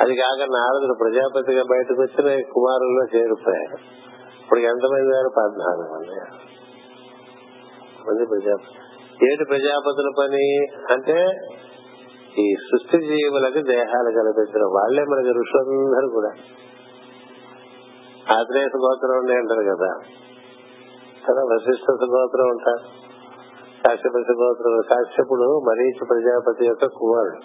అది 0.01 0.17
కాక 0.17 0.39
నారదుడు 0.39 0.95
ప్రజాపతిగా 1.01 1.63
బయటకు 1.63 2.03
వచ్చిన 2.03 2.43
కుమారుల్లో 2.53 3.19
చేరిపోయారు 3.19 3.79
ఇప్పుడు 4.43 4.61
ఎంతమంది 4.61 5.17
వారు 5.17 5.29
పద్నాలుగు 5.29 5.95
మంది. 5.95 6.21
మంది 8.09 8.27
ప్రజాపతి 8.27 8.85
ఏడు 9.27 9.45
ప్రజాపతుల 9.45 10.11
పని 10.19 10.59
అంటే 10.93 11.27
ఈ 12.39 12.55
సృష్టి 12.55 13.07
జీవులకు 13.07 13.63
దేహాలు 13.67 14.11
కల్పించడం. 14.11 14.67
వాళ్ళే 14.67 15.03
మనకి 15.03 15.29
ఋషులందరూ 15.29 16.09
కూడా. 16.13 16.29
ఆత్రేయ 18.35 18.65
గోత్రం 18.65 19.19
ఉండే 19.19 19.35
అంటారు 19.35 19.77
కదా. 19.77 20.21
కదా 21.31 21.43
వశిష్ఠ 21.43 21.91
గోత్రం 21.91 22.49
ఉంటారు 22.49 23.15
కాశ్యప 23.85 24.17
గోత్రం 24.17 24.81
కాశ్యపుడు 24.91 25.61
మరీచి 25.69 26.07
ప్రజాపతి 26.11 26.67
యొక్క 26.67 26.87
కుమారుడు. 26.87 27.39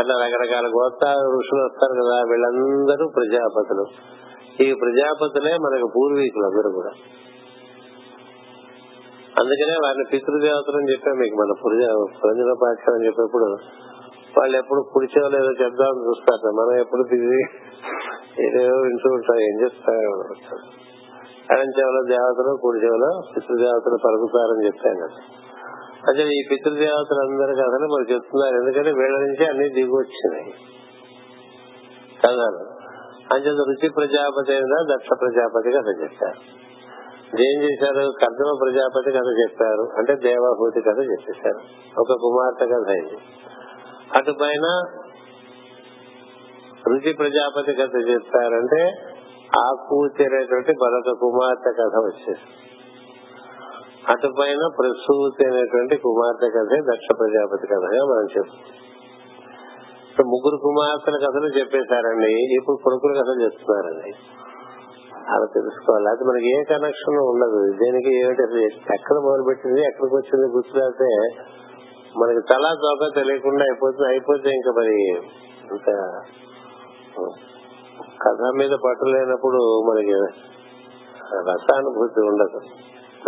అట్లా 0.00 0.14
రకరకాల 0.14 0.66
గోత్ర 0.66 1.06
ఋషులు 1.08 1.62
వస్తారు 1.64 1.94
కదా 2.00 2.16
వీళ్ళందరూ 2.30 3.08
ప్రజాపతులు. 3.16 3.84
ఈ 4.62 4.74
ప్రజాపతులే 4.74 5.52
మనకు 5.52 5.92
పూర్వీకులు 5.96 6.44
అందరూ 6.44 6.70
కూడా. 6.72 6.90
అందుకనే 9.40 9.74
వారిని 9.84 10.04
పితృదేవతలు 10.12 10.76
అని 10.76 10.92
చెప్పాం 10.92 11.18
మీకు 11.18 11.34
మన 11.34 11.52
పురంజనోపాఖ్యం 11.64 12.94
అని 12.94 13.06
చెప్పినప్పుడు. 13.06 13.56
వాళ్ళు 14.38 14.58
ఎప్పుడు 14.58 14.84
కుడిచేవాళ్ళు 14.92 15.36
ఏదో 15.36 15.52
చెప్దామని 15.64 16.08
చూస్తారు. 16.08 16.52
మనం 16.52 16.80
ఎప్పుడు 16.80 17.02
తిరిగి 17.02 17.42
ఏదో 18.46 18.76
వింటూ 18.76 19.10
ఉంటాం 19.10 19.40
ఏం 19.40 19.62
చెప్తారు 19.62 20.86
ఎడం 21.52 21.68
చెవుల 21.78 22.08
దేవతలు 22.08 22.58
కుడి 22.62 22.84
చెవులో 22.84 23.20
పితృదేవతలు 23.36 23.96
పలుకుతారని 24.04 24.66
చెప్పాను. 24.66 24.98
కదా 24.98 25.24
అంటే 26.08 26.22
ఈ 26.22 26.42
పితృదేవతలు 26.50 27.20
అందరి 27.20 27.54
కథలు 27.56 27.86
మరి 27.86 28.14
చెప్తున్నారు. 28.14 28.54
ఎందుకంటే 28.56 28.92
వీళ్ళ 28.92 29.18
నుంచి 29.18 29.46
అన్ని 29.46 29.68
దిగొచ్చినాయి. 29.68 30.54
కథలు. 32.26 32.76
అంచేత 33.34 33.56
రుచి 33.68 33.88
ప్రజాపతి 33.88 34.52
అయినా 34.52 34.94
దక్ష 34.94 35.08
ప్రజాపతి 35.20 35.72
కథ 35.72 36.02
చెప్పారు. 36.02 36.66
ఏం 37.42 37.62
చేశారు? 37.62 38.12
కర్దమ 38.20 38.58
ప్రజాపతి 38.62 39.10
కథ 39.10 39.28
చెప్పారు. 39.42 39.88
అంటే 39.98 40.14
దేవాహూతి 40.14 40.80
కథ 40.80 40.98
చెప్పేశారు. 40.98 41.58
ఒక 42.00 42.12
కుమార్తె 42.12 42.66
కథ 42.66 42.90
అయింది 42.90 43.18
అటు 44.18 44.30
పైన 44.42 44.82
రుచి 46.88 47.12
ప్రజాపతి 47.12 47.72
కథ 47.72 48.10
చెప్పారంటే 48.10 48.94
ఆ 49.58 49.74
కూతురేటువంటి 49.88 50.72
మరొక 50.72 51.18
కుమార్తె 51.20 51.70
కథ 51.70 51.96
వచ్చేసి 51.98 52.48
అటు 54.08 54.28
పైన 54.40 54.62
ప్రసూతి 54.78 55.44
అనేటువంటి 55.44 55.96
కుమార్తె 55.96 56.48
కథే 56.58 56.80
దక్ష 56.80 57.06
ప్రజాపతి 57.18 57.66
కథగా 57.66 58.04
మనం 58.04 58.26
చెప్తాం 58.38 58.86
ముగ్గురు 60.26 60.56
కుమార్తెల 60.56 61.16
కథలు 61.16 61.58
చెప్పేశారండి. 61.58 62.32
ఇప్పుడు 62.54 62.76
కొడుకుల 62.76 63.12
కథ 63.12 63.42
చెప్తున్నారండి. 63.42 64.10
అలా 65.28 65.46
తెలుసుకోవాలి. 65.54 66.08
అది 66.08 66.24
మనకి 66.24 66.60
ఏ 66.60 66.64
కనెక్షన్ 66.64 67.18
ఉండదు. 67.18 67.60
దేనికి 67.72 68.20
ఏమిటి 68.20 68.42
ఎక్కడ 68.94 69.16
మొదలు 69.16 69.42
పెట్టింది 69.42 69.80
ఎక్కడికి 69.80 70.14
వచ్చింది 70.14 70.46
గుర్తులేస్తే 70.56 71.10
మనకి 72.16 72.40
తలా 72.48 72.74
తోక 72.74 73.14
తెలియకుండా 73.14 73.64
అయిపోతుంది 73.64 74.08
అయిపోతే 74.08 74.50
ఇంకా 74.50 74.70
మరి 74.70 74.96
ఇంకా 75.72 75.96
కథ 78.24 78.56
మీద 78.56 78.70
పట్టు 78.70 79.04
లేనప్పుడు 79.04 79.82
మనకి 79.88 80.12
రసానుభూతి 81.50 82.20
ఉండదు. 82.20 82.60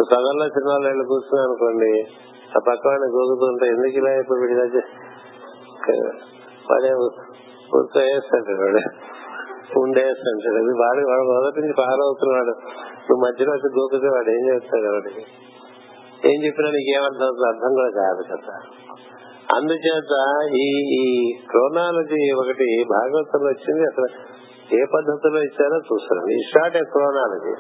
సగంలో 0.03 0.49
సినిమాలు 0.49 0.87
వెళ్ళి 0.87 1.05
కూర్చున్నా 1.05 1.43
అనుకోండి 1.43 2.03
ఆ 2.57 2.61
పక్కవాడిని 2.69 3.07
గోగుతుంటే 3.07 3.67
ఎందుకు 3.67 3.97
ఇలా 3.97 4.11
ఇప్పుడు 4.11 4.41
విడిగా 4.41 4.81
వాడే 6.71 6.89
కూర్చో 7.73 8.01
వేస్తాడు 8.01 8.63
వాడు. 8.63 9.09
ఉండేసి 9.81 10.49
అది 10.49 10.79
వాడు 10.79 11.09
వాడు 11.09 11.43
మొదటి 11.43 11.61
నుంచి 11.61 11.73
ఫాలో 11.73 12.05
అవుతున్నాడు. 12.05 12.53
నువ్వు 13.09 13.27
మధ్యలో 13.27 13.53
వచ్చి 13.53 13.81
గోకుతే 13.81 14.07
వాడు 14.07 14.31
ఏం 14.31 14.55
చేస్తాడు 14.55 14.93
వాడికి? 14.93 15.21
ఏం 16.31 16.45
చెప్పినా 16.45 16.71
నీకు 16.71 16.99
ఏమర్థం 16.99 17.23
అవుతుంది 17.23 17.49
అర్థం 17.49 17.75
కూడా 17.75 17.91
కాదు 17.91 18.23
కదా. 18.23 18.55
అందుచేత 19.57 20.15
ఈ 20.55 20.67
ఈ 21.01 21.33
క్రోనాలజీ 21.51 22.33
ఒకటి 22.33 22.85
భాగవతంలో 22.91 23.47
వచ్చింది. 23.47 23.83
అసలు 23.83 24.38
ఏ 24.73 24.85
పద్ధతిలో 24.95 25.43
ఇచ్చారో 25.43 25.77
చూస్తున్నాం 25.77 26.29
ఈ 26.31 26.43
short 26.55 26.77
a 26.77 26.81
chronology 26.81 27.55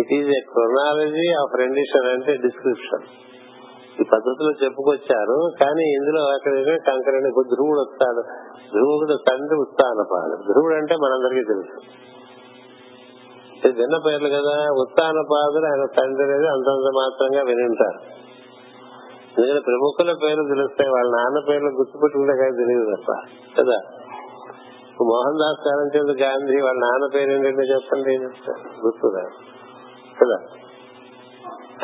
it 0.00 0.12
is 0.12 0.28
a 0.28 0.40
chronology 0.40 1.32
of 1.32 1.58
rendition 1.58 2.10
అంటే 2.10 2.36
డిస్క్రిప్షన్ 2.36 3.06
ఈ 4.00 4.04
పద్ధతిలో 4.04 4.50
చెప్పుకొచ్చారు 4.64 5.50
కానీ 5.60 5.84
ఇందులో 5.84 6.24
అక్కడ 6.24 6.52
కంకరణి 6.86 7.30
ధ్రువుడు 7.30 7.80
వస్తాడు. 7.80 8.22
ధ్రువుడు 8.72 9.16
తండ్రి 9.30 9.56
ఉత్తానపాడు 9.56 10.52
ధ్రువుడు 10.52 10.74
అంటే 10.74 10.94
మనందరికీ 10.94 11.42
తెలుసు. 11.42 12.08
చిన్న 13.66 13.96
పేర్లు 14.06 14.28
కదా. 14.28 14.66
ఉత్తానపాదుడు 14.80 15.64
ఆయన 15.64 15.84
తండ్రి 15.84 16.24
అనేది 16.24 16.48
అంతంత 16.48 16.90
మాత్రంగా 16.96 17.42
వినింటారు. 17.42 18.28
ఎందుకంటే 19.38 19.60
ప్రముఖుల 19.60 20.16
పేర్లు 20.24 20.48
తెలుస్తాయి 20.48 20.90
వాళ్ళ 20.90 21.10
నాన్న 21.10 21.38
పేర్లు 21.48 21.68
గుర్తుపెట్టుకుంటే 21.68 22.32
కానీ 22.36 22.50
తెలియదు 22.50 22.96
తప్ప. 22.96 23.12
కదా? 23.60 24.07
మోహన్ 25.04 25.38
దాస్ 25.38 25.64
కరంచంద్ 25.64 26.20
గాంధీ 26.22 26.62
వాళ్ళ 26.62 26.78
నాన్న 26.78 27.08
పేరు 27.14 27.30
ఏంటంటే 27.30 27.62
చెప్పండి 27.62 28.14
ఏం 28.14 28.22
చెప్తారు. 28.22 28.86
గుర్తురా 28.86 29.22
కదా? 30.22 30.36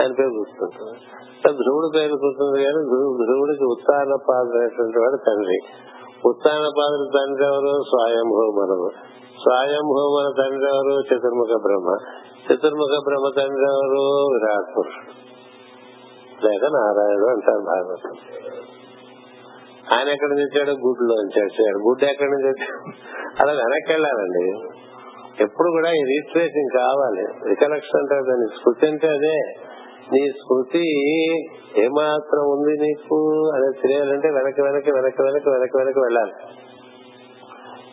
ఆయన 0.01 0.13
పేరు 0.13 0.29
గుర్తుంటుంది? 0.29 0.99
ధ్రువుడి 1.53 1.99
పేరు 1.99 2.15
గుర్తుంది 2.15 2.65
కానీ 2.65 2.85
ధ్రువుడికి 3.27 3.65
ఉత్తాన 3.65 4.13
అనేటువంటి 4.49 4.99
వాడు 4.99 5.17
తండ్రి. 5.27 5.59
ఉత్తానపాదుడు 6.27 7.09
తండ్రి 7.19 7.47
ఎవరు? 7.47 7.83
స్వయంభూమనుడు 7.83 8.91
స్వయంభూమన 9.43 10.43
తండ్రి 10.43 10.77
ఎవరు? 10.77 11.01
చతుర్ముఖ 11.01 11.61
బ్రహ్మ. 11.63 11.97
చతుర్ముఖ 12.53 13.03
బ్రహ్మ 13.05 13.29
తండ్రి 13.37 13.65
ఎవరు? 13.65 14.25
విరాట్ 14.35 14.79
పురుషుడు. 14.79 15.25
లేక 16.47 16.65
నారాయణుడు 16.65 17.27
అంటారు 17.27 17.61
భాగవతం. 17.61 18.35
ఆయన 19.93 20.09
ఎక్కడ 20.09 20.29
నుంచి 20.29 20.61
గుడ్లో 20.61 21.15
నుంచి 21.15 21.73
గుడ్ 21.73 22.05
ఎక్కడి 22.05 22.31
నుంచి 22.31 22.67
అలా 23.41 23.53
వెనక్కి 23.53 23.93
వెళ్ళాలండి 23.93 24.75
ఎప్పుడు 25.41 25.71
కూడా 25.71 25.91
ఈ 25.91 26.03
రీట్రేసింగ్ 26.03 26.79
కావాలి. 26.79 27.25
రికలెక్షన్ 27.49 28.01
అంటే 28.01 28.15
దాని 28.15 28.47
స్మృతి 28.47 28.87
అంటే 28.87 29.09
అదే. 29.09 29.37
నీ 30.13 30.31
స్మృతి 30.31 30.85
ఏమాత్రం 31.85 32.43
ఉంది 32.43 32.85
నీకు 32.87 33.51
అనేది 33.55 33.83
తెలియాలంటే 33.83 34.29
వెనక్కి 34.29 34.63
వెనక్కి 34.63 34.91
వెనక్కి 34.93 35.23
వెనక్కి 35.23 35.51
వెనక్కి 35.51 35.79
వెనక్కి 35.79 36.01
వెళ్ళాలి. 36.01 36.33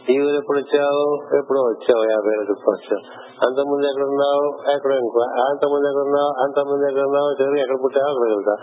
ఈ 0.10 0.20
ఊరు 0.20 0.36
ఎప్పుడు 0.36 0.58
వచ్చావు? 0.58 1.36
ఎప్పుడో 1.38 1.62
వచ్చావు. 1.62 2.04
యాభై 2.12 2.32
ఏళ్ళ 2.32 2.44
క్రితం 2.44 2.74
వచ్చావు. 2.74 3.04
అంతకుముందు 3.48 3.88
ఎక్కడ 3.88 4.04
ఉన్నావు? 4.04 4.72
ఎక్కడ 4.72 4.92
ఇంకో? 4.92 5.22
అంతకుముందు 5.50 5.88
ఎక్కడ 5.88 6.02
ఉన్నావు? 6.02 6.44
అంతకుముందు 6.44 6.86
ఎక్కడ 6.88 7.04
ఉన్నావు? 7.04 7.42
చివరికి 7.42 7.62
ఎక్కడ 7.62 7.76
పుట్టావు? 7.84 8.10
అక్కడ 8.10 8.30
వెళ్తావు. 8.30 8.60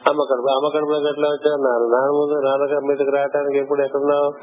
అమ్మ 0.10 0.22
కడుపు 0.32 0.48
అమ్మ 0.52 0.68
కడుపులోకి 0.76 1.10
ఎట్లా 1.10 1.30
వచ్చావు 1.30 1.62
నాన్న 1.62 1.96
నాన్న 1.96 2.10
ముందు 2.10 2.48
నాన్న 2.48 2.88
మీదకి 2.88 3.12
రావడానికి 3.16 3.60
ఎప్పుడు 3.60 3.82
ఎక్కడున్నావు? 3.82 4.34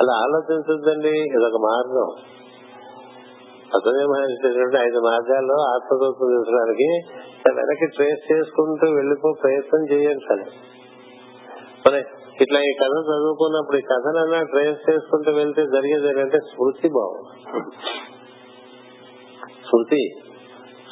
అలా 0.00 0.14
ఆలోచించద్దండి. 0.14 1.18
ఇదొక 1.18 1.60
మార్గం. 1.60 2.24
అతనే 3.74 4.04
మహర్షి 4.04 4.86
ఐదు 4.86 4.98
మార్గాల్లో 4.98 5.62
ఆత్మతత్వం 5.62 6.28
తెలుసడానికి 6.28 6.88
వెనక్కి 7.60 7.86
ట్రేస్ 7.86 8.32
చేసుకుంటూ 8.32 8.92
వెళ్ళిపో 8.94 9.34
ప్రయత్నం 9.42 9.92
చేయండి 9.92 10.50
మరి 11.86 12.04
ఇట్లా 12.42 12.60
ఈ 12.60 12.72
కథ 12.80 12.90
చదువుకున్నప్పుడు 12.90 13.76
ఈ 13.76 13.80
కథనన్నా 13.80 14.42
ట్రేస్ 14.42 14.90
చేసుకుంటూ 14.90 15.32
వెళ్తే 15.32 15.62
జరిగేది 15.62 16.08
ఏంటంటే 16.08 16.38
స్మృతి 16.38 16.88
బాగుంది 16.88 17.58
స్మృతి. 19.68 20.23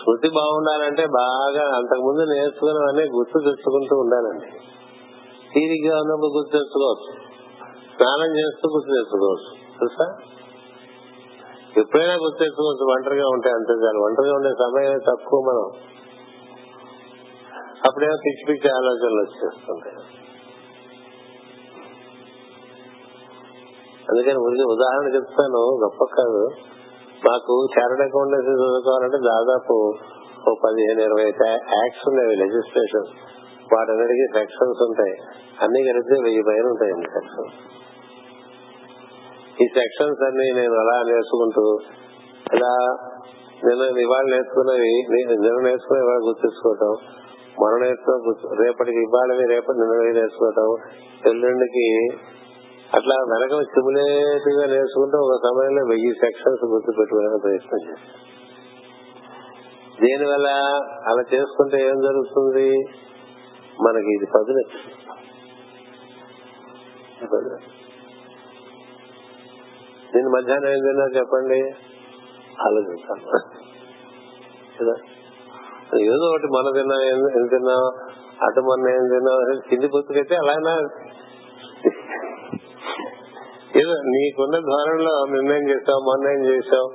శృతి 0.02 0.28
బాగుండాలంటే 0.28 1.06
బాగా 1.06 1.76
అంతకు 1.76 2.02
ముందు 2.02 2.32
నేర్చుకున్నవన్నీ 2.32 3.02
గుర్తు 3.02 3.38
తెచ్చుకుంటూ 3.38 3.96
ఉండాలండి. 3.96 4.50
తీరిగ్గా 5.54 5.98
ఉన్నప్పుడు 5.98 6.38
గుర్తు 6.38 6.52
తెచ్చుకోవచ్చు. 6.52 7.12
స్నానం 7.96 8.36
చేస్తూ 8.36 8.68
గుర్తు 8.68 8.88
తెచ్చుకోవచ్చు. 8.88 9.50
చూసా 9.82 10.06
ఎప్పుడైనా 11.76 12.14
గుర్తు 12.14 12.38
తెచ్చుకోవచ్చు. 12.38 12.92
ఒంటరిగా 12.92 13.24
ఉంటే 13.32 13.50
అంతే 13.50 13.72
చాలు. 13.72 13.98
ఒంటరిగా 14.04 14.34
ఉండే 14.34 14.48
సమయం 14.48 14.98
తక్కువ 14.98 15.40
మనం. 15.40 15.66
అప్పుడేమో 17.84 18.16
పిచ్చి 18.26 18.44
పిచ్చి 18.48 18.76
ఆలోచనలు 18.76 19.22
వచ్చేస్తుంటాయి. 19.22 19.96
అందుకని 24.10 24.34
ఉదాహరణ 24.64 25.14
చెప్తాను. 25.14 25.58
గొప్ప 25.58 26.04
కాదు 26.04 26.48
మాకు 27.26 27.54
చార్టెడ్ 27.74 28.04
అకౌంటెన్సీ 28.06 28.52
చదువుకోవాలంటే 28.52 29.18
దాదాపు 29.26 29.74
ఓ 30.48 30.52
పదిహేను 30.64 31.02
ఇరవై 31.02 31.26
యాక్ట్స్ 31.74 32.06
ఉన్నాయి 32.08 32.38
లెజిస్లేషన్ 32.38 33.08
వాటన్నిటికీ 33.72 34.24
సెక్షన్స్ 34.32 34.80
ఉంటాయి. 34.82 35.14
అన్ని 35.62 35.80
కలిపితే 35.84 36.16
వెయ్యి 36.22 36.42
పైన 36.42 36.64
ఉంటాయండి 36.66 37.08
సెక్షన్స్ 37.08 37.54
ఈ 39.62 39.66
సెక్షన్స్ 39.76 40.22
అన్ని 40.22 40.46
నేను 40.52 40.74
అలా 40.74 40.96
నేర్చుకుంటూ 41.02 41.64
ఇలా 42.54 42.72
నిన్న 43.64 43.82
ఇవాళ 43.98 44.24
నేర్చుకున్నవి 44.24 44.92
నిన్న 45.12 45.58
నేర్చుకున్న 45.60 45.98
ఇవాళ 46.02 46.20
గుర్తించుకోవటం 46.28 46.92
మనం 47.62 47.78
నేర్చుకున్న 47.80 48.62
రేపటికి 48.62 49.00
ఇవాళవి 49.00 49.44
రేపటి 49.46 49.80
నిన్న 49.82 49.96
నేర్చుకోవటం 50.12 50.68
ఎల్లుండికి 51.24 51.86
అట్లా 52.96 53.14
వెనక 53.14 53.62
స్టిములేట్గా 53.62 54.66
నేర్చుకుంటే 54.66 55.16
ఒక 55.16 55.36
సమయంలో 55.36 55.82
వెయ్యి 55.88 56.12
సెక్షన్స్ 56.14 56.64
గుర్తు 56.64 56.92
పెట్టుకోవడానికి 56.98 57.42
ప్రయత్నం 57.42 57.80
చేస్తాం. 57.90 58.18
దీనివల్ల 60.00 60.48
అలా 61.06 61.22
చేసుకుంటే 61.34 61.76
ఏం 61.86 62.00
జరుగుతుంది? 62.02 62.68
మనకి 63.82 64.10
ఇది 64.16 64.26
పదులు 64.26 64.64
నేను 70.14 70.28
మధ్యాహ్నం 70.28 70.68
ఏం 70.68 70.78
తిన్నా 70.78 71.06
చెప్పండి? 71.20 71.60
ఆలోచిస్తాను 72.68 73.24
కదా? 74.78 74.94
ఏదో 76.00 76.26
ఒకటి 76.30 76.46
మన 76.46 76.70
తిన్నా 76.72 77.04
ఏం 77.04 77.48
తిన్నాం 77.48 77.84
అటు 78.46 78.60
మొన్న 78.60 78.88
ఏం 78.88 79.04
తిన్నాం 79.08 79.60
కింది 79.70 79.88
పుట్టుకైతే 79.88 80.36
అలానా 80.36 80.74
ఏదో 83.76 83.92
నీకున్న 83.92 84.58
ధోరణిలో 84.58 85.24
నిన్నేం 85.30 85.70
చేసావు 85.70 86.00
మొన్న 86.00 86.32
ఏం 86.32 86.40
చేసావు 86.44 86.88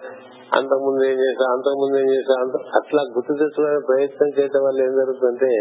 అంతకుముందు 0.55 1.03
ఏం 1.03 1.17
చేసావు 1.19 1.51
అంతకుముందు 1.53 1.97
ఏం 1.97 2.09
చేసావు 2.09 2.39
అంత 2.45 2.75
అట్లా 2.75 3.01
గుర్తు 3.01 3.33
తెచ్చుకునే 3.33 3.79
ప్రయత్నం 3.87 4.29
చేయడం 4.39 4.63
వల్ల 4.65 4.81
ఏం 4.81 4.91
జరుగుతుందంటే 4.91 5.51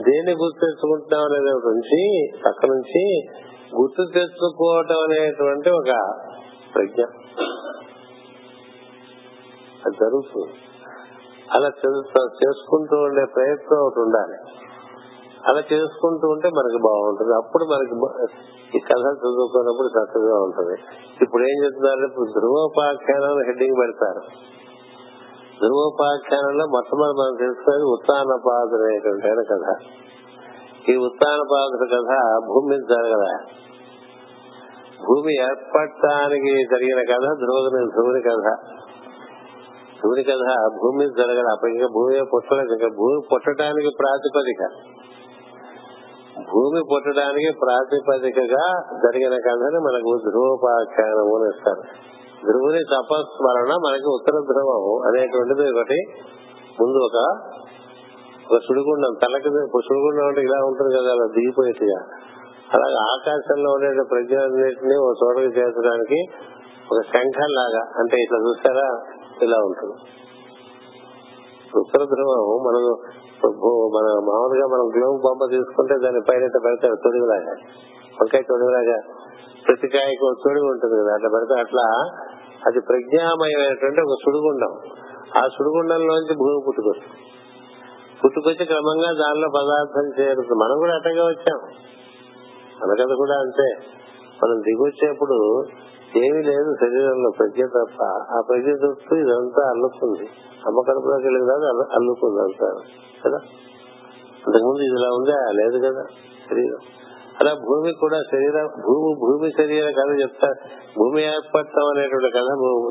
దేన్ని 0.00 0.32
గుర్తు 0.32 0.66
తెచ్చుకుంటున్నాం 0.66 1.24
అనేది 1.24 1.50
నుంచి 1.50 2.00
పక్క 2.46 2.66
నుంచి 2.66 3.02
గుర్తు 3.80 4.02
తెచ్చుకోవటం 4.14 5.00
అనేటువంటి 5.02 5.70
ఒక 5.70 5.92
ప్రజ్ఞ. 6.74 7.02
అది 9.86 9.96
జరుగుతుంది. 9.96 10.52
అలా 11.54 11.68
చేసుకుంటూ 12.44 12.96
ఉండే 12.96 13.24
ప్రయత్నం 13.34 13.78
ఒకటి 13.78 14.00
ఉండాలి. 14.00 14.67
అలా 15.46 15.62
చేసుకుంటూ 15.72 16.28
ఉంటే 16.28 16.48
మనకి 16.48 16.78
బాగుంటుంది. 16.82 17.32
అప్పుడు 17.36 17.64
మనకి 17.64 17.94
ఈ 18.76 18.80
కథలు 18.80 19.16
చదువుకున్నప్పుడు 19.16 19.88
చక్కగా 19.88 20.36
ఉంటుంది. 20.42 20.80
ఇప్పుడు 21.22 21.42
ఏం 21.42 21.64
చెప్తున్నారు? 21.64 22.06
ఇప్పుడు 22.06 22.30
ధ్రువోపాఖ్యానం 22.30 23.46
హెడ్డింగ్ 23.46 23.76
పెడతారు. 23.80 24.20
ధ్రువోపాఖ్యానంలో 25.62 26.66
మొట్టమొదటి 26.66 27.16
మనం 27.20 27.36
తెలుసుకునేది 27.38 27.82
ఉత్తానపాదుడు 27.82 28.82
అనేటువంటి 28.82 29.26
కథ. 29.26 29.66
ఈ 30.90 30.96
ఉత్తానపాదుడు 30.96 31.88
కథ 31.88 32.12
భూమి 32.46 32.66
మీద 32.70 32.96
జరగదా? 32.96 33.38
భూమి 35.08 35.32
ఏర్పడటానికి 35.42 36.64
జరిగిన 36.64 37.00
కథ 37.02 37.26
ధ్రువుని 37.38 37.86
ధ్రువుని 37.86 38.22
కథ. 38.22 38.46
ధ్రువుని 40.00 40.24
కథ 40.24 40.56
భూమి 40.82 40.98
మీద 40.98 41.08
జరగదు. 41.18 41.52
అప్పటికే 41.52 41.86
భూమి 41.92 42.24
పుట్టలేదు. 42.34 42.72
ఇంకా 42.72 42.88
భూమి 42.96 43.20
పుట్టడానికి 43.34 43.90
ప్రాతిపదిక. 43.98 44.62
భూమి 46.46 46.80
పుట్టడానికి 46.90 47.50
ప్రాతిపదికగా 47.58 48.64
జరిగిన 48.92 49.34
కథని 49.46 49.78
మనకు 49.78 50.10
ధ్రువోపాఖ్యానము 50.30 51.32
అని 51.36 51.48
ఇస్తారు. 51.48 51.82
ధ్రువుని 52.46 52.82
తపస్మరణ 52.92 53.70
మనకి 53.86 54.08
ఉత్తర 54.08 54.32
ధ్రువం 54.32 54.84
అనేటువంటిది 55.06 55.70
ఒకటి. 55.70 55.98
ముందు 56.80 56.98
ఒక 56.98 57.18
ఒక 58.50 58.58
సుడిగుండం 58.58 59.12
తలకి 59.22 59.50
సుడిగుండం 59.88 60.26
అంటే 60.26 60.40
ఇలా 60.40 60.58
ఉంటుంది 60.66 60.96
కదా 60.96 61.10
అలా 61.12 61.26
దిగిపోయేట్టుగా. 61.26 61.98
అలాగే 62.74 62.98
ఆకాశంలో 63.14 63.70
ఉండే 63.70 64.02
ప్రజలన్నింటినీ 64.02 64.96
ఒక 64.96 65.14
చోటకి 65.22 65.58
చేర్చడానికి 65.58 66.20
ఒక 66.92 67.00
శంఖం 67.12 67.50
లాగా 67.50 67.82
అంటే 67.98 68.16
ఇట్లా 68.22 68.38
చూస్తారా? 68.38 68.88
ఇలా 69.42 69.56
ఉంటుంది. 69.56 69.96
ఉత్తర 71.76 72.04
ధ్రువం 72.04 72.38
మనం 72.38 72.82
మన 73.94 74.32
మామూలుగా 74.32 74.66
మనం 74.66 74.88
గ్లోబ్ 74.96 75.20
బొమ్మ 75.22 75.50
తీసుకుంటే 75.50 75.94
దాని 76.04 76.20
పైన 76.28 76.48
పెడతారు 76.64 76.94
తొడుగులాగా. 76.94 77.52
వంకాయ 78.20 78.42
తొడుగులాగా. 78.42 79.00
ప్రతి 79.68 79.88
కాయకు 79.88 80.26
ఒక 80.26 80.36
ఉంటుంది 80.46 81.02
కదా 81.02 81.14
అట్లా 81.14 81.28
పెడితే 81.28 81.60
అట్లా 81.60 82.04
అది 82.66 82.80
ప్రజ్ఞామయమైనటువంటి 82.80 84.00
ఒక 84.00 84.16
సుడిగుండం. 84.24 84.72
ఆ 85.36 85.48
సుడిగుండంలోంచి 85.48 86.34
భూమి 86.36 86.64
పుట్టుకొస్తుంది. 86.66 87.18
పుట్టుకొచ్చి 88.24 88.64
క్రమంగా 88.64 89.12
దానిలో 89.12 89.48
పదార్థం 89.48 90.22
చేరుతుంది. 90.22 90.54
మనం 90.54 90.76
కూడా 90.78 90.94
అట్టగా 90.94 91.24
వచ్చాం. 91.24 91.60
మనకది 92.82 93.14
కూడా 93.16 93.34
అంతే. 93.40 93.86
మనం 94.44 94.60
దిగొచ్చేప్పుడు 94.60 95.62
ఏమీ 96.16 96.42
లేదు 96.42 96.74
శరీరంలో 96.80 97.30
ప్రజ్ఞ 97.38 97.64
తప్ప. 97.64 98.02
ఆ 98.36 98.42
ప్రజ్ఞ 98.48 98.70
చుట్టూ 98.70 99.16
ఇదంతా 99.16 99.70
అల్లుకుంది. 99.70 100.28
అమ్మ 100.66 100.82
కడుపులోకి 100.88 101.24
వెళ్ళిన 101.24 101.46
తర్వాత 101.46 101.68
అల్లు- 101.68 101.92
అల్లుతుంది 101.94 102.56
కదా? 103.26 103.38
అంతకుముందు 104.46 104.78
ఇది 104.78 104.94
ఇలా 104.94 105.08
ఉందా? 105.08 105.36
లేదు 105.52 105.78
కదా 105.78 106.02
శరీరం. 106.50 106.78
అలా 107.40 107.54
భూమి 107.54 107.92
కూడా 108.00 108.20
శరీరం 108.32 108.66
భూమి 108.66 109.14
భూమి 109.20 109.50
శరీర 109.50 109.90
కథ 109.90 110.20
చెప్తా. 110.20 110.48
భూమి 110.98 111.22
ఏర్పడతాం 111.22 111.86
అనేటువంటి 111.86 112.30
కథ 112.30 112.44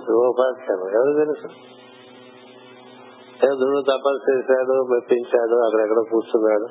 ధ్రువోపాఖ్యానం 0.07 0.89
ఎవరు 0.89 1.25
తెలుసు? 1.25 1.47
ధ్రువుడు 3.45 3.81
తపస్సు 3.81 4.31
చేశాడు 4.31 4.85
మెప్పించాడు 4.91 5.65
అక్కడెక్కడ 5.65 5.97
కూర్చున్నాడు 6.11 6.65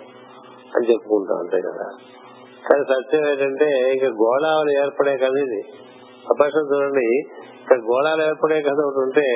అని 0.76 0.90
చెప్పుకుంటాం 0.90 1.36
అంతే 1.38 1.60
కదా. 1.60 1.88
కానీ 2.70 2.84
సత్యం 2.84 3.28
ఏంటంటే 3.28 3.92
ఇక 3.92 4.04
గోళాలు 4.04 4.82
ఏర్పడే 4.82 5.16
కథ 5.16 5.36
ఇది. 5.36 5.62
సంభాషణ 6.28 6.62
చూడండి. 6.74 7.06
ఇక్కడ 7.62 7.78
గోళాలు 7.78 8.22
ఏర్పడే 8.22 8.60
కథ 8.60 8.80
ఒకటి 8.86 9.00
ఉంటే 9.00 9.26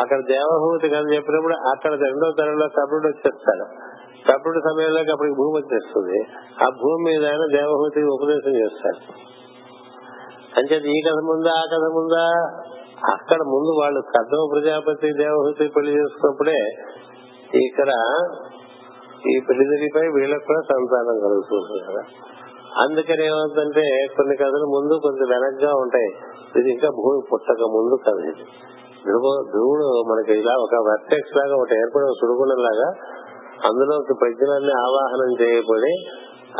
అక్కడ 0.00 0.18
దేవహూతి 0.28 0.88
కథ 0.88 1.04
చెప్పినప్పుడు 1.14 1.56
అక్కడ 1.68 1.92
రెండో 1.92 2.28
తరంలో 2.38 2.66
కపుడు 2.68 3.08
వచ్చేస్తాడు. 3.08 3.66
కపుడు 4.28 4.58
సమయంలోకి 4.58 5.10
అప్పటికి 5.10 5.36
భూమి 5.36 5.54
వచ్చేస్తుంది. 5.58 6.18
ఆ 6.64 6.68
భూమి 6.82 7.02
మీద 7.04 7.22
ఆయన 7.30 7.44
దేవహూతికి 7.56 8.06
ఉపదేశం 8.06 8.54
చేస్తాడు. 8.56 9.00
అంటే 10.58 10.74
ఈ 10.94 10.96
కథ 11.06 11.18
ముందా 11.30 11.52
ఆ 11.58 11.64
కథ 11.72 11.86
ముందా? 11.98 12.26
అక్కడ 13.12 13.40
ముందు 13.52 13.70
వాళ్ళు 13.80 14.00
కథమ 14.00 14.42
ప్రజాపతి 14.52 15.08
దేవహూతి 15.18 15.64
పెళ్ళి 15.76 15.92
చేసుకున్నప్పుడే 15.92 16.58
ఇక్కడ 17.60 17.90
ఈ 19.30 19.40
పెళ్ళి 19.48 19.64
జరిగిపోయి 19.64 20.08
వీళ్ళకి 20.08 20.44
కూడా 20.46 20.60
సంతానం 20.60 21.16
కలుగుతుంది 21.24 21.80
కదా. 21.88 22.02
అందుకని 22.78 23.26
ఏమవుతుందంటే 23.26 24.06
కొన్ని 24.16 24.36
కథలు 24.36 24.66
ముందు 24.66 25.00
కొంచెం 25.02 25.28
వెనక్గా 25.28 25.72
ఉంటాయి. 25.74 26.10
ఇది 26.60 26.70
ఇంకా 26.70 26.88
భూమి 26.88 27.20
పుట్టక 27.32 27.62
ముందు 27.62 27.96
కథ 28.06 28.24
ఇది. 28.24 28.44
ధ్రువ 29.04 29.44
ధ్రువుడు 29.50 29.84
మనకి 30.10 30.32
ఇలా 30.38 30.52
ఒక 30.52 30.74
వర్టెక్స్ 30.74 31.36
లాగా 31.36 31.56
ఒకటి 31.56 31.74
ఏర్పడి 31.74 32.04
ఒక 32.04 32.10
సుడుగుణం 32.20 32.60
అందులోకి 33.64 34.14
ప్రజ్ఞలన్నీ 34.20 34.72
ఆవాహనం 34.72 35.30
చేయబడి 35.40 35.94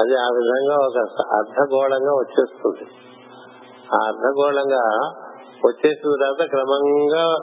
అది 0.00 0.14
ఆ 0.16 0.28
విధంగా 0.28 0.74
ఒక 0.74 1.22
అర్ధగోళంగా 1.22 2.12
వచ్చేస్తుంది. 2.12 2.90
ఆ 3.94 4.06
అర్ధగోళంగా 4.06 5.12
వచ్చేసిన 5.66 6.10
తర్వాత 6.20 6.48
క్రమంగా 6.48 7.36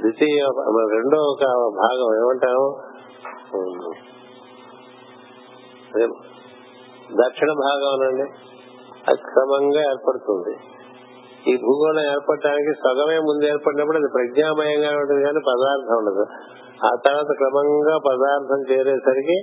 ద్వితీయ 0.00 0.44
రెండో 0.92 1.18
ఒక 1.18 1.44
భాగం 1.82 2.08
ఏమంటాము 2.16 2.74
దక్షిణ 7.12 7.52
భాగం 7.52 8.06
అండి 8.06 8.22
అది 9.08 9.16
క్రమంగా 9.16 9.80
ఏర్పడుతుంది. 9.80 10.56
ఈ 11.52 11.56
భూగోళం 11.56 12.12
ఏర్పడటానికి 12.12 12.72
సగమే 12.74 13.18
ముందు 13.18 13.44
ఏర్పడినప్పుడు 13.44 13.96
అది 13.96 14.10
ప్రజ్ఞామయంగా 14.12 14.98
ఉంటుంది 14.98 15.22
కానీ 15.24 15.38
పదార్థం 15.38 15.96
ఉండదు. 15.96 16.26
ఆ 16.86 16.90
తర్వాత 17.06 17.36
క్రమంగా 17.36 17.96
పదార్థం 17.96 18.60
చేరేసరికి 18.70 19.38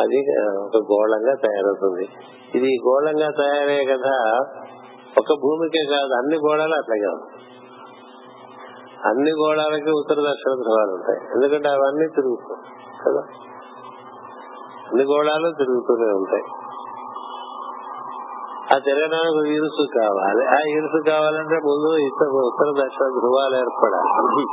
అది 0.00 0.20
ఒక 0.56 0.76
గోళంగా 0.76 1.34
తయారవుతుంది. 1.34 2.08
ఇది 2.54 2.78
గోళంగా 2.88 3.30
తయారయ్యే 3.38 3.84
కదా 3.84 4.38
ఒక 5.18 5.32
భూమికే 5.42 5.84
కాదు 5.90 6.12
అన్ని 6.14 6.36
గోళాలు 6.36 6.74
అట్లాగే 6.74 7.10
అన్ని 9.06 9.30
గోళాలకి 9.30 9.90
ఉత్తర 9.90 10.14
దక్షిణ 10.14 10.52
ధ్రువాలు 10.54 10.92
ఉంటాయి. 10.92 11.20
ఎందుకంటే 11.34 11.68
అవన్నీ 11.68 12.06
తిరుగుతాయి 12.08 12.60
కదా? 13.06 13.22
అన్ని 14.88 15.04
గోళాలు 15.04 15.54
తిరుగుతూనే 15.58 16.12
ఉంటాయి. 16.12 16.61
ఆ 18.74 18.78
తిరగడానికి 18.78 19.54
ఇరుసు 19.54 19.84
కావాలి. 19.98 20.44
ఆ 20.46 20.58
ఇరుసు 20.68 21.10
కావాలంటే 21.10 21.54
ముందు 21.54 21.96
ఇతర 21.96 22.26
ఉత్తర 22.26 22.84
దక్షిణ 22.84 23.06
ధ్రువాలు 23.08 23.56
ఏర్పడాలి. 23.56 24.44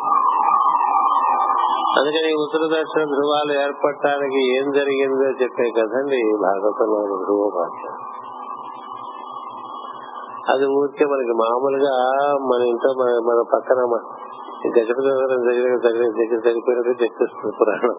అందుకని 1.99 2.33
ఉత్తర 2.33 2.79
దక్షిణ 2.79 3.03
ధ్రువాలు 3.03 3.53
ఏర్పడటానికి 3.61 4.41
ఏం 4.57 4.71
జరిగిందో 4.71 5.29
చెప్పే 5.41 5.69
కదండి 5.69 6.19
భాగవతంలోని 6.41 7.25
ధ్రువ 7.25 7.49
భాష 7.55 7.81
అది 10.49 10.65
ఊరికే 10.65 11.05
మనకి 11.05 11.33
మామూలుగా 11.33 11.95
మన 12.35 12.61
ఇంట్లో 12.61 12.93
మన 12.93 13.09
మన 13.09 13.43
పక్కన 13.53 13.79
గజపతివరం 14.67 15.41
దగ్గర 15.41 15.77
దగ్గర 15.77 16.05
దగ్గర 16.11 16.49
చనిపోయినట్టు 16.49 17.03
చెప్పిస్తుంది 17.03 17.55
పురాణం. 17.59 17.95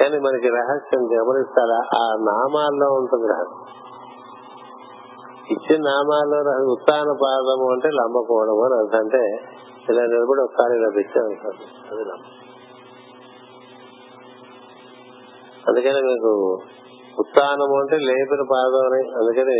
కానీ 0.00 0.18
మనకి 0.18 0.48
రహస్యం 0.48 1.02
గమనిస్తారా? 1.04 1.80
ఆ 2.00 2.04
నామాల్లో 2.20 2.92
ఉంటుంది 2.92 3.26
రహస్యం 3.28 3.83
ఇచ్చిన 5.50 5.78
నామాల్లో 5.82 6.38
ఉత్సాహన 6.38 6.70
ఉత్తాన 6.72 7.16
పాదము 7.22 7.72
అంటే 7.72 7.88
లంబకోవడం 7.88 8.58
అని 8.62 8.74
అర్థం. 8.74 8.98
అంటే 8.98 9.22
ఇలా 9.90 10.02
నిలబడి 10.06 10.42
ఒకసారి 10.42 10.74
ఇలా 10.78 10.90
పెట్టాను 10.96 11.26
అది 11.90 12.04
అందుకని 15.68 16.00
మీకు 16.02 16.32
ఉత్తానము 17.18 17.74
అంటే 17.80 17.96
లేపిన 17.98 18.42
పాదం 18.50 18.82
అని 18.86 19.08
అందుకని 19.10 19.58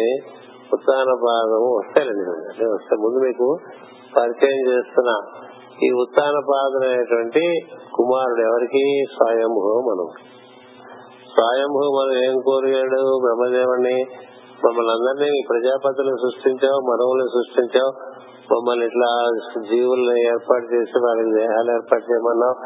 ఉత్తాన 0.72 1.10
పాదము 1.26 1.68
వస్తాయండి 1.76 2.24
అంటే 2.48 2.64
వస్తే 2.66 2.96
ముందు 2.96 3.18
మీకు 3.24 3.58
పరిచయం 4.16 4.72
చేస్తున్నా 4.72 5.16
ఈ 5.82 5.90
ఉత్తాన 5.92 6.36
పాదం 6.50 6.88
అనేటువంటి 6.88 7.42
కుమారుడు 7.92 8.40
ఎవరికి? 8.40 8.82
స్వయంభూ 9.16 9.80
మనం 9.80 10.08
స్వయంభూ 11.34 11.82
మనం 11.98 12.24
ఏం 12.24 12.40
కోరిగాడు 12.40 13.18
బ్రహ్మదేవుణ్ణి? 13.20 13.96
మమ్మల్ని 14.64 14.92
అందరినీ 14.92 15.42
ప్రజాపతులను 15.50 16.16
సృష్టించావు 16.16 16.80
మనవులను 16.90 17.28
సృష్టించావు. 17.28 17.92
మమ్మల్ని 18.52 18.86
ఇట్లా 18.86 19.10
జీవుల్ని 19.60 20.26
ఏర్పాటు 20.26 20.64
చేసి 20.74 20.98
వారికి 21.04 21.30
దేహాలు 21.38 21.70
ఏర్పాటు 21.72 22.12
చేయమన్నావు. 22.12 22.56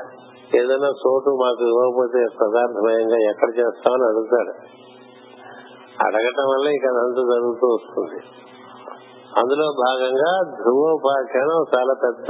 ఏదైనా 0.56 0.88
చోటు 0.88 1.30
మాకు 1.44 1.62
ఇవ్వకపోతే 1.68 2.20
పదార్థమయంగా 2.42 3.18
ఎక్కడ 3.30 3.48
చేస్తామని 3.58 4.04
అడుగుతాడు. 4.08 4.52
అడగటం 6.06 6.46
వల్ల 6.48 6.68
ఇక 6.68 6.86
అంత 6.86 7.16
జరుగుతూ 7.16 7.66
వస్తుంది. 7.74 8.20
అందులో 9.36 9.66
భాగంగా 9.78 10.32
ధ్రువోపాఖ్యానం 10.62 11.60
చాలా 11.74 11.94
పెద్ద 12.04 12.28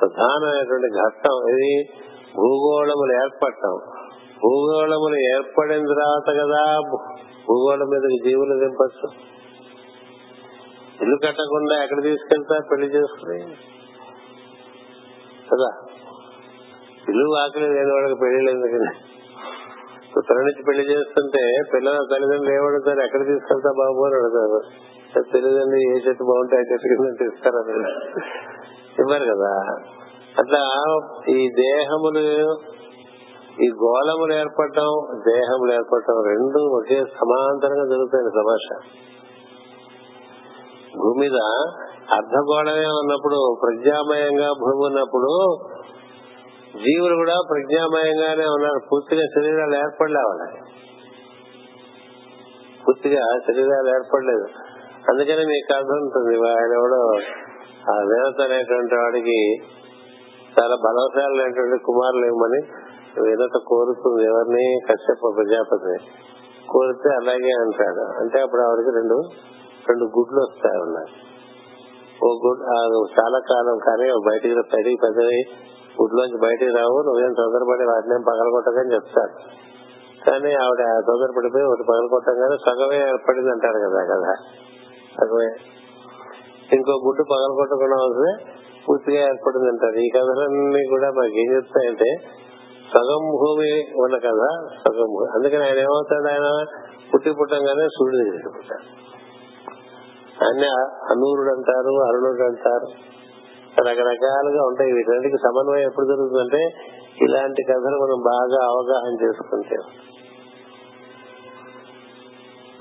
ప్రధానమైనటువంటి 0.00 0.90
ఘట్టం. 1.04 1.36
ఇది 1.48 1.88
భూగోళములు 2.36 3.12
ఏర్పడటం. 3.22 3.74
భూగోళములు 4.44 5.18
ఏర్పడిన 5.36 5.82
తర్వాత 5.82 6.28
కదా 6.42 6.80
భూగోళం 7.48 7.86
మీద 7.86 8.28
జీవులు 8.28 8.54
దింపచ్చు 8.58 9.08
ఇల్లు 11.02 11.16
కట్టకుండా 11.16 11.82
ఎక్కడ 11.82 12.02
తీసుకెళ్తా? 12.02 12.60
పెళ్ళి 12.72 12.86
చేసుకుని. 12.86 13.38
కదా? 15.52 15.70
ఇల్లు 17.08 17.24
వాకిలి 17.24 17.68
లేని 17.74 17.92
వాడికి 17.92 18.14
పెళ్ళి 18.20 18.50
ఎందుకని 18.50 19.14
ఉత్తరం 20.18 20.36
నుంచి 20.36 20.62
పెళ్ళి 20.68 20.92
చేస్తుంటే 20.92 21.62
పిల్లల 21.74 21.98
తల్లిదండ్రులు 22.12 22.52
ఏమడుగుతారు? 22.52 23.00
ఎక్కడ 23.00 23.26
తీసుకెళ్తా 23.26 23.70
బాబు 23.78 24.04
అని 24.04 24.14
అడుగుతారు. 24.14 24.60
తల్లిదండ్రులు 25.32 25.76
ఏ 25.76 26.08
చెట్టు 26.08 26.24
బాగుంటే 26.24 26.56
ఆ 26.56 26.60
చెట్టు 26.60 26.88
కింద 26.88 27.32
ఇస్తారు 27.32 27.58
ఇవ్వరు 29.00 29.24
కదా? 29.24 29.76
అట్లా 30.38 30.62
ఈ 31.28 31.48
దేహములు 31.48 32.24
ఈ 33.62 33.66
గోళములు 33.68 34.32
ఏర్పడటం 34.32 34.88
దేహములు 35.28 35.72
ఏర్పడటం 35.72 36.22
రెండు 36.26 36.60
ఒకే 36.76 37.00
సమాంతరంగా 37.00 37.84
జరుగుతాయి 37.84 38.24
సమాష. 38.24 38.66
భూమి 40.96 41.20
మీద 41.20 41.38
అర్ధగోళమే 42.12 42.86
ఉన్నప్పుడు 42.86 43.56
ప్రజ్ఞామయంగా 43.62 44.48
భూమి 44.52 44.86
ఉన్నప్పుడు 44.86 45.30
జీవులు 46.78 47.14
కూడా 47.14 47.34
ప్రజ్ఞామయంగానే 47.50 48.44
ఉన్నారు. 48.44 48.80
పూర్తిగా 48.92 49.22
శరీరాలు 49.34 49.76
ఏర్పడలేవాలి 49.76 50.60
పూర్తిగా 52.86 53.22
శరీరాలు 53.22 53.88
ఏర్పడలేదు. 53.88 54.46
అందుకని 55.10 55.46
మీకు 55.46 55.74
అర్థం 55.74 55.96
ఉంటుంది 55.96 56.48
ఆయన 56.48 56.72
ఎవడో 56.72 57.02
ఆ 57.90 57.96
దేవత 58.14 58.50
అనేటువంటి 58.50 58.94
వాడికి 58.94 59.56
చాలా 60.58 60.76
బలవశాలైనటువంటి 60.76 61.84
కుమారులు 61.84 62.26
ఏమని 62.26 62.83
వినత 63.22 63.56
కోరుతుంది 63.70 64.22
ఎవరిని 64.30 64.64
కశ్యప 64.88 65.30
ప్రజాపతి 65.36 65.94
కోరితే 66.68 67.10
అలాగే 67.20 67.52
అంటాడు. 67.62 68.04
అంటే 68.20 68.38
అప్పుడు 68.44 68.62
ఆవిడకి 68.66 68.92
రెండు 68.98 69.16
రెండు 69.88 70.04
గుడ్లు 70.16 70.40
వస్తాయి 70.44 70.78
ఉన్నారు 70.84 71.12
ఓ 72.24 72.28
గుడ్ 72.44 72.62
చాలా 73.16 73.38
కాలం 73.50 73.76
కానీ 73.86 74.06
బయటికి 74.28 74.54
బయటికి 74.74 74.98
పెద్దవి 75.04 75.40
గుడ్లోంచి 76.00 76.38
బయటికి 76.44 76.72
రావు 76.76 76.96
నువ్వేం 77.08 77.32
తొందరపడి 77.40 77.84
వాటిని 77.90 78.16
పగలగొట్టకని 78.28 78.92
చెప్తాడు. 78.94 79.34
కానీ 80.26 80.50
ఆవిడ 80.62 80.82
తొందరపడిపోయి 81.08 81.66
ఒకటి 81.70 81.84
పగలగొట్టంగానే 81.90 82.56
సగమే 82.66 82.98
ఏర్పడింది 83.08 83.50
అంటారు 83.50 83.78
కదా 83.84 84.00
కదా 84.12 84.32
సగమే. 85.18 85.50
ఇంకో 86.76 86.92
గుడ్డు 87.06 87.22
పగలగొట్టకుండా 87.32 87.98
వస్తే 88.04 88.30
పూర్తిగా 88.86 89.20
ఏర్పడింది 89.28 89.68
అంటారు 89.72 89.98
ఈ 90.06 90.08
కథలన్నీ 90.16 90.82
కూడా 90.94 91.10
మాకు 91.18 91.36
ఏం 91.42 91.48
చెప్తాయంటే 91.56 92.08
సగం 92.94 93.22
భూమి 93.30 93.70
ఉన్న 93.96 94.16
కదా 94.18 94.50
సగం 94.78 95.06
భూమి. 95.06 95.30
అందుకని 95.34 95.64
ఆయన 95.64 95.78
ఏమవుతాడు? 95.78 96.28
ఆయన 96.28 96.64
పుట్టి 97.14 97.32
పుట్టంగానే 97.40 97.86
సూర్యుడు 97.86 98.30
తీసుకుంటాడు 98.30 99.04
అనూరుడు 101.12 101.56
అంటారు 101.56 101.92
అరుణుడు 102.08 102.42
అంటారు. 102.42 103.14
రకరకాలుగా 103.80 104.62
ఉంటాయి 104.66 104.92
వీటన్నిటికి 104.92 105.36
సమన్వయం 105.36 105.86
ఎప్పుడు 105.86 106.06
జరుగుతుందంటే 106.06 106.70
ఇలాంటి 107.22 107.62
కథలు 107.62 107.96
మనం 108.04 108.18
బాగా 108.20 108.60
అవగాహన 108.66 109.14
చేసుకుంటే. 109.24 109.76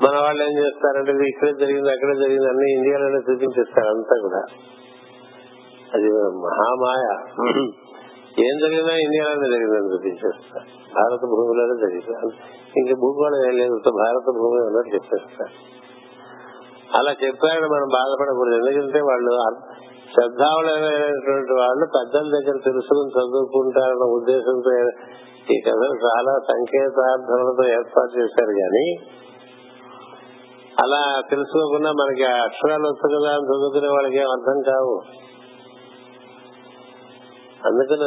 మన 0.02 0.22
వాళ్ళు 0.22 0.44
ఏం 0.44 0.66
చేస్తారంటే 0.66 1.12
ఇది 1.12 1.30
ఇక్కడే 1.30 1.54
జరిగింది 1.60 1.92
అక్కడే 1.92 2.16
జరిగింది 2.20 2.48
అన్ని 2.50 2.78
ఇండియాలోనే 2.78 3.18
చూపించేస్తారు 3.18 3.88
అంతా 3.88 4.16
కూడా. 4.22 4.42
అది 5.94 6.10
మహామాయ. 6.46 7.22
ఏం 8.40 8.58
జరిగినా 8.60 8.94
ఇండియాలోనే 8.98 9.48
జరిగిందని 9.48 9.94
చూపించేస్తారు 9.94 10.66
భారత 10.94 11.20
భూమిలోనే 11.26 11.76
జరిగింది. 11.82 12.36
ఇంకా 12.78 13.00
భూగోళం 13.00 13.52
ఏం 13.52 13.58
లేదు. 13.58 13.74
భారత 13.76 14.26
భూమి 14.38 14.66
అన్నట్టు 14.66 14.96
చెప్పేస్తారు. 14.96 15.84
అలా 16.98 17.12
చెప్పారని 17.12 17.68
మనం 17.68 17.88
బాధపడకూడదు. 17.94 18.56
ఎందుకంటే 18.56 19.00
వాళ్ళు 19.00 19.52
శ్రద్ధావులైనటువంటి 20.14 21.54
వాళ్ళు 21.54 21.86
పెద్దల 21.86 22.22
దగ్గర 22.22 22.58
తెలుసుకుని 22.66 23.10
చదువుకుంటారన్న 23.10 24.06
ఉద్దేశంతో 24.14 24.72
ఈ 25.52 25.62
కథలు 25.62 25.96
చాలా 26.06 26.40
సంకేతార్థములతో 26.52 27.70
ఏర్పాటు 27.70 28.20
చేశారు 28.20 28.54
కానీ 28.62 28.96
అలా 30.84 31.22
తెలుసుకోకుండా 31.30 31.92
మనకి 31.92 32.24
అక్షరాలు 32.24 32.84
వచ్చు 32.84 33.18
కదా 33.18 33.36
అని 33.36 33.46
చదువుకునే 33.46 33.88
వాళ్ళకి 33.88 34.18
ఏం 34.18 34.30
అర్థం 34.32 34.62
కావు. 34.62 35.02
అందుకని 37.66 38.04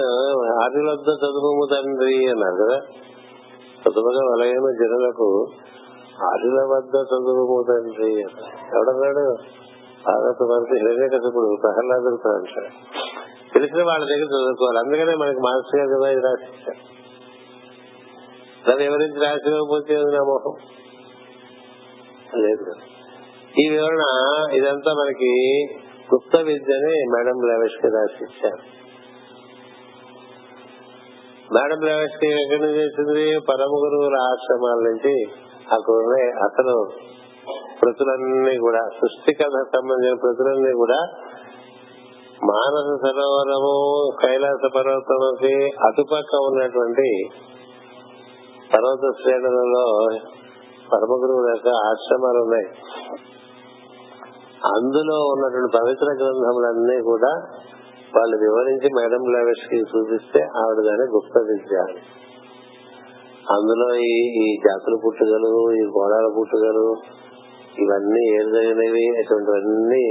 ఆర్యులద్ద 0.65 1.09
చదువు 1.09 1.69
తండ్రి 1.71 2.31
అన్నారు 2.31 2.57
కదా. 2.65 2.79
చదువుగా 3.83 4.25
వలయన 4.33 4.77
జనులకు 4.83 5.47
ఆర్యుల 6.25 6.61
వద్ద 6.61 6.95
చదువు 6.95 7.65
తండ్రి 7.69 8.21
ఎవడన్నాడు? 8.51 9.37
భారత 10.07 10.43
వరకు 10.43 10.75
హిరణ్యకశపుడు 10.75 11.57
ప్రహ్లాదుడితో 11.63 12.31
అంటాడు 12.31 12.97
తెలిసిన 13.55 13.83
వాళ్ళ 13.83 14.05
దగ్గర 14.05 14.25
చదువుకోవాలి. 14.25 14.79
అందుకనే 14.79 15.15
మనకి 15.15 15.39
మాస్టర్ 15.39 15.81
గారు 15.81 16.01
కదా 16.01 16.11
ఇది 16.11 16.21
రాసిచ్చారు. 16.21 16.97
దాన్ని 18.69 18.85
ఎవరించి 18.85 19.25
రాసివ్వకపోతే 19.25 19.95
నా 19.95 20.25
మొహం? 20.25 20.55
లేదు. 22.41 22.73
ఈ 23.61 23.69
వివరణ 23.69 24.03
ఇదంతా 24.53 24.93
మనకి 24.93 25.65
గుప్త 26.15 26.37
విద్యని 26.37 26.95
మేడం 27.17 27.49
లవేష్కి 27.49 27.87
రాసిచ్చారు. 27.87 28.76
మేడం 31.55 31.79
ప్రవేశం 31.81 32.31
ఎక్కడి 32.37 32.61
నుంచి 32.63 32.81
వచ్చింది 32.81 33.25
పరమ 33.41 33.75
గురువుల 33.75 34.17
ఆశ్రమాల 34.23 34.79
నుంచి 34.85 35.15
అక్కడ 35.73 36.17
అతను 36.45 36.75
ప్రతులన్నీ 37.81 38.55
కూడా 38.59 38.83
సృష్టి 38.99 39.33
కథ 39.35 39.57
సంబంధించిన 39.75 40.17
ప్రతులన్నీ 40.23 40.73
కూడా 40.73 40.99
మానస 42.51 42.89
సరోవరము 43.05 43.75
కైలాస 44.23 44.63
పర్వతముకి 44.75 45.55
అటుపక్క 45.85 46.41
ఉన్నటువంటి 46.47 47.09
పర్వత 48.73 49.13
శ్రేణులలో 49.21 49.85
పరమ 50.93 51.13
గురువుల 51.23 51.47
యొక్క 51.51 51.69
ఆశ్రమాలు 51.85 52.41
ఉన్నాయి. 52.43 52.69
అందులో 54.75 55.17
ఉన్నటువంటి 55.27 55.71
పవిత్ర 55.77 56.09
గ్రంథములన్నీ 56.21 56.99
కూడా 57.03 57.33
వాళ్ళు 58.17 58.37
వివరించి 58.37 58.89
మేడం 58.99 59.23
లవేష్కి 59.35 59.79
చూపిస్తే 59.91 60.41
ఆవిడ 60.61 60.79
దాన్ని 60.89 61.07
గుప్త 61.15 61.39
విద్య 61.49 61.83
అందులో 63.55 63.89
ఈ 64.05 64.15
ఈ 64.43 64.47
జాతుల 64.67 64.95
పుట్టుకలు 65.05 65.53
ఈ 65.81 65.83
గోడాల 65.97 66.29
పుట్టుకలు 66.39 66.87
ఇవన్నీ 67.83 68.23
ఏం 68.39 68.47
జరిగినవి 68.55 69.05
అటువంటివన్నీ 69.21 70.05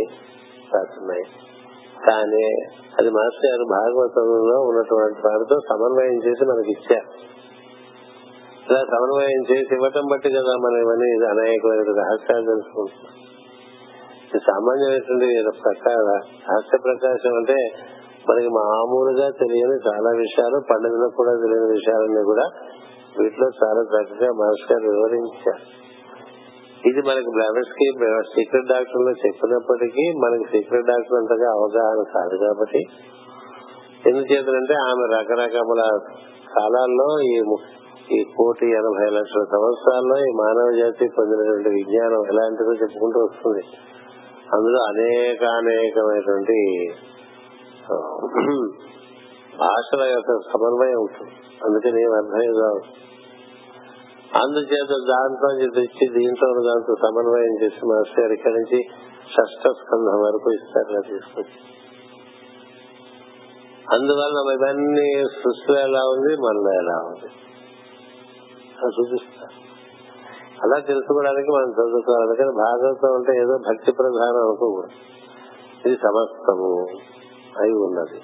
రాస్తున్నాయి. 0.73 1.25
కానీ 2.05 2.45
అది 2.99 3.09
మాస్టర్ 3.09 3.47
గారు 3.51 3.65
భాగవతంలో 3.73 4.57
ఉన్నటువంటి 4.69 5.21
వారితో 5.27 5.55
సమన్వయం 5.69 6.17
చేసి 6.25 6.43
మనకి 6.49 6.71
ఇచ్చారు. 6.71 7.09
ఇలా 8.67 8.81
సమన్వయం 8.93 9.43
చేసి 9.51 9.73
ఇవ్వటం 9.73 10.05
బట్టి 10.11 10.29
కదా 10.29 10.53
మనం 10.65 10.77
ఇవన్నీ 10.85 11.09
అనేకమైన 11.33 11.81
రహస్యాలు 12.01 12.45
తెలుసుకుంటున్నాం. 12.51 13.13
ఇది 14.27 14.39
సామాన్యమైనటువంటి 14.49 15.27
రహస్య 16.47 16.77
ప్రకాశం 16.87 17.35
అంటే 17.35 17.57
మనకి 18.29 18.47
మామూలుగా 18.47 19.29
తెలియని 19.29 19.77
చాలా 19.87 20.09
విషయాలు 20.17 20.57
పండుగలో 20.71 21.09
కూడా 21.09 21.31
తెలియని 21.31 21.69
విషయాలన్నీ 21.71 22.23
కూడా 22.23 22.45
వీటిలో 23.19 23.47
చాలా 23.63 23.81
చక్కగా 23.81 24.29
మాస్టర్ 24.31 24.83
గారు 24.83 24.95
వివరించారు. 24.95 25.63
ఇది 26.89 27.01
మనకి 27.01 27.29
బ్లవర్స్కి 27.35 27.87
సీక్రెట్ 28.35 28.67
డాక్టర్లో 28.67 29.11
చెప్పినప్పటికీ 29.11 30.11
మనకి 30.11 30.43
సీక్రెట్ 30.43 30.85
డాక్టర్ 30.85 31.17
అంతగా 31.17 31.49
అవగాహన 31.51 32.01
కాదు 32.15 32.35
కాబట్టి. 32.43 32.81
ఎందుచేతంటే 34.09 34.73
ఆమె 34.73 35.05
రకరకముల 35.15 35.83
కాలాల్లో 36.57 37.07
ఈ 37.21 37.55
ఈ 38.11 38.23
కోటి 38.23 38.67
ఎనభై 38.69 39.07
లక్షల 39.09 39.43
సంవత్సరాల్లో 39.53 40.17
ఈ 40.17 40.29
మానవ 40.43 40.67
జాతి 40.79 41.05
పొందినటువంటి 41.17 41.69
విజ్ఞానం 41.69 42.21
ఎలాంటిదో 42.25 42.73
చెప్పుకుంటూ 42.73 43.19
వస్తుంది. 43.19 43.63
అందులో 44.53 44.79
అనేక 44.81 45.43
అనేకమైనటువంటి 45.43 46.57
భాషల 49.59 50.03
యొక్క 50.03 50.31
సమన్వయం 50.53 50.99
ఉంటుంది. 50.99 51.31
అందుకని 51.65 52.01
ఏం 52.01 52.13
అర్థం 52.13 52.53
కాదు 52.53 52.81
అందుచేత 54.35 54.93
దాంట్లో 55.09 55.49
తెచ్చి 55.57 56.05
దీంట్లో 56.19 56.49
దాంతో 56.63 56.95
సమన్వయం 56.95 57.63
చేసి 57.63 57.85
మాస్టర్ 57.85 58.19
గారు 58.19 58.33
ఇక్కడి 58.33 58.53
నుంచి 58.53 58.79
షష్ట 59.25 59.67
స్కంధం 59.67 60.17
వరకు 60.21 60.49
ఇస్తారు 60.53 61.01
తీసుకొచ్చి. 61.01 61.59
అందువల్ల 63.93 64.37
ఇవన్నీ 64.53 65.23
సృష్టిలో 65.23 65.79
ఎలా 65.79 65.99
ఉంది? 65.99 66.35
మనలో 66.35 66.71
ఎలా 66.81 66.97
ఉంది? 67.07 67.29
చూపిస్తారు 68.85 69.65
అలా 70.63 70.79
తెలుసుకోవడానికి 70.79 71.51
మనం 71.51 71.69
చదువుకోవాలి. 71.71 72.23
అందుకని 72.23 72.51
భాగవతం 72.57 73.15
అంటే 73.15 73.41
ఏదో 73.41 73.57
భక్తి 73.57 73.91
ప్రధానం 73.91 74.41
అనుకోకూడదు. 74.47 74.95
ఇది 75.87 75.97
సమస్తము. 76.03 76.87
అయి 77.61 77.73
ఉన్నది. 77.73 78.19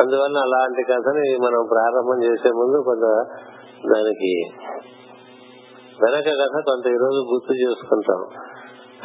అందువల్ల 0.00 0.38
అలాంటి 0.38 0.82
కథని 0.82 1.36
మనం 1.36 1.66
ప్రారంభం 1.70 2.24
చేసే 2.24 2.48
ముందు 2.48 2.82
కొంత 2.84 3.06
దానికి 3.94 4.32
వెనక 6.04 6.24
కథ 6.24 6.60
కొంత 6.64 6.86
ఈరోజు 6.86 7.20
గుర్తు 7.32 7.52
చేసుకుంటాం. 7.52 8.20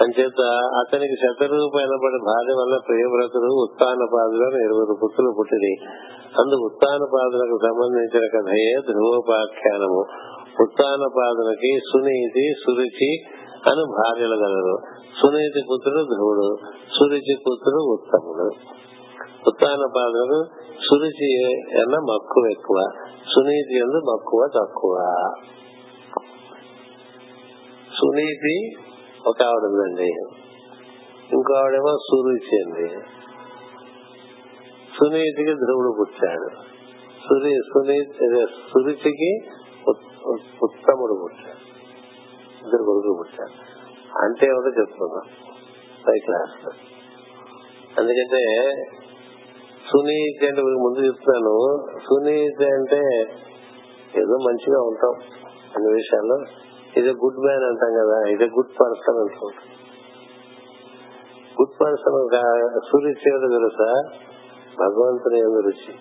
అంచేత 0.02 0.42
అతనికి 0.80 1.16
శతరూపైనబడి 1.16 2.20
భార్య 2.26 2.54
వల్ల 2.54 2.80
ప్రియవ్రతుడు 2.88 3.52
ఉత్తానపాదులు 3.64 4.44
ఇరవై 4.44 4.96
పుత్రులు 5.04 5.34
పుట్టింది 5.40 5.74
అందు 6.40 6.56
ఉత్తానపాదులకు 6.56 7.58
సంబంధించిన 7.68 8.40
కథయే 8.40 8.74
ధ్రువోపాఖ్యానము. 8.92 10.04
ఉత్తానపాదులకి 10.62 11.80
సునీతి 11.92 12.54
సురుచి 12.66 13.12
అని 13.72 13.84
భార్యలు 13.98 14.36
గలరు. 14.36 14.76
సునీతి 15.22 15.62
పుత్రుడు 15.74 16.04
ధ్రువుడు 16.04 16.56
సురుచి 17.00 17.36
పుత్రుడు 17.36 17.82
ఉత్తముడు. 17.94 18.50
ఉత్తాన 19.48 19.72
ఉత్తానపాదులకు 19.72 20.40
సురుచి 20.90 21.30
అన్న 21.80 21.96
మక్కువ 21.96 22.52
ఎక్కువ. 22.52 22.90
సునీతి 23.34 23.76
ఎందు 23.78 23.98
మక్కువ 23.98 24.50
తక్కువ. 24.56 24.96
సునీతి 27.94 28.72
ఒక 29.28 29.44
ఆవిడ 29.44 29.64
ఉందండి 29.64 30.10
ఇంకో 31.34 31.54
ఆవిడేమో 31.54 31.98
సురుచి 32.10 32.56
అండి. 32.62 32.90
సునీతికి 35.00 35.54
ధ్రువుడు 35.54 35.96
పుట్టాడు. 36.00 36.50
సురి 37.28 37.54
సునీతి 37.74 38.46
సురుచికి 38.74 39.38
ఉత్తముడు 40.64 41.20
పుట్టాడు. 41.24 41.62
ఇద్దరు 42.64 42.84
కొడుకులు 42.84 43.16
పుట్టాడు 43.20 43.56
అంటే 44.24 44.46
ఏమిటో 44.46 44.82
చెప్తున్నాం. 44.82 45.28
పై 46.08 46.20
క్లాస్లో 46.20 46.72
ఎందుకంటే 48.00 48.42
సునీతి 49.92 50.48
అంటే 50.48 50.62
ముందు 50.62 51.00
చెప్తున్నాను. 51.00 51.86
సునీతి 51.98 52.66
అంటే 52.66 53.02
ఏదో 54.18 54.38
మంచిగా 54.38 54.82
ఉంటాం 54.82 55.14
అన్ని 55.76 55.94
విషయాల్లో 55.94 56.38
ఇది 56.98 57.10
గుడ్ 57.10 57.46
మ్యాన్ 57.46 57.64
అంటాం 57.64 57.94
కదా. 57.94 58.30
ఇది 58.30 58.44
గుడ్ 58.44 58.82
పర్సన్ 58.82 59.16
అనుకుంటాం 59.16 59.68
గుడ్ 61.62 61.82
పర్సన్ 61.82 62.30
సురుచి 62.92 63.36
ఏదో 63.36 63.48
తెలుసా? 63.48 64.18
భగవంతుని 64.80 65.40
ఎందు 65.40 65.60
రుచి. 65.60 65.94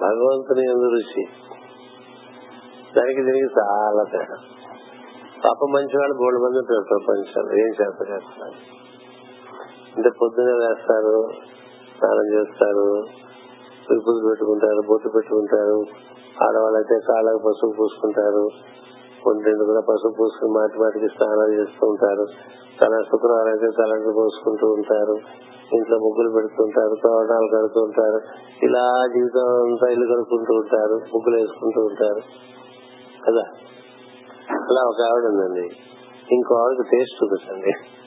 భగవంతుని 0.00 0.62
ఎందు 0.64 0.88
రుచి. 0.90 1.24
దానికి 2.96 3.22
దీనికి 3.22 3.60
చాలా 3.60 4.04
తేడా. 4.12 4.36
పాప 5.44 5.68
మంచి 5.70 5.98
వాళ్ళు 5.98 6.14
గోల్డ్ 6.14 6.42
మంది 6.42 6.58
ఉంటారు 6.58 7.52
ఏం 7.52 7.66
చేత 7.66 8.10
చేస్తున్నారు 8.10 8.87
అంటే 9.98 10.10
పొద్దున 10.22 10.44
వేస్తారు 10.44 11.28
స్నానం 11.98 12.34
చేస్తారు 12.34 13.02
పిలుపులు 13.90 14.28
పెట్టుకుంటారు 14.28 14.80
బొట్టు 14.88 15.08
పెట్టుకుంటారు. 15.08 15.84
ఆడవాళ్ళైతే 16.44 16.98
కాళ్ళకు 17.08 17.38
పసుపు 17.38 17.74
పూసుకుంటారు. 17.78 18.48
ఒంటింటి 19.26 19.64
కూడా 19.64 19.80
పసుపు 19.80 20.14
పూసుకుని 20.18 20.52
మాటి 20.52 20.78
మాటికి 20.78 21.08
స్నానాలు 21.08 21.52
చేస్తూ 21.60 21.86
ఉంటారు. 21.86 22.26
తన 22.80 23.02
శుక్రవారం 23.02 23.46
అయితే 23.46 23.66
తలంటి 23.78 24.10
పోసుకుంటూ 24.16 24.66
ఉంటారు. 24.66 25.16
ఇంట్లో 25.74 25.98
ముగ్గులు 25.98 26.30
పెడుతుంటారు 26.34 26.94
తోరణాలు 27.02 27.48
కడుతూ 27.56 27.80
ఉంటారు. 27.80 28.20
ఇలా 28.62 29.06
జీవితం 29.06 29.70
అంతా 29.70 29.92
ఇల్లు 29.92 30.14
కడుక్కుంటూ 30.14 30.54
ఉంటారు 30.54 30.94
ముగ్గులు 30.94 31.36
వేసుకుంటూ 31.36 31.80
ఉంటారు. 31.80 32.20
కదా? 33.26 33.42
అలా 34.52 34.82
ఒక 34.88 35.00
ఆవిడ 35.10 35.24
ఉందండి. 35.24 35.70
ఇంకో 36.34 36.54
ఆవిడకి 36.54 36.88
టేస్ట్ 36.90 37.24
చూపించండి 37.24 37.97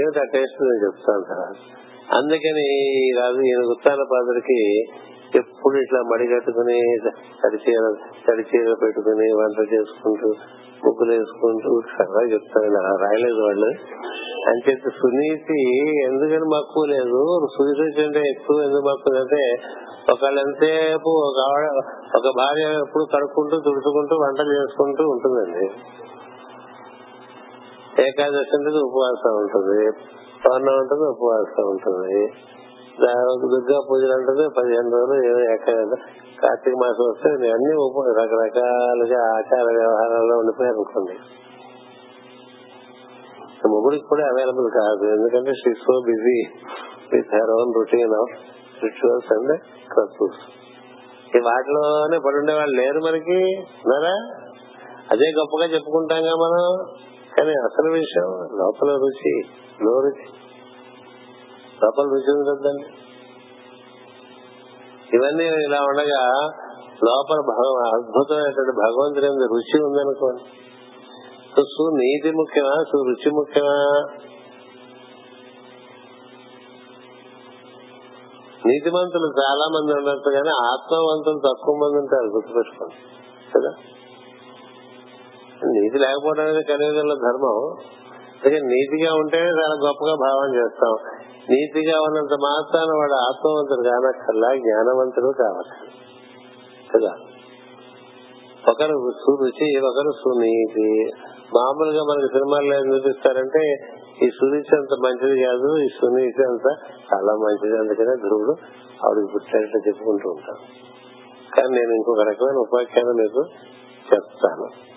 ఏమిటి 0.00 0.18
ఆ 0.18 0.22
టేస్ట్ 0.22 0.62
నేను 0.62 0.84
చెప్తాను. 0.84 1.24
తర్వాత 1.28 1.56
అందుకని 2.14 2.64
ఈ 2.82 3.10
రాజు 3.20 3.40
ఈయన 3.40 3.64
ఉత్తాన 3.64 4.02
పాదుడికి 4.12 4.80
ఎప్పుడు 5.38 5.76
ఇట్లా 5.76 6.00
మడిగట్టుకుని 6.00 6.80
తడిచీర 7.44 7.94
తడిచీర 8.28 8.74
పెట్టుకుని 8.82 9.32
వంట 9.32 9.72
చేసుకుంటూ 9.72 10.34
ముగ్గులు 10.86 11.10
వేసుకుంటూ 11.10 11.80
సరదా 11.80 12.32
చెప్తాను 12.32 12.66
అలా 12.66 13.06
రాయలేదు 13.06 13.42
వాళ్ళు. 13.42 13.66
అని 14.48 14.70
చెప్పి 14.70 14.90
సునీతి 14.90 15.60
ఎందుకని 16.04 16.48
మక్కువ 16.48 16.84
లేదు? 16.84 17.46
సునీతి 17.56 18.02
అంటే 18.02 18.20
ఎక్కువ 18.20 18.62
ఎందుకు 18.62 18.88
మక్కువ 18.88 19.20
అంటే 19.20 19.56
ఒకళ్ళు 20.12 20.40
ఎంతసేపు 20.40 21.08
ఒక 21.08 21.40
ఒక 22.16 22.32
భార్య 22.38 22.62
ఎప్పుడు 22.62 23.06
కడుక్కుంటూ 23.16 23.60
తుడుచుకుంటూ 23.60 24.16
వంట 24.16 24.40
చేసుకుంటూ 24.40 25.04
ఉంటుందండి. 25.04 25.66
ఏకాదశి 28.00 28.56
ఉంటుంది 28.56 28.78
ఉపవాసం 28.78 29.34
ఉంటుంది. 29.36 29.92
పౌర్ణం 30.44 30.74
ఉంటుంది 30.74 31.04
ఉపవాసం 31.10 31.64
ఉంటుంది. 31.68 32.32
దుర్గా 33.52 33.78
పూజలు 33.90 34.12
ఉంటుంది 34.12 34.44
పదిహేను 34.58 34.90
రోజులు 34.90 35.26
ఏదో 35.26 35.40
ఏకాదశి. 35.52 36.02
కార్తీక 36.42 36.74
మాసం 36.74 37.04
వస్తే 37.10 37.28
అన్ని 37.28 37.74
ఉప 37.76 37.98
రకరకాలుగా 38.20 39.20
ఆచార 39.36 39.64
వ్యవహారాల్లో 39.78 40.38
ఉండిపోయారు 40.38 40.74
అనుకోండి. 40.74 41.18
ముగ్గురికి 43.68 44.04
కూడా 44.08 44.24
అవైలబుల్ 44.24 44.70
కాదు. 44.70 45.04
ఎందుకంటే 45.04 45.52
she 45.52 45.74
so 45.74 46.00
busy 46.06 46.38
with 47.12 47.34
her 47.34 47.50
own 47.50 47.74
routine 47.78 48.14
of 48.14 48.32
rituals 48.84 49.32
and 49.32 49.60
క్రతుస్ 49.92 50.40
ఈ 51.36 51.40
వాటిలోనే 51.40 52.18
పడుండే 52.18 52.52
వాళ్ళు 52.52 52.82
లేరు 52.82 53.00
మనకి. 53.00 53.56
ఉన్నారా? 53.58 54.16
అదే 55.10 55.32
గొప్పగా 55.38 55.66
చెప్పుకుంటాంగా 55.74 56.30
మనం. 56.30 56.84
కానీ 57.38 57.50
అసలు 57.50 57.92
విషయం 57.92 58.58
లోపల 58.58 58.90
రుచి 58.90 59.40
లో 59.84 60.00
రుచి. 60.00 60.26
లోపల 61.84 62.04
రుచి 62.04 62.32
ఉంటుందండి 62.32 63.02
ఇవన్నీ 65.16 65.44
ఇలా 65.44 65.82
ఉండగా 65.82 66.50
లోపల 67.04 67.36
అద్భుతమైనటువంటి 67.94 68.76
భగవంతుడి 68.76 69.28
మీద 69.28 69.48
రుచి 69.50 69.84
ఉందనుకోండి. 69.84 70.42
సునీతి 71.62 72.30
ముఖ్యమా? 72.30 72.84
సురుచి 72.92 73.30
ముఖ్యమా? 73.30 74.02
నీతిమంతులు 78.66 79.26
చాలా 79.26 79.66
మంది 79.68 79.92
ఉండొచ్చు 79.92 80.32
కానీ 80.32 80.48
ఆత్మవంతులు 80.48 81.38
తక్కువ 81.38 81.74
మంది 81.74 81.98
ఉంటారు 81.98 82.26
గుర్తుపెట్టుకోండి. 82.26 82.94
కదా? 83.50 83.91
నీతి 85.72 85.98
లేకపోవడం 85.98 86.44
అనేది 86.44 86.64
కలియుగంలో 86.64 87.14
ధర్మం. 87.14 87.56
అందుకే 88.42 88.60
నీతిగా 88.60 89.14
ఉంటేనే 89.14 89.48
చాలా 89.48 89.76
గొప్పగా 89.86 90.14
భావం 90.14 90.54
చేస్తాం. 90.54 90.94
నీతిగా 91.50 92.00
ఉన్నంత 92.00 92.34
మాత్రాన 92.42 92.96
వాడు 92.98 93.12
ఆత్మవంతుడు 93.12 93.88
కానక్కర్లా 93.88 94.56
జ్ఞానవంతుడు 94.56 95.32
కావచ్చు 95.38 96.02
కదా? 96.94 97.12
ఒకరు 98.68 99.10
సురుచి 99.10 99.86
ఒకరు 99.86 100.10
సునీతి. 100.10 101.10
మామూలుగా 101.56 102.02
మనకి 102.02 102.26
సినిమాల్లో 102.26 102.74
ఏం 102.76 102.94
చూపిస్తారంటే 102.94 103.76
ఈ 104.26 104.30
సురుచి 104.30 104.76
అంత 104.76 104.94
మంచిది 105.04 105.42
కాదు 105.42 105.76
ఈ 105.76 105.88
సునీతి 105.88 106.42
అంత 106.42 106.66
చాలా 106.90 107.32
మంచిది 107.32 107.78
అందుకనే 107.78 108.16
ధ్రువుడు 108.16 108.52
ఆవిడకి 109.06 109.32
పుట్టినట్టు 109.32 109.88
చెప్పుకుంటూ 109.88 110.30
ఉంటాను 110.30 110.62
కానీ 111.56 111.68
నేను 111.68 111.92
ఇంకొక 111.92 112.20
రకమైన 112.20 112.56
ఉపాఖ్యానం 112.56 113.14
మీకు 113.16 113.44
చెప్తాను. 114.14 114.91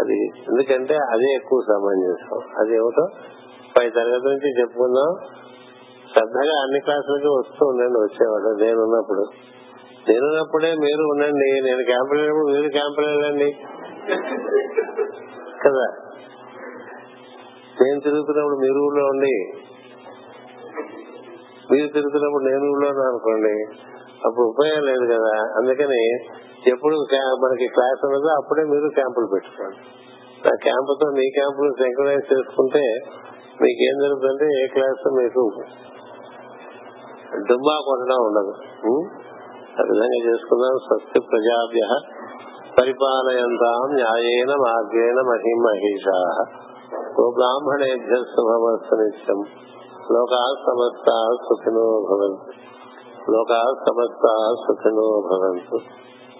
అది. 0.00 0.26
ఎందుకంటే 0.26 0.94
అదే 0.94 1.34
ఎక్కువ 1.34 1.60
సమంజసం 1.68 2.58
అది 2.58 2.76
ఏమిటో 2.76 3.08
పై 3.78 3.90
తరగతి 3.90 4.26
నుంచి 4.26 4.60
చెప్పుకుందాం. 4.60 5.28
శ్రద్ధగా 6.12 6.62
అన్ని 6.62 6.80
క్లాసులకి 6.80 7.26
వస్తూ 7.26 7.66
ఉండండి 7.66 7.98
వచ్చేవాడు 7.98 8.64
నేనున్నప్పుడు 8.64 9.24
నేనున్నప్పుడే 10.08 10.74
మీరు 10.74 11.02
ఉండండి. 11.02 11.60
నేను 11.64 11.84
క్యాంపు 11.84 12.14
లేనప్పుడు 12.14 12.46
మీరు 12.52 12.68
క్యాంపు 12.68 13.00
వెళ్ళండి. 13.00 13.52
కదా? 15.64 15.86
నేను 17.82 18.00
తిరుగుతున్నప్పుడు 18.00 18.56
మీరు 18.56 18.78
ఊళ్ళో 18.78 19.04
ఉండి 19.04 19.52
మీరు 21.72 21.86
తిరుగుతున్నప్పుడు 21.86 22.44
నేను 22.44 22.70
ఊళ్ళో 22.70 22.88
అనుకోండి. 22.88 23.76
అప్పుడు 24.26 24.46
ఉపయోగం 24.46 24.82
లేదు 24.82 25.04
కదా. 25.04 25.38
అందుకని 25.38 26.18
ఎప్పుడు 26.66 26.96
మనకి 27.44 27.66
క్లాస్ 27.68 28.06
ఉన్నదో 28.06 28.28
అప్పుడే 28.28 28.64
మీరు 28.64 28.88
క్యాంపులు 28.94 29.26
పెట్టుకోండి. 29.26 29.76
ఆ 30.48 30.56
క్యాంపుతో 30.62 31.10
మీ 31.10 31.30
క్యాంపులు 31.30 31.72
సింక్రనైజ్ 31.72 32.32
చేసుకుంటే 32.32 33.00
మీకేం 33.62 33.98
జరుగుతుందంటే 34.02 34.64
ఏ 34.64 34.66
క్లాస్ 34.66 35.12
మీకు 35.14 35.50
డుమ్మా 37.36 37.80
కొట్టడం 37.86 38.16
ఉండదు. 38.16 38.52
ఆ 39.80 39.82
విధంగా 39.82 40.32
చేసుకుందాం. 40.32 40.78
స్వస్తి 40.84 41.20
ప్రజాభ్య 41.20 41.80
పరిపాలయంతాం 42.82 43.94
న్యాయేన 43.94 44.48
మార్గేణ 44.48 45.14
మహిమహీషా. 45.14 46.44
గోబ్రాహ్మణేభ్య 47.20 48.14
శుభమస్తు 48.14 48.94
నిత్యం 48.94 49.44
లోకా 50.12 50.54
సమస్త 50.66 51.26
సుఖినో 51.48 52.06
భవంతు. 52.10 52.50
లోకా 53.30 53.62
సమస్త 53.88 54.54
సుఖినో 54.66 55.22
భవంతు. 55.30 55.78